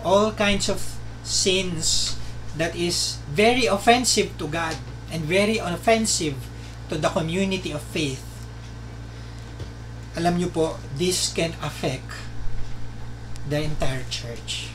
all 0.04 0.32
kinds 0.36 0.68
of 0.68 0.80
sins 1.24 2.16
that 2.56 2.74
is 2.74 3.20
very 3.30 3.66
offensive 3.66 4.34
to 4.40 4.48
God 4.48 4.76
and 5.12 5.22
very 5.26 5.58
offensive 5.58 6.34
to 6.88 6.98
the 6.98 7.11
community 7.11 7.70
of 7.70 7.82
faith. 7.94 8.22
Alam 10.18 10.42
niyo 10.42 10.50
po, 10.50 10.74
this 10.98 11.30
can 11.30 11.54
affect 11.62 12.29
the 13.51 13.59
entire 13.66 14.07
church. 14.07 14.70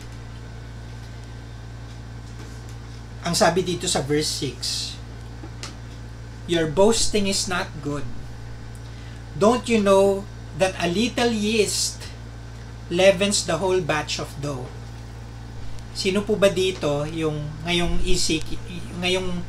Ang 3.23 3.33
sabi 3.33 3.63
dito 3.63 3.87
sa 3.87 4.03
verse 4.03 4.29
6, 4.43 4.99
Your 6.45 6.69
boasting 6.69 7.25
is 7.25 7.49
not 7.49 7.71
good. 7.81 8.05
Don't 9.33 9.65
you 9.65 9.81
know 9.81 10.27
that 10.61 10.77
a 10.77 10.85
little 10.85 11.33
yeast 11.33 12.05
leavens 12.93 13.49
the 13.49 13.57
whole 13.57 13.81
batch 13.81 14.21
of 14.21 14.29
dough? 14.43 14.69
Sino 15.95 16.21
po 16.21 16.37
ba 16.37 16.51
dito 16.51 17.07
yung 17.09 17.39
ngayong 17.65 18.03
isik, 18.05 18.45
ngayong 19.01 19.41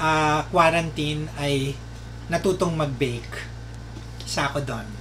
uh, 0.00 0.40
quarantine 0.48 1.28
ay 1.36 1.76
natutong 2.32 2.72
mag-bake? 2.72 3.44
Isa 4.24 4.48
ako 4.48 4.64
doon. 4.64 4.97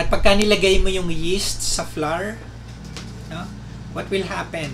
At 0.00 0.08
pagka 0.08 0.32
nilagay 0.32 0.80
mo 0.80 0.88
yung 0.88 1.12
yeast 1.12 1.60
sa 1.60 1.84
flour, 1.84 2.40
no, 3.28 3.44
what 3.92 4.08
will 4.08 4.24
happen? 4.24 4.72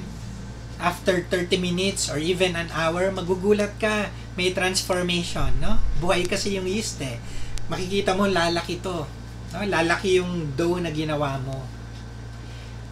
After 0.79 1.19
30 1.19 1.59
minutes 1.59 2.07
or 2.07 2.23
even 2.23 2.55
an 2.55 2.71
hour, 2.71 3.11
magugulat 3.11 3.75
ka, 3.83 4.15
may 4.39 4.55
transformation, 4.55 5.51
no? 5.59 5.83
Buhay 5.99 6.31
kasi 6.31 6.55
yung 6.55 6.71
yeast 6.71 7.03
eh. 7.03 7.19
Makikita 7.67 8.15
mo, 8.15 8.31
lalaki 8.31 8.79
to. 8.79 9.03
No? 9.51 9.59
Lalaki 9.67 10.23
yung 10.23 10.55
dough 10.55 10.79
na 10.79 10.95
ginawa 10.95 11.43
mo. 11.43 11.67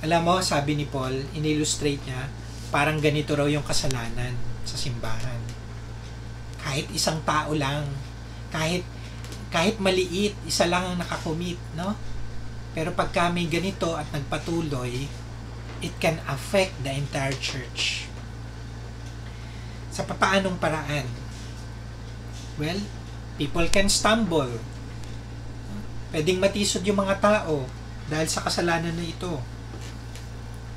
Alam 0.03 0.27
mo, 0.27 0.35
sabi 0.43 0.75
ni 0.75 0.91
Paul, 0.91 1.15
in-illustrate 1.39 2.03
niya, 2.03 2.27
parang 2.75 2.99
ganito 2.99 3.39
raw 3.39 3.47
yung 3.47 3.63
kasalanan 3.63 4.35
sa 4.67 4.75
simbahan. 4.75 5.39
Kahit 6.59 6.91
isang 6.91 7.23
tao 7.23 7.55
lang, 7.55 7.87
kahit 8.51 8.83
kahit 9.55 9.79
maliit, 9.79 10.35
isa 10.51 10.67
lang 10.67 10.83
ang 10.83 10.97
nakakomit, 10.99 11.63
no? 11.79 11.95
Pero 12.75 12.91
pagka 12.93 13.31
may 13.31 13.47
ganito 13.47 13.95
at 13.95 14.11
nagpatuloy, 14.11 15.07
it 15.79 15.95
can 16.03 16.19
affect 16.27 16.75
the 16.83 16.91
entire 16.91 17.35
church. 17.39 18.11
Sa 19.95 20.03
papaanong 20.03 20.59
paraan? 20.59 21.07
Well, 22.59 22.83
people 23.39 23.67
can 23.71 23.87
stumble. 23.87 24.59
Pwedeng 26.11 26.43
matisod 26.43 26.83
yung 26.83 26.99
mga 26.99 27.23
tao 27.23 27.67
dahil 28.11 28.27
sa 28.27 28.43
kasalanan 28.43 28.95
na 28.95 29.07
ito. 29.07 29.39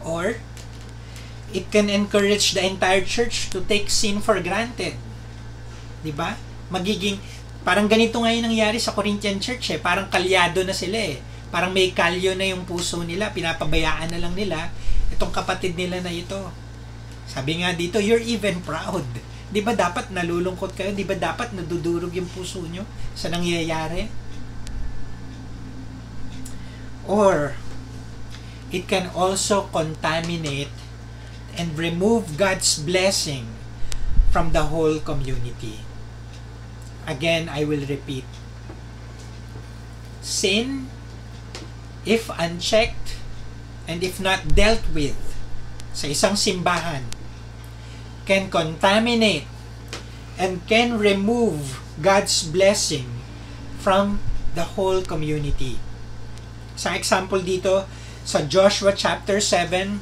Or, 0.05 0.37
it 1.51 1.73
can 1.73 1.89
encourage 1.89 2.53
the 2.53 2.63
entire 2.63 3.01
church 3.01 3.49
to 3.49 3.63
take 3.65 3.89
sin 3.89 4.19
for 4.19 4.37
granted. 4.43 4.99
'Di 6.03 6.11
ba? 6.11 6.35
Magiging 6.67 7.19
parang 7.63 7.87
ganito 7.87 8.19
ngayon 8.19 8.47
nangyari 8.47 8.79
sa 8.79 8.95
Corinthian 8.95 9.39
church 9.39 9.75
eh, 9.75 9.79
parang 9.79 10.07
kalyado 10.07 10.63
na 10.63 10.75
sila 10.75 10.99
eh. 10.99 11.19
Parang 11.47 11.71
may 11.71 11.95
kalyo 11.95 12.35
na 12.35 12.47
yung 12.47 12.67
puso 12.67 13.01
nila, 13.03 13.31
pinapabayaan 13.31 14.11
na 14.11 14.19
lang 14.19 14.35
nila 14.35 14.71
itong 15.15 15.31
kapatid 15.31 15.79
nila 15.79 16.03
na 16.03 16.11
ito. 16.11 16.51
Sabi 17.27 17.63
nga 17.63 17.71
dito, 17.75 17.99
you're 17.99 18.23
even 18.23 18.59
proud. 18.63 19.05
'Di 19.47 19.63
ba 19.63 19.71
dapat 19.71 20.11
nalulungkot 20.11 20.75
kayo? 20.75 20.91
'Di 20.91 21.07
ba 21.07 21.15
dapat 21.15 21.55
nadudurog 21.55 22.11
yung 22.11 22.27
puso 22.27 22.59
nyo 22.67 22.83
sa 23.15 23.31
nangyayari? 23.31 24.11
Or 27.07 27.55
it 28.67 28.91
can 28.91 29.07
also 29.15 29.71
contaminate 29.71 30.71
and 31.55 31.79
remove 31.79 32.35
God's 32.35 32.75
blessing 32.75 33.47
from 34.29 34.51
the 34.51 34.67
whole 34.67 34.99
community. 34.99 35.79
Again, 37.07 37.47
I 37.47 37.63
will 37.63 37.87
repeat. 37.87 38.27
Sin, 40.19 40.86
if 42.07 42.31
unchecked 42.39 43.19
and 43.83 43.99
if 44.01 44.23
not 44.23 44.55
dealt 44.55 44.87
with 44.95 45.19
sa 45.91 46.07
isang 46.07 46.39
simbahan, 46.39 47.03
can 48.23 48.47
contaminate 48.47 49.47
and 50.39 50.63
can 50.71 50.95
remove 50.95 51.83
God's 51.99 52.47
blessing 52.47 53.19
from 53.83 54.23
the 54.55 54.79
whole 54.79 55.03
community. 55.03 55.79
Sa 56.79 56.95
example 56.95 57.43
dito, 57.43 57.83
sa 58.23 58.43
Joshua 58.45 58.95
chapter 58.95 59.43
7, 59.43 59.99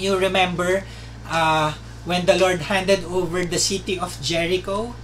you 0.00 0.16
remember 0.16 0.86
uh, 1.28 1.74
when 2.04 2.24
the 2.24 2.36
Lord 2.36 2.70
handed 2.72 3.04
over 3.04 3.44
the 3.44 3.58
city 3.60 3.98
of 3.98 4.16
Jericho 4.22 4.94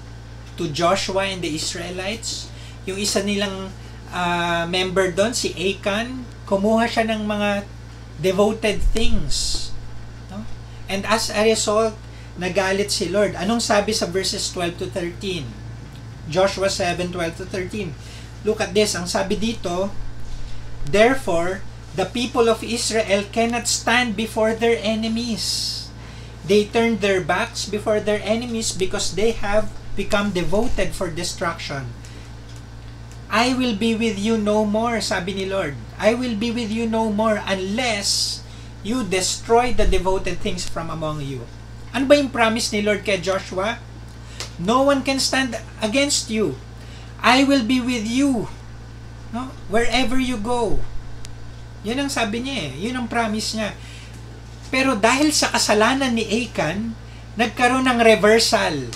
to 0.57 0.69
Joshua 0.71 1.29
and 1.29 1.43
the 1.43 1.53
Israelites, 1.53 2.49
yung 2.87 2.97
isa 2.97 3.21
nilang 3.21 3.75
uh, 4.13 4.65
member 4.69 5.11
doon, 5.11 5.33
si 5.33 5.55
Achan, 5.55 6.27
kumuha 6.47 6.87
siya 6.87 7.07
ng 7.11 7.27
mga 7.27 7.67
devoted 8.23 8.81
things. 8.95 9.69
No? 10.29 10.47
And 10.87 11.03
as 11.07 11.29
a 11.29 11.43
result, 11.43 11.95
nagalit 12.37 12.93
si 12.93 13.09
Lord. 13.09 13.35
Anong 13.35 13.65
sabi 13.65 13.97
sa 13.97 14.07
verses 14.07 14.49
12 14.53 14.81
to 14.85 14.87
13? 14.93 15.47
Joshua 16.29 16.69
7, 16.69 17.13
12 17.13 17.41
to 17.43 17.45
13. 17.49 17.95
Look 18.47 18.61
at 18.63 18.75
this. 18.75 18.95
Ang 18.95 19.07
sabi 19.11 19.39
dito, 19.39 19.91
Therefore, 20.87 21.63
the 21.99 22.07
people 22.07 22.47
of 22.47 22.63
Israel 22.63 23.27
cannot 23.33 23.67
stand 23.67 24.15
before 24.15 24.55
their 24.55 24.79
enemies. 24.79 25.75
They 26.47 26.71
turned 26.71 27.03
their 27.03 27.19
backs 27.19 27.67
before 27.67 27.99
their 27.99 28.23
enemies 28.23 28.71
because 28.71 29.19
they 29.19 29.35
have 29.35 29.67
become 29.99 30.31
devoted 30.31 30.95
for 30.95 31.11
destruction. 31.11 31.91
I 33.37 33.53
will 33.53 33.76
be 33.76 33.93
with 33.93 34.16
you 34.16 34.41
no 34.41 34.64
more, 34.64 35.05
sabi 35.05 35.37
ni 35.37 35.45
Lord. 35.45 35.76
I 36.01 36.16
will 36.16 36.41
be 36.41 36.49
with 36.49 36.72
you 36.72 36.89
no 36.89 37.12
more 37.12 37.45
unless 37.45 38.41
you 38.80 39.05
destroy 39.05 39.76
the 39.76 39.84
devoted 39.84 40.41
things 40.41 40.64
from 40.64 40.89
among 40.89 41.20
you. 41.20 41.45
Ano 41.93 42.09
ba 42.09 42.16
yung 42.16 42.32
promise 42.32 42.72
ni 42.72 42.80
Lord 42.80 43.05
kay 43.05 43.20
Joshua? 43.20 43.76
No 44.57 44.89
one 44.89 45.05
can 45.05 45.20
stand 45.20 45.53
against 45.84 46.32
you. 46.32 46.57
I 47.20 47.45
will 47.45 47.61
be 47.61 47.76
with 47.76 48.09
you. 48.09 48.49
No? 49.37 49.53
Wherever 49.68 50.16
you 50.16 50.41
go. 50.41 50.80
Yun 51.84 52.09
ang 52.09 52.09
sabi 52.09 52.41
niya 52.41 52.72
eh. 52.72 52.89
Yun 52.89 53.05
ang 53.05 53.09
promise 53.12 53.53
niya. 53.53 53.76
Pero 54.72 54.97
dahil 54.97 55.37
sa 55.37 55.53
kasalanan 55.53 56.16
ni 56.16 56.24
Achan, 56.24 56.97
nagkaroon 57.37 57.84
ng 57.84 58.01
reversal. 58.01 58.89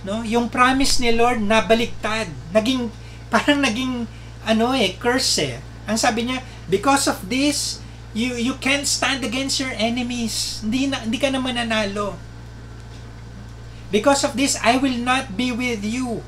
No? 0.00 0.24
Yung 0.24 0.48
promise 0.48 0.96
ni 0.96 1.12
Lord 1.12 1.44
nabaliktad. 1.44 2.32
Naging 2.56 2.88
parang 3.36 3.60
naging 3.60 4.08
ano 4.48 4.72
eh 4.72 4.96
curse 4.96 5.44
eh. 5.44 5.56
Ang 5.84 6.00
sabi 6.00 6.24
niya, 6.24 6.40
because 6.72 7.04
of 7.04 7.20
this, 7.28 7.84
you 8.16 8.32
you 8.32 8.56
can't 8.56 8.88
stand 8.88 9.20
against 9.20 9.60
your 9.60 9.76
enemies. 9.76 10.64
Hindi 10.64 10.88
na, 10.88 11.04
hindi 11.04 11.20
ka 11.20 11.28
na 11.28 11.38
mananalo. 11.44 12.16
Because 13.92 14.24
of 14.24 14.34
this, 14.34 14.56
I 14.64 14.80
will 14.80 14.96
not 14.96 15.36
be 15.36 15.52
with 15.52 15.84
you. 15.84 16.24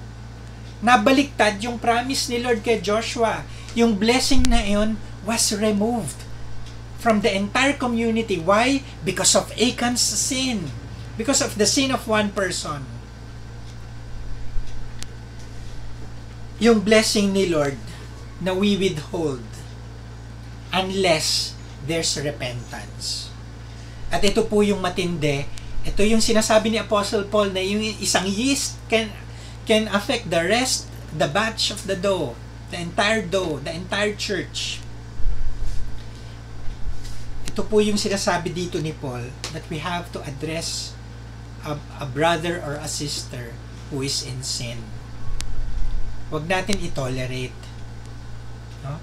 Nabaliktad 0.79 1.59
yung 1.59 1.81
promise 1.81 2.31
ni 2.31 2.39
Lord 2.39 2.63
kay 2.63 2.79
Joshua. 2.79 3.43
Yung 3.75 3.99
blessing 3.99 4.47
na 4.47 4.63
iyon 4.63 4.95
was 5.27 5.51
removed 5.51 6.23
from 7.03 7.25
the 7.27 7.35
entire 7.35 7.75
community. 7.75 8.39
Why? 8.39 8.87
Because 9.03 9.35
of 9.35 9.51
Achan's 9.59 10.05
sin. 10.05 10.71
Because 11.19 11.43
of 11.43 11.59
the 11.59 11.67
sin 11.67 11.91
of 11.91 12.07
one 12.07 12.31
person. 12.31 12.87
Yung 16.59 16.83
blessing 16.83 17.31
ni 17.31 17.47
Lord 17.47 17.79
na 18.43 18.51
we 18.51 18.75
withhold 18.75 19.47
unless 20.75 21.55
there's 21.87 22.19
repentance. 22.19 23.31
At 24.11 24.27
ito 24.27 24.43
po 24.43 24.67
yung 24.67 24.83
matindi. 24.83 25.47
Ito 25.87 26.03
yung 26.03 26.19
sinasabi 26.19 26.75
ni 26.75 26.79
Apostle 26.83 27.31
Paul 27.31 27.55
na 27.55 27.63
yung 27.63 27.81
isang 28.03 28.27
yeast 28.27 28.75
can 28.91 29.13
can 29.69 29.87
affect 29.95 30.33
the 30.33 30.43
rest, 30.43 30.91
the 31.15 31.31
batch 31.31 31.71
of 31.71 31.85
the 31.87 31.95
dough, 31.95 32.35
the 32.75 32.79
entire 32.81 33.23
dough, 33.23 33.61
the 33.63 33.71
entire 33.71 34.17
church. 34.19 34.81
Ito 37.47 37.63
po 37.69 37.79
yung 37.79 38.01
sinasabi 38.01 38.51
dito 38.51 38.83
ni 38.83 38.97
Paul 38.97 39.31
that 39.55 39.63
we 39.71 39.79
have 39.79 40.11
to 40.11 40.25
address 40.27 40.97
a, 41.63 41.79
a 42.01 42.07
brother 42.09 42.59
or 42.59 42.81
a 42.81 42.91
sister 42.91 43.55
who 43.93 44.03
is 44.03 44.27
in 44.27 44.43
sin. 44.43 44.98
Huwag 46.29 46.45
natin 46.45 46.77
i-tolerate. 46.85 47.63
No? 48.85 49.01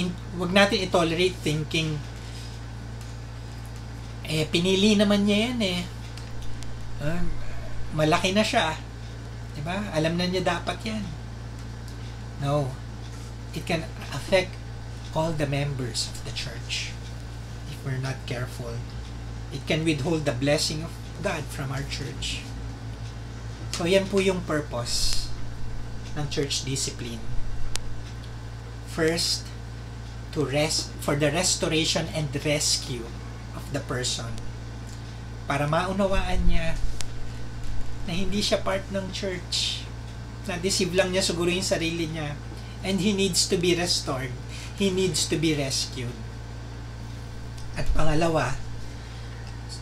In, 0.00 0.08
huwag 0.40 0.52
natin 0.56 0.80
i-tolerate 0.80 1.36
thinking 1.44 2.00
eh, 4.30 4.46
pinili 4.46 4.94
naman 4.94 5.26
niya 5.26 5.50
yan 5.50 5.60
eh. 5.60 5.80
Uh, 7.02 7.22
malaki 7.98 8.30
na 8.30 8.46
siya. 8.46 8.78
Diba? 9.58 9.90
Alam 9.90 10.14
na 10.14 10.30
niya 10.30 10.46
dapat 10.46 10.78
yan. 10.86 11.04
No. 12.38 12.70
It 13.50 13.66
can 13.66 13.82
affect 14.14 14.54
all 15.10 15.34
the 15.34 15.50
members 15.50 16.06
of 16.14 16.22
the 16.22 16.30
church 16.30 16.94
if 17.66 17.76
we're 17.82 17.98
not 17.98 18.16
careful. 18.30 18.78
It 19.50 19.66
can 19.66 19.82
withhold 19.82 20.22
the 20.24 20.36
blessing 20.38 20.86
of 20.86 20.94
God 21.26 21.42
from 21.50 21.74
our 21.74 21.82
church. 21.90 22.46
So, 23.74 23.90
yan 23.90 24.06
po 24.06 24.22
yung 24.22 24.46
purpose 24.46 25.29
ng 26.16 26.26
church 26.30 26.66
discipline. 26.66 27.22
First, 28.90 29.46
to 30.30 30.46
rest 30.46 30.94
for 31.02 31.18
the 31.18 31.30
restoration 31.30 32.06
and 32.14 32.30
rescue 32.46 33.06
of 33.54 33.66
the 33.74 33.82
person. 33.82 34.30
Para 35.50 35.66
maunawaan 35.66 36.46
niya 36.46 36.78
na 38.06 38.12
hindi 38.14 38.42
siya 38.42 38.62
part 38.62 38.86
ng 38.94 39.10
church. 39.10 39.82
Na 40.46 40.58
deceive 40.58 40.94
lang 40.94 41.10
niya 41.10 41.26
siguro 41.26 41.50
yung 41.50 41.66
sarili 41.66 42.06
niya. 42.06 42.38
And 42.80 43.02
he 43.02 43.12
needs 43.12 43.44
to 43.50 43.58
be 43.58 43.74
restored. 43.76 44.32
He 44.78 44.88
needs 44.88 45.28
to 45.28 45.36
be 45.36 45.52
rescued. 45.52 46.14
At 47.76 47.90
pangalawa 47.92 48.56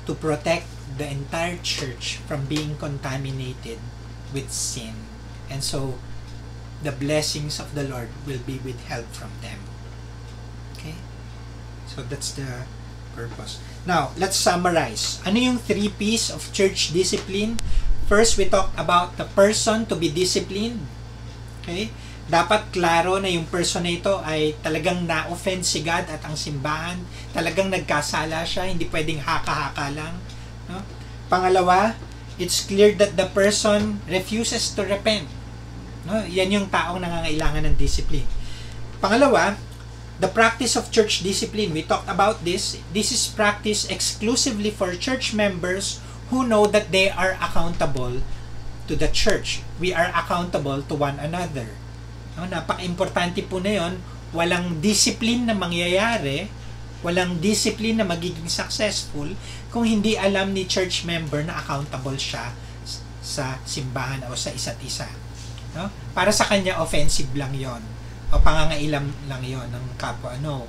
to 0.09 0.17
protect 0.17 0.65
the 0.97 1.05
entire 1.05 1.61
church 1.61 2.17
from 2.25 2.49
being 2.49 2.81
contaminated 2.81 3.77
with 4.33 4.49
sin. 4.49 4.97
And 5.53 5.61
so 5.61 6.01
the 6.83 6.95
blessings 6.95 7.59
of 7.59 7.75
the 7.75 7.85
Lord 7.85 8.09
will 8.27 8.43
be 8.47 8.63
withheld 8.63 9.11
from 9.11 9.31
them 9.43 9.59
okay 10.77 10.95
so 11.87 12.03
that's 12.07 12.33
the 12.33 12.67
purpose. 13.19 13.59
Now, 13.83 14.15
let's 14.15 14.39
summarize. 14.39 15.19
Ano 15.27 15.43
yung 15.43 15.59
three 15.59 15.91
P's 15.91 16.31
of 16.31 16.55
church 16.55 16.95
discipline? 16.95 17.59
First, 18.07 18.39
we 18.39 18.47
talked 18.47 18.79
about 18.79 19.19
the 19.19 19.27
person 19.35 19.83
to 19.91 19.99
be 19.99 20.07
disciplined. 20.07 20.87
Okay? 21.67 21.91
Dapat 22.31 22.71
klaro 22.71 23.19
na 23.19 23.27
yung 23.27 23.51
person 23.51 23.83
na 23.83 23.93
ito 23.93 24.23
ay 24.23 24.55
talagang 24.63 25.03
na-offend 25.03 25.67
si 25.67 25.83
God 25.83 26.07
at 26.07 26.23
ang 26.23 26.39
simbahan. 26.39 27.03
Talagang 27.35 27.75
nagkasala 27.75 28.47
siya, 28.47 28.71
hindi 28.71 28.87
pwedeng 28.87 29.19
haka-haka 29.19 29.91
lang. 29.91 30.15
No? 30.71 30.85
Pangalawa, 31.27 31.99
it's 32.39 32.63
clear 32.63 32.95
that 32.95 33.19
the 33.19 33.27
person 33.35 33.99
refuses 34.07 34.71
to 34.77 34.87
repent. 34.87 35.27
No? 36.09 36.25
Yan 36.25 36.49
yung 36.49 36.67
taong 36.73 37.05
nangangailangan 37.05 37.69
ng 37.69 37.77
discipline. 37.77 38.25
Pangalawa, 38.99 39.61
the 40.19 40.27
practice 40.27 40.75
of 40.75 40.89
church 40.89 41.21
discipline. 41.21 41.77
We 41.77 41.85
talked 41.85 42.09
about 42.09 42.43
this. 42.43 42.81
This 42.91 43.13
is 43.13 43.29
practice 43.29 43.85
exclusively 43.87 44.73
for 44.73 44.97
church 44.97 45.37
members 45.37 46.01
who 46.33 46.49
know 46.49 46.65
that 46.67 46.91
they 46.91 47.13
are 47.13 47.37
accountable 47.39 48.25
to 48.89 48.95
the 48.97 49.13
church. 49.13 49.61
We 49.77 49.93
are 49.93 50.09
accountable 50.11 50.81
to 50.89 50.95
one 50.97 51.21
another. 51.21 51.77
No, 52.35 52.49
napaka-importante 52.49 53.45
po 53.45 53.61
na 53.61 53.85
yon. 53.85 53.95
Walang 54.33 54.81
discipline 54.81 55.49
na 55.49 55.57
mangyayari, 55.57 56.49
walang 57.05 57.39
discipline 57.41 58.01
na 58.01 58.07
magiging 58.09 58.49
successful 58.49 59.33
kung 59.71 59.85
hindi 59.85 60.17
alam 60.17 60.53
ni 60.53 60.65
church 60.65 61.05
member 61.05 61.45
na 61.45 61.61
accountable 61.61 62.17
siya 62.17 62.53
sa 63.21 63.61
simbahan 63.65 64.25
o 64.29 64.35
sa 64.37 64.53
isa't 64.53 64.81
isa. 64.81 65.28
No? 65.79 65.87
Para 66.11 66.35
sa 66.35 66.43
kanya, 66.43 66.83
offensive 66.83 67.31
lang 67.39 67.55
yon 67.55 67.79
o 68.29 68.37
pangangailam 68.43 69.09
lang 69.31 69.43
yon 69.47 69.69
ng 69.71 69.87
kapwa. 69.97 70.35
No. 70.43 70.67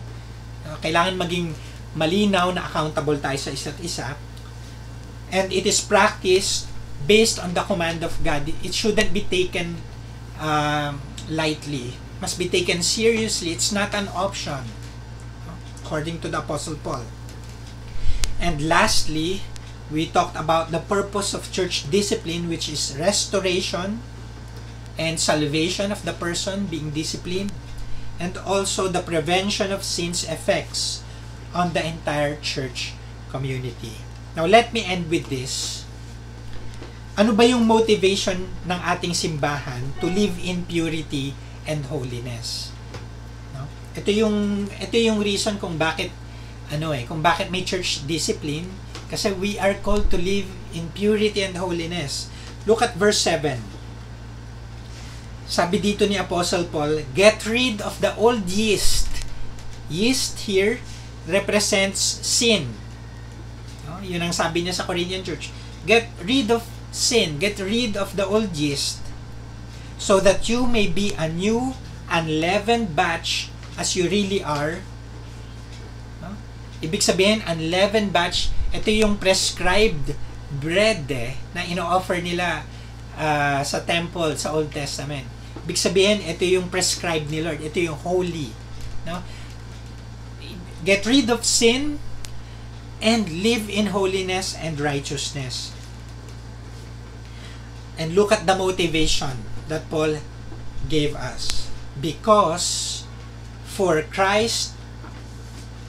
Uh, 0.63 0.77
kailangan 0.79 1.17
maging 1.17 1.51
malinaw 1.97 2.53
na 2.53 2.63
accountable 2.63 3.17
tayo 3.17 3.35
sa 3.35 3.51
isa't 3.51 3.79
isa. 3.81 4.13
And 5.33 5.49
it 5.49 5.65
is 5.65 5.81
practiced 5.81 6.69
based 7.03 7.41
on 7.41 7.57
the 7.57 7.65
command 7.65 8.05
of 8.05 8.15
God. 8.21 8.47
It 8.61 8.73
shouldn't 8.77 9.11
be 9.11 9.25
taken 9.25 9.81
uh, 10.37 10.95
lightly. 11.27 11.97
Must 12.21 12.37
be 12.37 12.47
taken 12.47 12.83
seriously. 12.83 13.51
It's 13.55 13.71
not 13.71 13.95
an 13.97 14.09
option. 14.13 14.69
According 15.83 16.21
to 16.21 16.27
the 16.29 16.39
Apostle 16.39 16.77
Paul. 16.81 17.05
And 18.39 18.67
lastly, 18.67 19.43
we 19.91 20.07
talked 20.07 20.37
about 20.37 20.71
the 20.71 20.79
purpose 20.79 21.33
of 21.33 21.51
church 21.51 21.89
discipline, 21.89 22.47
which 22.47 22.69
is 22.69 22.95
restoration, 22.97 23.99
and 24.99 25.15
salvation 25.15 25.95
of 25.95 26.03
the 26.03 26.11
person 26.11 26.67
being 26.67 26.91
disciplined, 26.91 27.55
and 28.19 28.35
also 28.43 28.91
the 28.91 28.99
prevention 28.99 29.71
of 29.71 29.87
sin's 29.87 30.27
effects 30.27 31.07
on 31.55 31.71
the 31.71 31.79
entire 31.79 32.35
church 32.43 32.93
community. 33.31 34.03
Now, 34.35 34.43
let 34.43 34.75
me 34.75 34.83
end 34.83 35.07
with 35.07 35.31
this. 35.31 35.87
Ano 37.15 37.31
ba 37.31 37.47
yung 37.47 37.63
motivation 37.63 38.51
ng 38.67 38.79
ating 38.83 39.15
simbahan 39.15 39.95
to 40.03 40.11
live 40.11 40.35
in 40.43 40.67
purity 40.67 41.31
and 41.63 41.87
holiness? 41.87 42.75
No? 43.55 43.67
ito 43.95 44.11
yung 44.13 44.67
ito 44.79 44.95
yung 44.95 45.19
reason 45.19 45.59
kung 45.59 45.75
bakit 45.75 46.13
ano 46.69 46.93
eh, 46.95 47.03
kung 47.03 47.19
bakit 47.19 47.49
may 47.49 47.65
church 47.65 48.05
discipline 48.05 48.69
kasi 49.09 49.33
we 49.33 49.57
are 49.57 49.75
called 49.81 50.07
to 50.13 50.19
live 50.21 50.47
in 50.71 50.93
purity 50.93 51.41
and 51.41 51.57
holiness. 51.57 52.29
Look 52.69 52.85
at 52.85 52.93
verse 52.93 53.17
7. 53.25 53.78
Sabi 55.49 55.81
dito 55.81 56.05
ni 56.05 56.13
Apostle 56.13 56.69
Paul, 56.69 57.09
get 57.17 57.41
rid 57.49 57.81
of 57.81 57.97
the 58.05 58.13
old 58.13 58.45
yeast. 58.45 59.09
Yeast 59.89 60.45
here 60.45 60.77
represents 61.25 62.21
sin. 62.21 62.77
No? 63.89 63.97
Yun 64.05 64.29
ang 64.29 64.33
sabi 64.33 64.61
niya 64.61 64.77
sa 64.77 64.85
Corinthian 64.85 65.25
church. 65.25 65.49
Get 65.89 66.13
rid 66.21 66.53
of 66.53 66.61
sin. 66.93 67.41
Get 67.41 67.57
rid 67.57 67.97
of 67.97 68.13
the 68.13 68.29
old 68.29 68.53
yeast 68.53 69.01
so 69.99 70.23
that 70.23 70.47
you 70.47 70.69
may 70.69 70.87
be 70.87 71.11
a 71.19 71.27
new 71.27 71.75
unleavened 72.07 72.95
batch 72.95 73.51
as 73.75 73.93
you 73.93 74.07
really 74.07 74.41
are. 74.41 74.79
No? 76.23 76.33
Ibig 76.79 77.03
sabihin, 77.03 77.43
unleavened 77.43 78.15
batch, 78.15 78.53
ito 78.71 78.89
yung 78.89 79.19
prescribed 79.19 80.15
bread 80.49 81.05
eh, 81.11 81.35
na 81.51 81.67
ino-offer 81.67 82.23
nila 82.23 82.63
uh, 83.19 83.61
sa 83.61 83.83
temple 83.83 84.39
sa 84.39 84.55
Old 84.55 84.71
Testament. 84.71 85.38
Ibig 85.69 85.77
sabihin, 85.77 86.25
ito 86.25 86.41
yung 86.49 86.65
prescribed 86.73 87.29
ni 87.29 87.45
Lord. 87.45 87.61
Ito 87.61 87.77
yung 87.77 88.01
holy. 88.01 88.49
No? 89.05 89.21
Get 90.81 91.05
rid 91.05 91.29
of 91.29 91.45
sin 91.45 92.01
and 92.97 93.45
live 93.45 93.69
in 93.69 93.93
holiness 93.93 94.57
and 94.57 94.81
righteousness. 94.81 95.69
And 98.01 98.17
look 98.17 98.33
at 98.33 98.49
the 98.49 98.57
motivation 98.57 99.45
that 99.69 99.85
Paul 99.93 100.17
gave 100.89 101.13
us. 101.13 101.69
Because 102.01 103.05
for 103.69 104.01
Christ, 104.09 104.73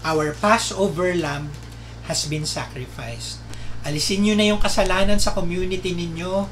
our 0.05 0.36
Passover 0.36 1.16
lamb 1.16 1.57
has 2.05 2.28
been 2.28 2.44
sacrificed. 2.44 3.40
Alisin 3.81 4.28
nyo 4.28 4.36
na 4.36 4.44
yung 4.44 4.61
kasalanan 4.61 5.16
sa 5.16 5.32
community 5.32 5.97
ninyo 5.97 6.44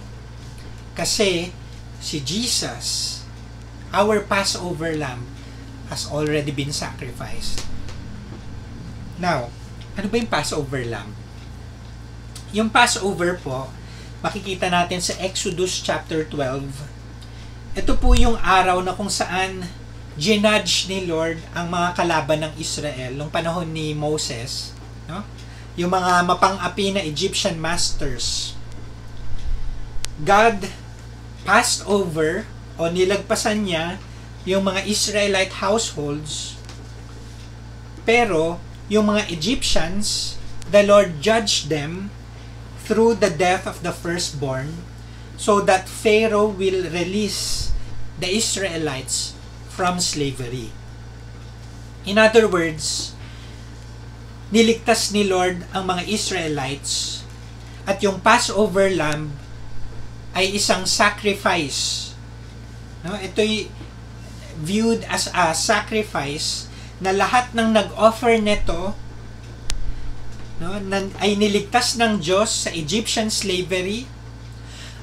kasi 0.97 1.53
si 1.99 2.23
Jesus, 2.23 3.18
our 3.93 4.21
Passover 4.25 4.93
lamb, 4.95 5.25
has 5.89 6.05
already 6.09 6.53
been 6.53 6.73
sacrificed. 6.73 7.65
Now, 9.17 9.49
ano 9.97 10.07
ba 10.07 10.17
yung 10.21 10.31
Passover 10.31 10.85
lamb? 10.85 11.17
Yung 12.53 12.69
Passover 12.69 13.41
po, 13.41 13.73
makikita 14.21 14.69
natin 14.69 15.01
sa 15.01 15.17
Exodus 15.19 15.81
chapter 15.81 16.23
12. 16.27 16.71
Ito 17.79 17.93
po 17.97 18.13
yung 18.15 18.37
araw 18.41 18.85
na 18.85 18.93
kung 18.93 19.09
saan 19.09 19.65
ginudge 20.19 20.91
ni 20.91 21.07
Lord 21.07 21.39
ang 21.55 21.71
mga 21.71 21.95
kalaban 21.95 22.43
ng 22.43 22.53
Israel 22.59 23.15
nung 23.15 23.31
panahon 23.31 23.71
ni 23.71 23.95
Moses, 23.95 24.75
no? 25.07 25.23
Yung 25.79 25.95
mga 25.95 26.27
mapang-api 26.27 26.91
na 26.91 27.07
Egyptian 27.07 27.55
masters. 27.55 28.59
God 30.19 30.67
passed 31.47 31.87
over 31.87 32.51
o 32.79 32.89
nilagpasan 32.89 33.67
niya 33.67 33.99
yung 34.47 34.65
mga 34.65 34.87
Israelite 34.87 35.61
households 35.61 36.57
pero 38.09 38.63
yung 38.89 39.13
mga 39.13 39.29
Egyptians 39.29 40.39
the 40.73 40.81
Lord 40.87 41.21
judged 41.21 41.69
them 41.69 42.09
through 42.89 43.21
the 43.21 43.29
death 43.29 43.69
of 43.69 43.85
the 43.85 43.93
firstborn 43.93 44.81
so 45.37 45.61
that 45.61 45.85
Pharaoh 45.85 46.49
will 46.49 46.89
release 46.89 47.71
the 48.19 48.27
Israelites 48.27 49.37
from 49.69 50.01
slavery. 50.01 50.73
In 52.09 52.17
other 52.17 52.49
words, 52.49 53.13
niligtas 54.51 55.13
ni 55.13 55.29
Lord 55.29 55.69
ang 55.77 55.93
mga 55.93 56.09
Israelites 56.09 57.23
at 57.85 58.01
yung 58.01 58.25
Passover 58.25 58.89
lamb 58.89 59.37
ay 60.33 60.57
isang 60.57 60.89
sacrifice. 60.89 62.08
No, 63.07 63.15
ito'y 63.15 63.71
viewed 64.59 65.07
as 65.07 65.31
a 65.31 65.55
sacrifice 65.55 66.67
na 66.99 67.15
lahat 67.15 67.55
ng 67.55 67.71
nag-offer 67.71 68.43
nito 68.43 68.99
no, 70.59 70.75
nan, 70.83 71.15
ay 71.23 71.39
niligtas 71.39 71.95
ng 71.95 72.19
Diyos 72.19 72.67
sa 72.67 72.71
Egyptian 72.75 73.31
slavery 73.31 74.11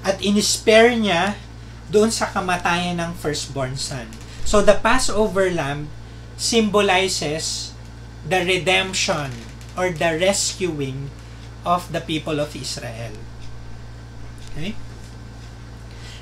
at 0.04 0.20
inispare 0.20 0.92
niya 1.00 1.40
doon 1.88 2.12
sa 2.12 2.28
kamatayan 2.30 3.00
ng 3.00 3.12
firstborn 3.16 3.80
son. 3.80 4.12
So 4.44 4.62
the 4.62 4.78
Passover 4.78 5.50
lamb 5.50 5.90
symbolizes 6.36 7.72
the 8.28 8.44
redemption 8.44 9.32
or 9.80 9.90
the 9.96 10.20
rescuing 10.20 11.10
of 11.64 11.90
the 11.96 12.04
people 12.04 12.38
of 12.44 12.54
Israel. 12.54 13.16
Okay? 14.54 14.76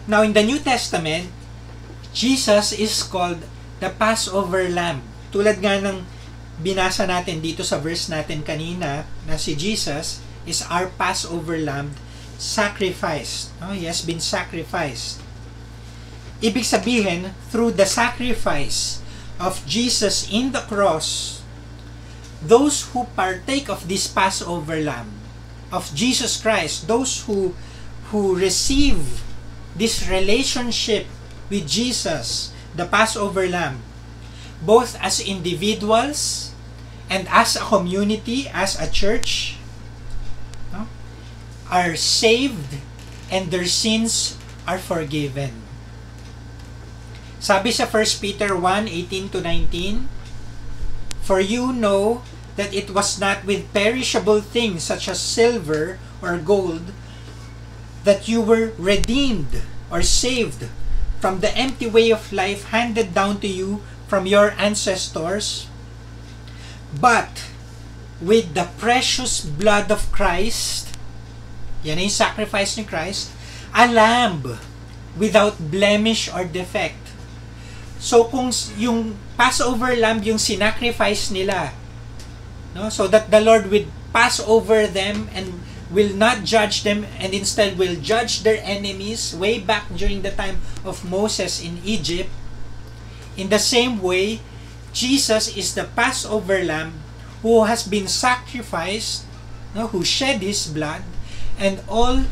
Now 0.05 0.21
in 0.21 0.31
the 0.37 0.45
New 0.45 0.61
Testament, 0.61 1.31
Jesus 2.13 2.71
is 2.71 3.01
called 3.01 3.41
the 3.81 3.89
Passover 3.89 4.69
lamb. 4.69 5.01
Tulad 5.33 5.57
nga 5.59 5.81
ng 5.81 6.05
binasa 6.61 7.09
natin 7.09 7.41
dito 7.41 7.65
sa 7.65 7.81
verse 7.81 8.07
natin 8.07 8.45
kanina 8.45 9.09
na 9.25 9.35
si 9.35 9.57
Jesus 9.57 10.21
is 10.45 10.61
our 10.69 10.93
Passover 10.93 11.57
lamb 11.57 11.97
sacrificed. 12.37 13.49
No? 13.57 13.73
He 13.73 13.89
has 13.89 14.05
been 14.05 14.21
sacrificed. 14.21 15.25
Ibig 16.43 16.67
sabihin, 16.67 17.33
through 17.49 17.73
the 17.73 17.89
sacrifice 17.89 19.01
of 19.41 19.65
Jesus 19.65 20.29
in 20.29 20.53
the 20.53 20.61
cross, 20.69 21.41
those 22.43 22.91
who 22.91 23.09
partake 23.15 23.71
of 23.71 23.87
this 23.87 24.05
Passover 24.05 24.77
lamb 24.83 25.09
of 25.73 25.89
Jesus 25.95 26.37
Christ, 26.37 26.85
those 26.85 27.25
who 27.25 27.55
who 28.13 28.37
receive 28.37 29.25
this 29.73 30.05
relationship 30.05 31.09
with 31.49 31.67
Jesus, 31.67 32.53
the 32.75 32.85
Passover 32.85 33.47
lamb, 33.47 33.81
both 34.61 34.97
as 35.01 35.19
individuals 35.19 36.51
and 37.09 37.27
as 37.29 37.55
a 37.55 37.65
community, 37.65 38.47
as 38.49 38.79
a 38.79 38.89
church, 38.89 39.57
no, 40.71 40.87
are 41.69 41.95
saved 41.95 42.79
and 43.29 43.51
their 43.51 43.65
sins 43.65 44.37
are 44.67 44.79
forgiven. 44.79 45.61
Sabi 47.43 47.75
sa 47.75 47.85
1 47.85 48.23
Peter 48.23 48.55
1, 48.55 48.87
18 48.87 49.29
to 49.35 49.39
19, 49.41 50.07
For 51.21 51.43
you 51.43 51.73
know 51.75 52.23
that 52.55 52.73
it 52.73 52.91
was 52.91 53.19
not 53.19 53.43
with 53.43 53.67
perishable 53.73 54.39
things 54.39 54.83
such 54.83 55.09
as 55.09 55.19
silver 55.19 55.99
or 56.21 56.37
gold 56.39 56.95
that 58.03 58.27
you 58.27 58.39
were 58.39 58.71
redeemed 58.77 59.63
or 59.91 60.01
saved 60.01 60.67
from 61.23 61.39
the 61.39 61.55
empty 61.55 61.87
way 61.87 62.11
of 62.11 62.35
life 62.35 62.75
handed 62.75 63.15
down 63.15 63.39
to 63.39 63.47
you 63.47 63.79
from 64.11 64.27
your 64.27 64.51
ancestors, 64.59 65.71
but 66.91 67.47
with 68.19 68.51
the 68.59 68.67
precious 68.75 69.39
blood 69.39 69.87
of 69.87 70.11
Christ, 70.11 70.91
yan 71.79 72.03
yung 72.03 72.11
sacrifice 72.11 72.75
ni 72.75 72.83
Christ, 72.83 73.31
a 73.71 73.87
lamb 73.87 74.59
without 75.15 75.71
blemish 75.71 76.27
or 76.27 76.43
defect. 76.43 76.99
So 78.03 78.27
kung 78.27 78.51
yung 78.75 79.15
Passover 79.39 79.95
lamb 79.95 80.27
yung 80.27 80.43
sinacrifice 80.43 81.31
nila, 81.31 81.71
no, 82.75 82.91
so 82.91 83.07
that 83.07 83.31
the 83.31 83.39
Lord 83.39 83.71
would 83.71 83.87
pass 84.11 84.43
over 84.43 84.91
them 84.91 85.31
and 85.31 85.55
will 85.93 86.11
not 86.17 86.43
judge 86.43 86.81
them 86.81 87.05
and 87.21 87.31
instead 87.37 87.77
will 87.77 87.95
judge 88.01 88.41
their 88.41 88.57
enemies 88.65 89.37
way 89.37 89.61
back 89.61 89.85
during 89.93 90.25
the 90.25 90.33
time 90.33 90.57
of 90.83 91.05
Moses 91.05 91.61
in 91.61 91.77
Egypt. 91.85 92.29
In 93.37 93.53
the 93.53 93.61
same 93.61 94.01
way, 94.01 94.41
Jesus 94.91 95.53
is 95.55 95.77
the 95.77 95.85
Passover 95.85 96.65
lamb 96.65 96.97
who 97.45 97.63
has 97.69 97.85
been 97.85 98.09
sacrificed, 98.09 99.25
who 99.73 100.03
shed 100.03 100.41
his 100.41 100.65
blood, 100.67 101.05
and 101.57 101.81
all 101.87 102.25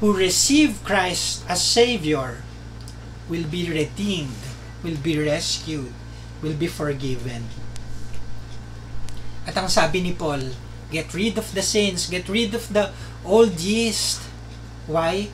who 0.00 0.16
receive 0.16 0.82
Christ 0.84 1.44
as 1.48 1.60
Savior 1.60 2.42
will 3.28 3.44
be 3.44 3.68
redeemed, 3.68 4.40
will 4.82 4.96
be 4.96 5.20
rescued, 5.20 5.92
will 6.40 6.56
be 6.56 6.66
forgiven. 6.66 7.48
At 9.46 9.56
ang 9.58 9.68
sabi 9.68 10.00
ni 10.00 10.12
Paul, 10.14 10.54
get 10.92 11.16
rid 11.16 11.40
of 11.40 11.56
the 11.56 11.64
sins, 11.64 12.12
get 12.12 12.28
rid 12.28 12.52
of 12.52 12.68
the 12.68 12.92
old 13.24 13.56
yeast. 13.58 14.20
Why? 14.86 15.32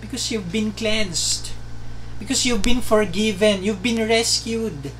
Because 0.00 0.30
you've 0.30 0.54
been 0.54 0.70
cleansed. 0.70 1.50
Because 2.22 2.46
you've 2.46 2.62
been 2.62 2.80
forgiven. 2.80 3.64
You've 3.66 3.82
been 3.82 4.06
rescued. 4.06 4.94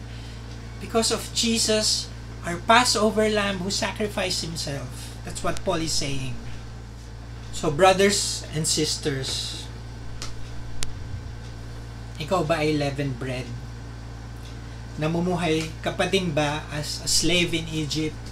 Because 0.80 1.14
of 1.14 1.30
Jesus, 1.32 2.10
our 2.44 2.56
Passover 2.66 3.28
Lamb 3.28 3.62
who 3.62 3.70
sacrificed 3.70 4.42
Himself. 4.42 5.14
That's 5.24 5.44
what 5.44 5.62
Paul 5.64 5.84
is 5.84 5.92
saying. 5.92 6.34
So, 7.52 7.70
brothers 7.70 8.46
and 8.56 8.64
sisters, 8.66 9.60
ikaw 12.16 12.46
ba 12.46 12.64
ay 12.64 12.72
leavened 12.72 13.20
bread? 13.20 13.44
Namumuhay 14.96 15.68
ka 15.84 15.92
pa 15.92 16.08
din 16.08 16.32
ba 16.32 16.64
as 16.72 17.04
a 17.04 17.08
slave 17.08 17.52
in 17.52 17.68
Egypt? 17.68 18.29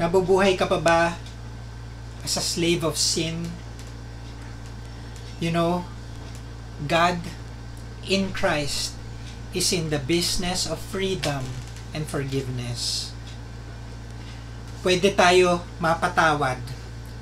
Nabubuhay 0.00 0.56
ka 0.56 0.64
pa 0.64 0.80
ba 0.80 1.20
as 2.24 2.40
a 2.40 2.40
slave 2.40 2.80
of 2.80 2.96
sin? 2.96 3.52
You 5.36 5.52
know, 5.52 5.84
God 6.88 7.20
in 8.08 8.32
Christ 8.32 8.96
is 9.52 9.76
in 9.76 9.92
the 9.92 10.00
business 10.00 10.64
of 10.64 10.80
freedom 10.80 11.44
and 11.92 12.08
forgiveness. 12.08 13.12
Pwede 14.80 15.12
tayo 15.12 15.60
mapatawad. 15.76 16.56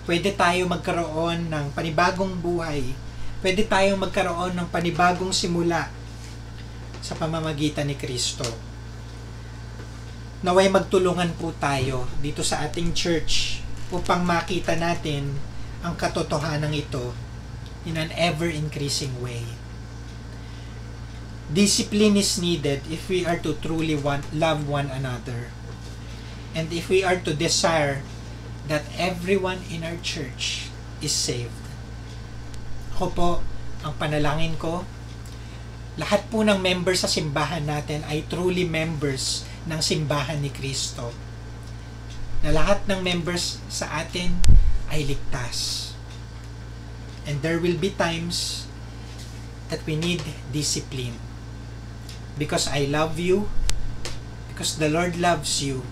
Pwede 0.06 0.30
tayo 0.38 0.70
magkaroon 0.70 1.50
ng 1.50 1.74
panibagong 1.74 2.38
buhay. 2.38 2.94
Pwede 3.42 3.66
tayo 3.66 3.98
magkaroon 3.98 4.54
ng 4.54 4.70
panibagong 4.70 5.34
simula 5.34 5.90
sa 7.02 7.18
pamamagitan 7.18 7.90
ni 7.90 7.98
Kristo. 7.98 8.67
Naway 10.38 10.70
magtulungan 10.70 11.34
po 11.34 11.50
tayo 11.58 12.06
dito 12.22 12.46
sa 12.46 12.62
ating 12.62 12.94
church 12.94 13.58
upang 13.90 14.22
makita 14.22 14.78
natin 14.78 15.34
ang 15.82 15.98
katotohanan 15.98 16.70
ito 16.70 17.10
in 17.82 17.98
an 17.98 18.14
ever-increasing 18.14 19.18
way. 19.18 19.42
Discipline 21.50 22.14
is 22.14 22.38
needed 22.38 22.86
if 22.86 23.10
we 23.10 23.26
are 23.26 23.42
to 23.42 23.58
truly 23.58 23.98
want, 23.98 24.30
love 24.30 24.62
one 24.70 24.86
another. 24.94 25.50
And 26.54 26.70
if 26.70 26.86
we 26.86 27.02
are 27.02 27.18
to 27.18 27.34
desire 27.34 28.06
that 28.70 28.86
everyone 28.94 29.66
in 29.66 29.82
our 29.82 29.98
church 30.06 30.70
is 31.02 31.10
saved. 31.10 31.56
Ako 32.94 33.10
po, 33.10 33.30
ang 33.82 33.98
panalangin 33.98 34.54
ko, 34.54 34.86
lahat 35.98 36.30
po 36.30 36.46
ng 36.46 36.62
members 36.62 37.02
sa 37.02 37.10
simbahan 37.10 37.66
natin 37.66 38.06
ay 38.06 38.22
truly 38.30 38.62
members 38.62 39.42
ng 39.68 39.80
simbahan 39.84 40.40
ni 40.40 40.48
Kristo. 40.48 41.12
Na 42.40 42.50
lahat 42.50 42.82
ng 42.88 43.04
members 43.04 43.60
sa 43.68 44.02
atin 44.02 44.40
ay 44.88 45.04
ligtas. 45.04 45.92
And 47.28 47.44
there 47.44 47.60
will 47.60 47.76
be 47.76 47.92
times 47.92 48.64
that 49.68 49.84
we 49.84 50.00
need 50.00 50.24
discipline. 50.48 51.20
Because 52.40 52.64
I 52.72 52.88
love 52.88 53.20
you, 53.20 53.52
because 54.48 54.80
the 54.80 54.88
Lord 54.88 55.20
loves 55.20 55.60
you, 55.60 55.84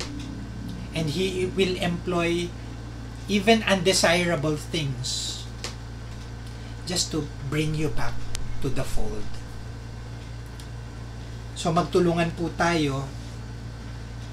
and 0.96 1.12
He 1.12 1.44
will 1.52 1.76
employ 1.76 2.48
even 3.28 3.60
undesirable 3.66 4.56
things 4.56 5.42
just 6.86 7.10
to 7.10 7.26
bring 7.50 7.74
you 7.74 7.90
back 7.90 8.14
to 8.62 8.70
the 8.70 8.86
fold. 8.86 9.26
So 11.58 11.74
magtulungan 11.74 12.32
po 12.38 12.48
tayo 12.54 13.10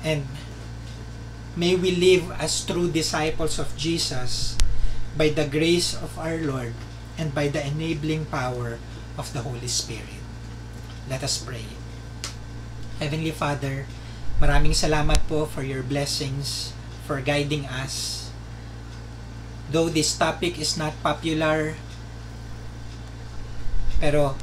and 0.03 0.27
may 1.55 1.75
we 1.79 1.95
live 1.95 2.29
as 2.37 2.63
true 2.67 2.91
disciples 2.91 3.57
of 3.57 3.71
Jesus 3.79 4.59
by 5.15 5.29
the 5.31 5.47
grace 5.47 5.95
of 5.95 6.11
our 6.19 6.37
Lord 6.37 6.75
and 7.17 7.33
by 7.33 7.47
the 7.47 7.63
enabling 7.65 8.27
power 8.27 8.77
of 9.17 9.31
the 9.31 9.41
Holy 9.41 9.71
Spirit. 9.71 10.21
Let 11.09 11.23
us 11.23 11.39
pray. 11.39 11.65
Heavenly 12.99 13.31
Father, 13.31 13.87
maraming 14.43 14.75
salamat 14.75 15.23
po 15.29 15.45
for 15.45 15.63
your 15.63 15.83
blessings, 15.83 16.75
for 17.07 17.23
guiding 17.23 17.65
us. 17.67 18.27
Though 19.71 19.87
this 19.89 20.13
topic 20.15 20.59
is 20.59 20.75
not 20.75 20.93
popular, 20.99 21.79
pero 24.03 24.35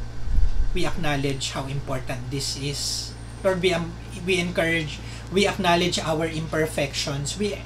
we 0.73 0.87
acknowledge 0.87 1.53
how 1.53 1.67
important 1.67 2.31
this 2.31 2.57
is. 2.57 3.13
Lord, 3.43 3.61
we, 3.61 3.73
um, 3.75 3.93
we 4.25 4.39
encourage, 4.39 5.01
we 5.33 5.47
acknowledge 5.47 5.99
our 5.99 6.27
imperfections. 6.27 7.39
We, 7.39 7.63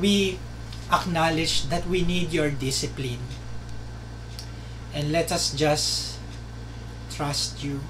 we 0.00 0.38
acknowledge 0.90 1.68
that 1.68 1.86
we 1.86 2.02
need 2.02 2.32
your 2.32 2.50
discipline. 2.50 3.20
And 4.94 5.12
let 5.12 5.32
us 5.32 5.52
just 5.54 6.18
trust 7.10 7.64
you. 7.64 7.80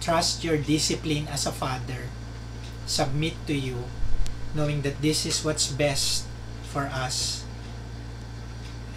Trust 0.00 0.44
your 0.44 0.56
discipline 0.56 1.28
as 1.28 1.46
a 1.46 1.52
father. 1.52 2.12
Submit 2.86 3.34
to 3.46 3.54
you, 3.54 3.84
knowing 4.54 4.82
that 4.82 5.00
this 5.00 5.24
is 5.24 5.44
what's 5.44 5.68
best 5.68 6.26
for 6.62 6.84
us. 6.92 7.44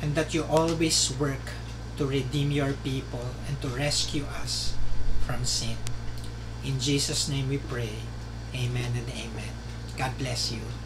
And 0.01 0.15
that 0.15 0.33
you 0.33 0.43
always 0.43 1.11
work 1.15 1.55
to 1.97 2.05
redeem 2.05 2.51
your 2.51 2.73
people 2.83 3.33
and 3.47 3.59
to 3.61 3.67
rescue 3.69 4.25
us 4.43 4.75
from 5.25 5.43
sin. 5.43 5.75
In 6.63 6.79
Jesus' 6.79 7.27
name 7.27 7.49
we 7.49 7.57
pray. 7.57 8.06
Amen 8.57 8.91
and 8.95 9.09
amen. 9.09 9.53
God 9.97 10.17
bless 10.17 10.51
you. 10.51 10.76